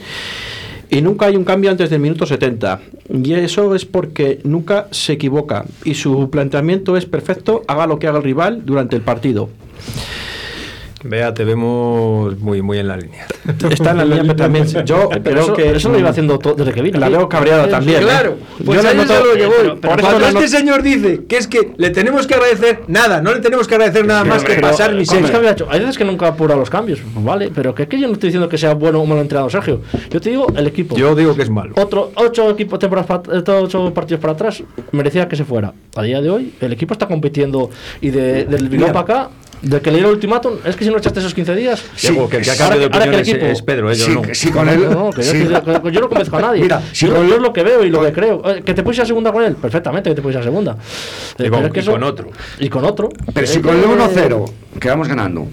Y 0.89 1.01
nunca 1.01 1.25
hay 1.25 1.35
un 1.35 1.43
cambio 1.43 1.69
antes 1.69 1.89
del 1.89 1.99
minuto 1.99 2.25
70. 2.25 2.79
Y 3.23 3.33
eso 3.33 3.75
es 3.75 3.83
porque 3.85 4.39
nunca 4.45 4.87
se 4.91 5.13
equivoca. 5.13 5.65
Y 5.83 5.95
su 5.95 6.29
planteamiento 6.29 6.95
es 6.95 7.05
perfecto, 7.05 7.63
haga 7.67 7.85
lo 7.87 7.99
que 7.99 8.07
haga 8.07 8.19
el 8.19 8.23
rival 8.23 8.65
durante 8.65 8.95
el 8.95 9.01
partido. 9.01 9.49
Vea, 11.03 11.31
te 11.33 11.43
vemos 11.45 12.39
muy, 12.39 12.61
muy 12.63 12.79
en 12.79 12.87
la 12.87 12.97
línea. 12.97 13.27
Está 13.69 13.91
en 13.91 13.97
la 13.97 14.03
línea, 14.05 14.21
pero 14.23 14.35
también 14.35 14.65
yo 14.83 15.09
Pero 15.09 15.21
creo 15.23 15.43
eso, 15.43 15.53
que 15.53 15.71
eso 15.75 15.89
lo 15.89 15.99
iba 15.99 16.09
haciendo 16.09 16.37
desde 16.57 16.73
que 16.73 16.81
vino. 16.81 16.99
La 16.99 17.07
veo 17.07 17.29
cabreada 17.29 17.65
Eh, 17.65 17.69
también. 17.69 18.01
Claro, 18.01 18.31
¿eh? 18.31 18.63
pues 18.65 18.81
Yo 18.81 18.89
a 18.89 18.93
noto- 18.93 19.13
lo 19.13 19.33
pero- 19.33 19.79
por 19.79 19.99
eso 19.99 20.09
Cuando 20.09 20.27
este 20.39 20.47
señor 20.47 20.81
dice 20.81 21.25
que 21.29 21.37
es 21.37 21.47
que 21.47 21.73
le 21.77 21.91
tenemos 21.91 22.25
que 22.25 22.33
agradecer 22.33 22.81
nada, 22.87 23.21
no 23.21 23.31
le 23.31 23.41
tenemos 23.41 23.67
que 23.67 23.75
agradecer 23.75 24.05
nada 24.07 24.23
más 24.23 24.43
que 24.43 24.55
Pero, 24.55 24.61
pasar 24.69 24.89
¿cómo 24.89 25.01
es 25.01 25.11
miseria. 25.13 25.39
que 25.41 25.49
hecho? 25.49 25.67
Hay 25.69 25.79
veces 25.81 25.97
que 25.99 26.03
nunca 26.05 26.27
apura 26.27 26.55
los 26.55 26.69
cambios, 26.69 26.99
vale, 27.15 27.51
pero 27.53 27.75
que, 27.75 27.87
que 27.87 27.99
yo 27.99 28.07
no 28.07 28.13
estoy 28.13 28.29
diciendo 28.29 28.49
que 28.49 28.57
sea 28.57 28.73
bueno 28.73 28.99
o 28.99 29.05
malo 29.05 29.21
entrenado 29.21 29.49
Sergio. 29.51 29.81
Yo 30.09 30.19
te 30.19 30.31
digo 30.31 30.47
el 30.55 30.65
equipo. 30.65 30.95
Yo 30.97 31.13
digo 31.15 31.35
que 31.35 31.43
es 31.43 31.49
malo. 31.51 31.73
Otro, 31.77 32.11
ocho, 32.15 32.49
equipos, 32.49 32.79
temporadas 32.79 33.05
para- 33.21 33.37
eh, 33.37 33.43
ocho 33.63 33.93
partidos 33.93 34.19
para 34.19 34.33
atrás 34.33 34.63
merecía 34.91 35.27
que 35.27 35.35
se 35.35 35.45
fuera. 35.45 35.73
A 35.95 36.01
día 36.01 36.21
de 36.21 36.29
hoy, 36.31 36.53
el 36.59 36.73
equipo 36.73 36.93
está 36.93 37.07
compitiendo 37.07 37.69
y 38.01 38.09
de, 38.09 38.45
del 38.45 38.67
Bilbao 38.67 38.87
para 38.91 38.99
acá, 39.01 39.29
de 39.61 39.81
que 39.81 39.89
le 39.89 39.97
dieron 39.97 40.11
el 40.11 40.15
ultimátum, 40.15 40.53
es 40.65 40.75
que 40.75 40.85
si 40.85 40.91
no 40.91 40.97
echaste 40.97 41.19
esos 41.19 41.33
15 41.33 41.55
días. 41.55 41.83
Diego, 42.01 42.29
que 42.29 42.37
el 42.37 42.43
que 42.43 42.51
ahora 42.51 42.77
de 42.77 42.83
ahora 42.85 42.99
que 42.99 43.09
el 43.09 43.15
opinión 43.21 43.39
es- 43.45 43.51
es 43.57 43.61
Pedro, 43.63 43.91
ellos 43.91 44.05
Sí, 44.05 44.11
no. 44.13 44.21
sí, 44.33 44.51
con 44.51 44.69
él. 44.69 44.81
No, 44.83 44.89
no, 45.05 45.09
que 45.09 45.23
yo, 45.23 45.31
sí. 45.31 45.47
que 45.83 45.91
yo 45.91 46.01
no 46.01 46.09
convenzco 46.09 46.37
a 46.37 46.41
nadie. 46.41 46.61
Mira, 46.61 46.81
si 46.93 47.07
yo, 47.07 47.15
con- 47.15 47.27
yo 47.27 47.35
es 47.35 47.41
lo 47.41 47.51
que 47.53 47.63
veo 47.63 47.83
y 47.83 47.89
lo 47.89 48.03
que 48.03 48.13
creo. 48.13 48.41
Eh, 48.49 48.61
Que 48.63 48.73
te 48.73 48.81
ir 48.81 49.01
a 49.01 49.05
segunda 49.05 49.31
con 49.31 49.43
él, 49.43 49.55
perfectamente 49.55 50.13
que 50.13 50.21
te 50.21 50.29
ir 50.29 50.37
a 50.37 50.43
segunda. 50.43 50.77
Eh, 51.39 51.45
Y 51.47 51.49
con- 51.49 51.65
es 51.65 51.71
que 51.71 51.79
y 51.79 51.81
eso- 51.81 51.91
con 51.91 52.03
otro. 52.03 52.29
Y 52.59 52.69
con 52.69 52.85
otro. 52.85 53.09
Pero 53.33 53.47
si 53.47 53.59
con 53.61 53.75
el 53.77 53.85
1-0 53.85 54.45
que 54.79 54.89
vamos 54.89 55.07
ganando, 55.07 55.47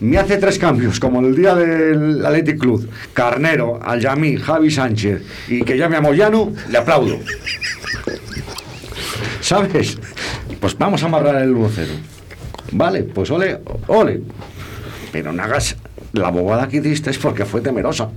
me 0.00 0.18
hace 0.18 0.36
tres 0.36 0.58
cambios, 0.58 1.00
como 1.00 1.20
el 1.20 1.34
día 1.34 1.54
del 1.54 2.24
Athletic 2.26 2.58
Club, 2.58 2.88
Carnero, 3.14 3.80
Alyamí, 3.82 4.36
Javi 4.36 4.70
Sánchez 4.70 5.22
y 5.48 5.62
que 5.62 5.78
llame 5.78 5.96
a 5.96 6.00
Moyano, 6.02 6.52
le 6.70 6.78
aplaudo. 6.78 7.18
¿Sabes? 9.40 9.98
Pues 10.60 10.76
vamos 10.78 11.02
a 11.02 11.06
amarrar 11.06 11.42
el 11.42 11.54
1-0. 11.54 11.86
Vale, 12.72 13.02
pues 13.04 13.30
ole, 13.30 13.58
ole. 13.88 14.20
Pero 15.12 15.32
no 15.32 15.42
hagas 15.42 15.76
la 16.12 16.30
bobada 16.30 16.68
que 16.68 16.78
hiciste 16.78 17.10
es 17.10 17.18
porque 17.18 17.44
fue 17.44 17.60
temerosa. 17.60 18.08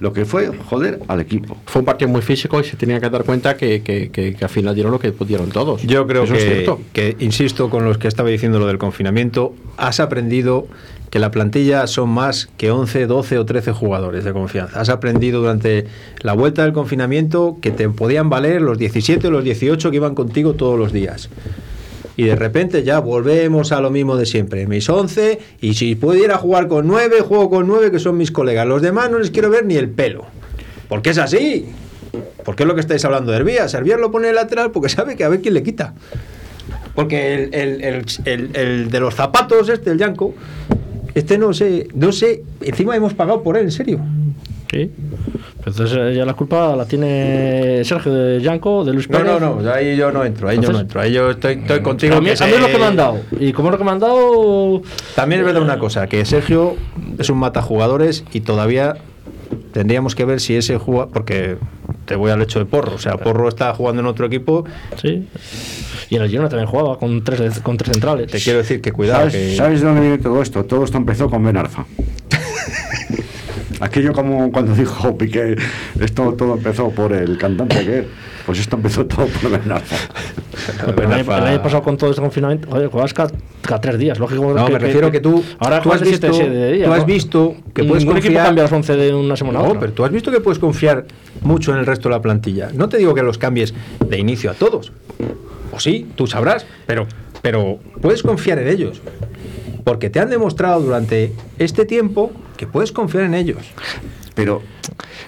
Lo 0.00 0.12
que 0.12 0.24
fue 0.24 0.48
joder 0.68 1.00
al 1.08 1.20
equipo. 1.20 1.56
Fue 1.66 1.80
un 1.80 1.86
partido 1.86 2.08
muy 2.08 2.22
físico 2.22 2.60
y 2.60 2.64
se 2.64 2.76
tenía 2.76 3.00
que 3.00 3.10
dar 3.10 3.24
cuenta 3.24 3.56
que, 3.56 3.82
que- 3.82 4.10
que- 4.10 4.34
que 4.34 4.44
al 4.44 4.50
final 4.50 4.74
dieron 4.74 4.92
lo 4.92 4.98
que 4.98 5.12
pudieron 5.12 5.50
todos. 5.50 5.82
Yo 5.82 6.06
creo 6.06 6.24
Eso 6.24 6.34
es 6.34 6.44
que, 6.44 6.50
cierto. 6.54 6.80
que, 6.92 7.16
insisto 7.20 7.68
con 7.70 7.84
los 7.84 7.98
que 7.98 8.08
estaba 8.08 8.28
diciendo 8.28 8.58
lo 8.58 8.66
del 8.66 8.78
confinamiento, 8.78 9.54
has 9.76 10.00
aprendido 10.00 10.66
que 11.10 11.18
la 11.18 11.30
plantilla 11.30 11.86
son 11.86 12.10
más 12.10 12.48
que 12.58 12.70
11, 12.70 13.06
12 13.06 13.38
o 13.38 13.44
13 13.46 13.72
jugadores 13.72 14.24
de 14.24 14.32
confianza. 14.32 14.80
Has 14.80 14.88
aprendido 14.88 15.40
durante 15.40 15.86
la 16.20 16.34
vuelta 16.34 16.62
del 16.64 16.72
confinamiento 16.72 17.56
que 17.62 17.70
te 17.70 17.88
podían 17.88 18.28
valer 18.30 18.60
los 18.62 18.78
17 18.78 19.26
o 19.28 19.30
los 19.30 19.42
18 19.44 19.90
que 19.90 19.96
iban 19.96 20.14
contigo 20.14 20.52
todos 20.54 20.78
los 20.78 20.92
días. 20.92 21.28
Y 22.18 22.24
de 22.24 22.34
repente 22.34 22.82
ya 22.82 22.98
volvemos 22.98 23.70
a 23.70 23.80
lo 23.80 23.90
mismo 23.90 24.16
de 24.16 24.26
siempre. 24.26 24.66
Mis 24.66 24.88
11, 24.90 25.38
y 25.60 25.74
si 25.74 25.94
pudiera 25.94 26.36
jugar 26.36 26.66
con 26.66 26.88
9, 26.88 27.20
juego 27.20 27.48
con 27.48 27.68
9, 27.68 27.92
que 27.92 28.00
son 28.00 28.16
mis 28.16 28.32
colegas. 28.32 28.66
Los 28.66 28.82
demás 28.82 29.08
no 29.08 29.20
les 29.20 29.30
quiero 29.30 29.50
ver 29.50 29.64
ni 29.64 29.76
el 29.76 29.88
pelo. 29.88 30.24
Porque 30.88 31.10
es 31.10 31.18
así. 31.18 31.66
Porque 32.44 32.64
es 32.64 32.66
lo 32.66 32.74
que 32.74 32.80
estáis 32.80 33.04
hablando 33.04 33.30
de 33.30 33.38
Herbías. 33.38 33.72
Herbías 33.72 34.00
lo 34.00 34.10
pone 34.10 34.32
lateral 34.32 34.72
porque 34.72 34.88
sabe 34.88 35.14
que 35.14 35.22
a 35.22 35.28
ver 35.28 35.40
quién 35.40 35.54
le 35.54 35.62
quita. 35.62 35.94
Porque 36.96 37.34
el, 37.34 37.54
el- 37.54 37.84
el- 37.84 38.04
el- 38.24 38.56
el 38.56 38.90
de 38.90 38.98
los 38.98 39.14
zapatos, 39.14 39.68
este, 39.68 39.90
el 39.92 39.98
Yanko, 39.98 40.34
este 41.14 41.38
no 41.38 41.52
sé, 41.52 41.86
no 41.94 42.10
sé, 42.10 42.42
encima 42.62 42.96
hemos 42.96 43.14
pagado 43.14 43.44
por 43.44 43.56
él, 43.56 43.66
en 43.66 43.70
serio. 43.70 44.00
Sí. 44.72 44.90
Entonces 45.68 45.96
eh, 46.00 46.14
ya 46.14 46.24
la 46.24 46.34
culpa 46.34 46.74
la 46.76 46.84
tiene 46.86 47.82
Sergio 47.84 48.12
de 48.12 48.40
Yanko, 48.40 48.84
de 48.84 48.92
Luis 48.92 49.08
No, 49.08 49.18
Pérez. 49.18 49.40
no, 49.40 49.60
no, 49.60 49.70
ahí 49.72 49.96
yo 49.96 50.10
no 50.10 50.24
entro, 50.24 50.48
ahí 50.48 50.58
yo 50.60 50.72
no 50.72 50.80
entro, 50.80 51.00
ahí 51.00 51.12
yo 51.12 51.30
estoy, 51.30 51.54
estoy 51.54 51.80
contigo. 51.80 52.16
A 52.16 52.20
mí, 52.20 52.30
que 52.30 52.42
a 52.42 52.46
mí 52.46 52.52
es 52.54 52.60
lo 52.60 52.66
que 52.68 52.78
me 52.78 52.84
han 52.84 52.96
dado. 52.96 53.20
Y 53.38 53.52
como 53.52 53.68
es 53.68 53.72
lo 53.72 53.78
que 53.78 53.84
me 53.84 53.90
han 53.90 53.98
dado. 54.00 54.82
También 55.14 55.40
es 55.40 55.46
verdad 55.46 55.62
una 55.62 55.78
cosa, 55.78 56.06
que 56.06 56.24
Sergio 56.24 56.76
es 57.18 57.30
un 57.30 57.38
matajugadores 57.38 58.24
y 58.32 58.40
todavía 58.40 58.96
tendríamos 59.72 60.14
que 60.14 60.24
ver 60.24 60.40
si 60.40 60.56
ese 60.56 60.78
juega, 60.78 61.06
porque 61.08 61.56
te 62.04 62.16
voy 62.16 62.30
al 62.30 62.40
hecho 62.42 62.58
de 62.58 62.64
Porro, 62.64 62.94
o 62.94 62.98
sea, 62.98 63.16
Porro 63.16 63.48
está 63.48 63.72
jugando 63.74 64.00
en 64.00 64.06
otro 64.06 64.26
equipo, 64.26 64.64
Sí. 65.00 65.26
Y 66.10 66.16
en 66.16 66.22
el 66.22 66.30
Girona 66.30 66.48
también 66.48 66.66
jugaba 66.68 66.98
con 66.98 67.22
tres, 67.22 67.60
con 67.60 67.76
tres 67.76 67.92
centrales. 67.92 68.30
te 68.30 68.38
quiero 68.38 68.60
decir 68.60 68.80
que 68.80 68.92
cuidado, 68.92 69.20
¿Sabes, 69.28 69.34
que 69.34 69.56
sabes 69.56 69.80
de 69.82 69.86
dónde 69.86 70.00
viene 70.00 70.16
todo 70.18 70.40
esto? 70.40 70.64
Todo 70.64 70.84
esto 70.84 70.96
empezó 70.96 71.28
con 71.28 71.44
Ben 71.44 71.56
Arfa. 71.58 71.84
Aquello 73.80 74.12
como 74.12 74.50
cuando 74.50 74.74
dijo 74.74 75.16
Piqué, 75.16 75.56
esto 76.00 76.32
todo 76.34 76.54
empezó 76.54 76.90
por 76.90 77.12
el 77.12 77.38
cantante 77.38 77.84
que. 77.84 78.04
Pues 78.46 78.60
esto 78.60 78.76
empezó 78.76 79.04
todo 79.04 79.26
por 79.26 79.50
Ben 79.50 79.70
Arfa. 79.70 79.96
Pero 80.96 81.02
el, 81.02 81.12
año, 81.12 81.36
el 81.36 81.44
año 81.44 81.62
pasado 81.62 81.82
con 81.82 81.96
todo 81.98 82.08
este 82.10 82.22
confinamiento, 82.22 82.68
oye, 82.70 82.86
juegas 82.86 83.12
cada, 83.12 83.30
cada 83.60 83.80
tres 83.80 83.98
días, 83.98 84.18
lógico. 84.18 84.54
No, 84.54 84.68
me 84.68 84.78
refiero 84.78 85.10
que 85.10 85.20
tú, 85.20 85.44
ahora 85.58 85.82
tú 85.82 85.92
has 85.92 86.00
de 86.00 86.10
visto, 86.10 86.32
siete 86.32 86.72
días, 86.72 86.86
tú 86.88 86.92
has 86.94 87.00
¿no? 87.00 87.06
visto 87.06 87.56
que 87.74 87.84
puedes 87.84 88.04
equipo 88.04 88.14
confiar. 88.20 88.44
cambia 88.46 88.62
las 88.64 88.72
11 88.72 88.96
de 88.96 89.14
una 89.14 89.36
semana 89.36 89.58
a 89.58 89.62
No, 89.62 89.68
otra. 89.68 89.80
pero 89.80 89.92
tú 89.92 90.04
has 90.04 90.10
visto 90.10 90.30
que 90.30 90.40
puedes 90.40 90.58
confiar 90.58 91.04
mucho 91.42 91.72
en 91.72 91.78
el 91.78 91.86
resto 91.86 92.08
de 92.08 92.14
la 92.14 92.22
plantilla. 92.22 92.70
No 92.72 92.88
te 92.88 92.96
digo 92.96 93.14
que 93.14 93.22
los 93.22 93.36
cambies 93.36 93.74
de 94.08 94.18
inicio 94.18 94.50
a 94.50 94.54
todos. 94.54 94.92
O 95.70 95.78
sí, 95.78 96.06
tú 96.16 96.26
sabrás, 96.26 96.66
pero, 96.86 97.06
pero 97.42 97.78
puedes 98.00 98.22
confiar 98.22 98.58
en 98.60 98.68
ellos. 98.68 99.02
Porque 99.84 100.08
te 100.08 100.20
han 100.20 100.30
demostrado 100.30 100.80
durante 100.80 101.32
este 101.58 101.84
tiempo 101.84 102.32
que 102.58 102.66
puedes 102.66 102.92
confiar 102.92 103.24
en 103.24 103.32
ellos. 103.34 103.58
Pero 104.34 104.60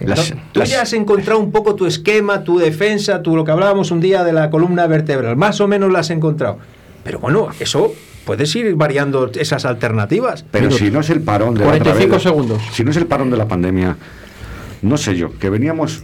las, 0.00 0.34
No, 0.34 0.40
tú 0.52 0.60
las- 0.60 0.68
ya 0.70 0.82
has 0.82 0.92
encontrado 0.92 1.40
un 1.40 1.50
poco 1.50 1.74
tu 1.74 1.86
esquema, 1.86 2.44
tu 2.44 2.58
defensa, 2.58 3.22
tu 3.22 3.34
lo 3.36 3.44
que 3.44 3.52
hablábamos 3.52 3.90
un 3.90 4.00
día 4.00 4.22
de 4.24 4.32
la 4.34 4.50
columna 4.50 4.86
vertebral. 4.86 5.36
Más 5.36 5.60
o 5.62 5.68
menos 5.68 5.90
la 5.90 6.00
has 6.00 6.10
encontrado. 6.10 6.58
Pero 7.04 7.18
bueno, 7.20 7.48
eso 7.60 7.92
puedes 8.26 8.54
ir 8.56 8.74
variando 8.74 9.30
esas 9.34 9.64
alternativas. 9.64 10.44
pero 10.50 10.70
si 10.70 10.90
no 10.90 11.00
es 11.00 11.08
el 11.10 11.22
parón 11.22 11.54
de 11.54 11.60
la 11.60 11.66
otra 11.68 11.78
45 11.78 12.12
vez, 12.14 12.22
segundos. 12.22 12.62
Si 12.72 12.84
no 12.84 12.90
es 12.90 12.96
el 12.98 13.06
parón 13.06 13.30
de 13.30 13.36
la 13.38 13.48
pandemia, 13.48 13.96
no 14.82 14.96
sé 14.98 15.16
yo, 15.16 15.38
que 15.38 15.48
veníamos 15.50 16.02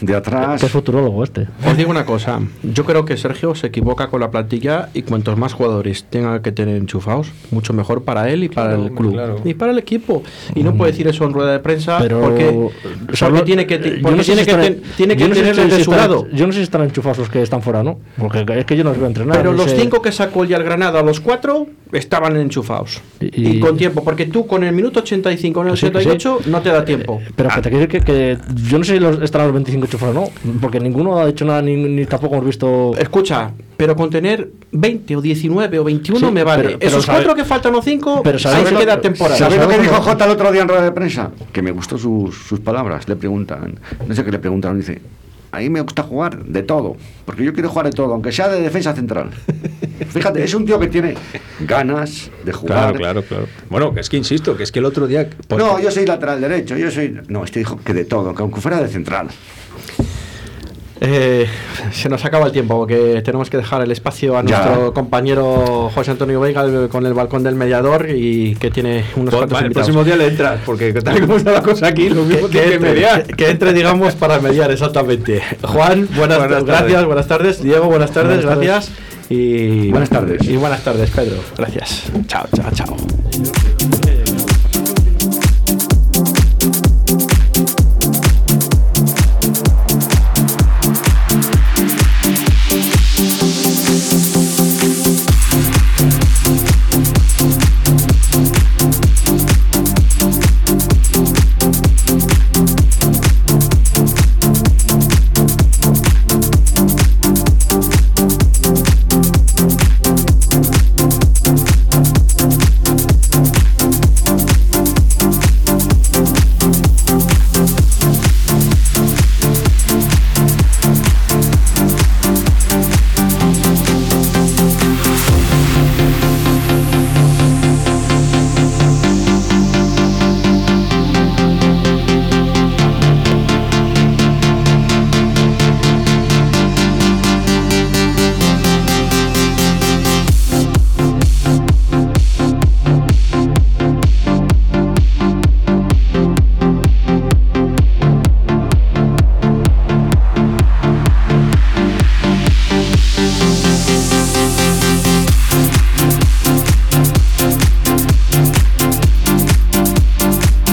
de 0.00 0.14
atrás. 0.16 0.60
Que 0.60 0.66
es 0.66 0.72
futurólogo 0.72 1.24
este. 1.24 1.46
Os 1.66 1.76
digo 1.76 1.90
una 1.90 2.04
cosa, 2.04 2.40
yo 2.62 2.84
creo 2.84 3.04
que 3.04 3.16
Sergio 3.16 3.54
se 3.54 3.68
equivoca 3.68 4.08
con 4.08 4.20
la 4.20 4.30
plantilla 4.30 4.88
y 4.94 5.02
cuantos 5.02 5.36
más 5.38 5.52
jugadores 5.52 6.04
tenga 6.08 6.40
que 6.42 6.52
tener 6.52 6.76
enchufados, 6.76 7.30
mucho 7.50 7.72
mejor 7.72 8.02
para 8.04 8.30
él 8.30 8.44
y 8.44 8.48
para 8.48 8.74
el 8.74 8.92
club 8.92 9.12
claro. 9.14 9.40
y 9.44 9.54
para 9.54 9.72
el 9.72 9.78
equipo. 9.78 10.22
Y 10.54 10.62
no 10.62 10.74
puede 10.76 10.92
decir 10.92 11.08
eso 11.08 11.24
en 11.24 11.32
rueda 11.32 11.52
de 11.52 11.58
prensa 11.60 11.98
Pero- 11.98 12.20
porque, 12.20 12.70
porque 13.20 13.42
tiene 13.42 13.66
que, 13.66 13.78
porque 14.02 14.22
tiene 14.22 14.44
que, 14.44 14.80
tiene 14.96 15.16
que 15.16 15.28
tenerle 15.28 15.66
de 15.66 15.84
su 15.84 15.90
lado. 15.90 16.26
Yo 16.32 16.46
no 16.46 16.52
sé 16.52 16.58
si 16.58 16.64
están 16.64 16.82
enchufados 16.82 17.18
los 17.18 17.28
que 17.28 17.42
están 17.42 17.62
fuera, 17.62 17.82
¿no? 17.82 17.98
Porque 18.16 18.44
es 18.56 18.64
que 18.64 18.76
yo 18.76 18.84
no 18.84 18.90
los 18.90 18.98
veo 18.98 19.06
entrenar. 19.08 19.36
Pero 19.36 19.50
no 19.52 19.58
los 19.58 19.70
sé. 19.70 19.78
cinco 19.80 20.02
que 20.02 20.12
sacó 20.12 20.44
ya 20.44 20.56
el 20.56 20.64
Granada, 20.64 21.02
los 21.02 21.20
cuatro, 21.20 21.66
estaban 21.92 22.36
enchufados. 22.36 23.00
Y, 23.20 23.56
y- 23.56 23.60
con 23.60 23.76
tiempo, 23.76 24.04
porque 24.04 24.26
tú 24.26 24.46
con 24.46 24.64
el 24.64 24.72
minuto 24.74 25.00
85 25.00 25.62
en 25.62 25.66
el 25.68 25.72
Que 25.74 25.78
sí, 25.80 25.86
que 25.90 26.00
sí. 26.00 26.08
88 26.08 26.38
no 26.50 26.60
te 26.60 26.68
da 26.70 26.84
tiempo. 26.84 27.20
Pero 27.34 27.48
que 27.50 27.60
te 27.62 27.70
quiero 27.70 27.86
decir 27.86 28.00
que, 28.04 28.12
que 28.12 28.38
yo 28.68 28.78
no 28.78 28.84
sé 28.84 28.94
si 28.94 29.00
los, 29.00 29.20
estarán 29.22 29.48
los 29.48 29.54
25 29.54 29.87
no, 30.12 30.24
porque 30.60 30.78
ninguno 30.80 31.18
ha 31.18 31.26
dicho 31.26 31.44
nada, 31.44 31.62
ni, 31.62 31.76
ni 31.76 32.04
tampoco 32.06 32.34
hemos 32.36 32.46
visto. 32.46 32.92
Escucha, 32.98 33.50
pero 33.76 33.94
con 33.96 34.10
tener 34.10 34.50
20 34.72 35.16
o 35.16 35.20
19 35.20 35.78
o 35.78 35.84
21 35.84 36.18
Sí, 36.20 36.32
me 36.32 36.44
vale. 36.44 36.62
pero- 36.64 36.78
pero 36.78 36.88
Esos 36.90 37.04
sabe- 37.04 37.18
cuatro 37.18 37.34
que 37.34 37.44
faltan 37.44 37.74
o 37.74 37.82
cinco, 37.82 38.20
pero 38.22 38.36
ahí 38.36 38.42
sabemos 38.42 38.68
se 38.68 38.74
lo- 38.74 38.80
queda 38.80 39.00
temporada. 39.00 39.36
¿Sabéis 39.38 39.60
lo 39.62 39.68
que 39.68 39.78
dijo 39.78 39.94
Jota 39.94 40.24
el 40.24 40.30
otro 40.32 40.52
día 40.52 40.62
en 40.62 40.68
rueda 40.68 40.82
de 40.82 40.92
prensa? 40.92 41.30
Que 41.52 41.62
me 41.62 41.70
gustó 41.70 41.96
sus, 41.98 42.34
sus 42.36 42.60
palabras. 42.60 43.08
Le 43.08 43.16
preguntan, 43.16 43.78
no 44.06 44.14
sé 44.14 44.24
qué 44.24 44.30
le 44.32 44.38
preguntaron, 44.38 44.78
dice, 44.78 45.00
a 45.50 45.58
mí 45.58 45.70
me 45.70 45.80
gusta 45.80 46.02
jugar 46.02 46.44
de 46.44 46.62
todo, 46.62 46.96
porque 47.24 47.44
yo 47.44 47.52
quiero 47.52 47.68
jugar 47.68 47.86
de 47.86 47.92
todo, 47.92 48.12
aunque 48.12 48.32
sea 48.32 48.48
de 48.48 48.60
defensa 48.60 48.94
central. 48.94 49.30
Fíjate, 50.08 50.44
es 50.44 50.54
un 50.54 50.64
tío 50.64 50.78
que 50.78 50.88
tiene 50.88 51.14
ganas 51.60 52.30
de 52.44 52.52
jugar. 52.52 52.94
Claro, 52.96 52.98
claro, 52.98 53.22
claro. 53.22 53.46
Bueno, 53.70 53.94
que 53.94 54.00
es 54.00 54.08
que 54.08 54.16
insisto, 54.16 54.56
que 54.56 54.62
es 54.62 54.72
que 54.72 54.78
el 54.78 54.84
otro 54.84 55.06
día. 55.06 55.28
pues, 55.46 55.58
No, 55.62 55.80
yo 55.80 55.90
soy 55.90 56.06
lateral 56.06 56.40
derecho, 56.40 56.76
yo 56.76 56.90
soy... 56.90 57.20
No, 57.28 57.44
este 57.44 57.60
dijo 57.60 57.78
que 57.84 57.94
de 57.94 58.04
todo, 58.04 58.34
que 58.34 58.42
aunque 58.42 58.60
fuera 58.60 58.80
de 58.80 58.88
central. 58.88 59.28
Eh, 61.00 61.46
se 61.92 62.08
nos 62.08 62.24
acaba 62.24 62.46
el 62.46 62.52
tiempo 62.52 62.76
porque 62.76 63.22
tenemos 63.24 63.48
que 63.50 63.56
dejar 63.56 63.82
el 63.82 63.90
espacio 63.92 64.36
a 64.36 64.44
Ya. 64.44 64.58
nuestro 64.64 64.92
compañero 64.94 65.90
José 65.94 66.10
Antonio 66.10 66.40
Veiga 66.40 66.88
con 66.88 67.06
el 67.06 67.14
balcón 67.14 67.42
del 67.44 67.54
mediador 67.54 68.08
y 68.10 68.56
que 68.56 68.70
tiene 68.70 69.04
unos 69.16 69.34
pues, 69.34 69.36
cuantos 69.36 69.58
va, 69.62 69.66
el 69.66 69.72
próximo 69.72 70.02
día 70.04 70.16
le 70.16 70.26
entras, 70.26 70.60
porque 70.66 70.92
tal 70.94 71.20
como 71.20 71.36
está 71.36 71.52
la 71.52 71.62
cosa 71.62 71.86
aquí, 71.86 72.08
lo 72.10 72.24
mismo 72.24 72.48
que, 72.48 72.52
tiene 72.52 72.66
que 72.68 72.74
entre, 72.74 72.92
mediar. 72.92 73.22
que- 73.24 73.34
que 73.34 73.50
entre, 73.50 73.72
digamos, 73.72 74.14
para 74.14 74.40
mediar, 74.40 74.70
exactamente. 74.70 75.40
Juan, 75.62 76.08
buenas, 76.16 76.38
Buenas 76.38 76.64
gracias, 76.64 76.88
tardes. 76.92 77.06
buenas 77.06 77.28
tardes. 77.28 77.62
Diego, 77.62 77.86
buenas 77.86 78.10
tardes, 78.10 78.44
Buenas 78.44 78.54
tardes. 78.54 78.68
gracias. 78.68 78.98
Y 79.30 79.90
Buenas 79.90 80.08
tardes. 80.10 80.42
Y 80.48 80.56
buenas 80.56 80.82
tardes, 80.82 81.10
Pedro. 81.10 81.36
Gracias. 81.56 82.04
Chao, 82.26 82.46
chao, 82.56 82.70
chao. 82.72 83.77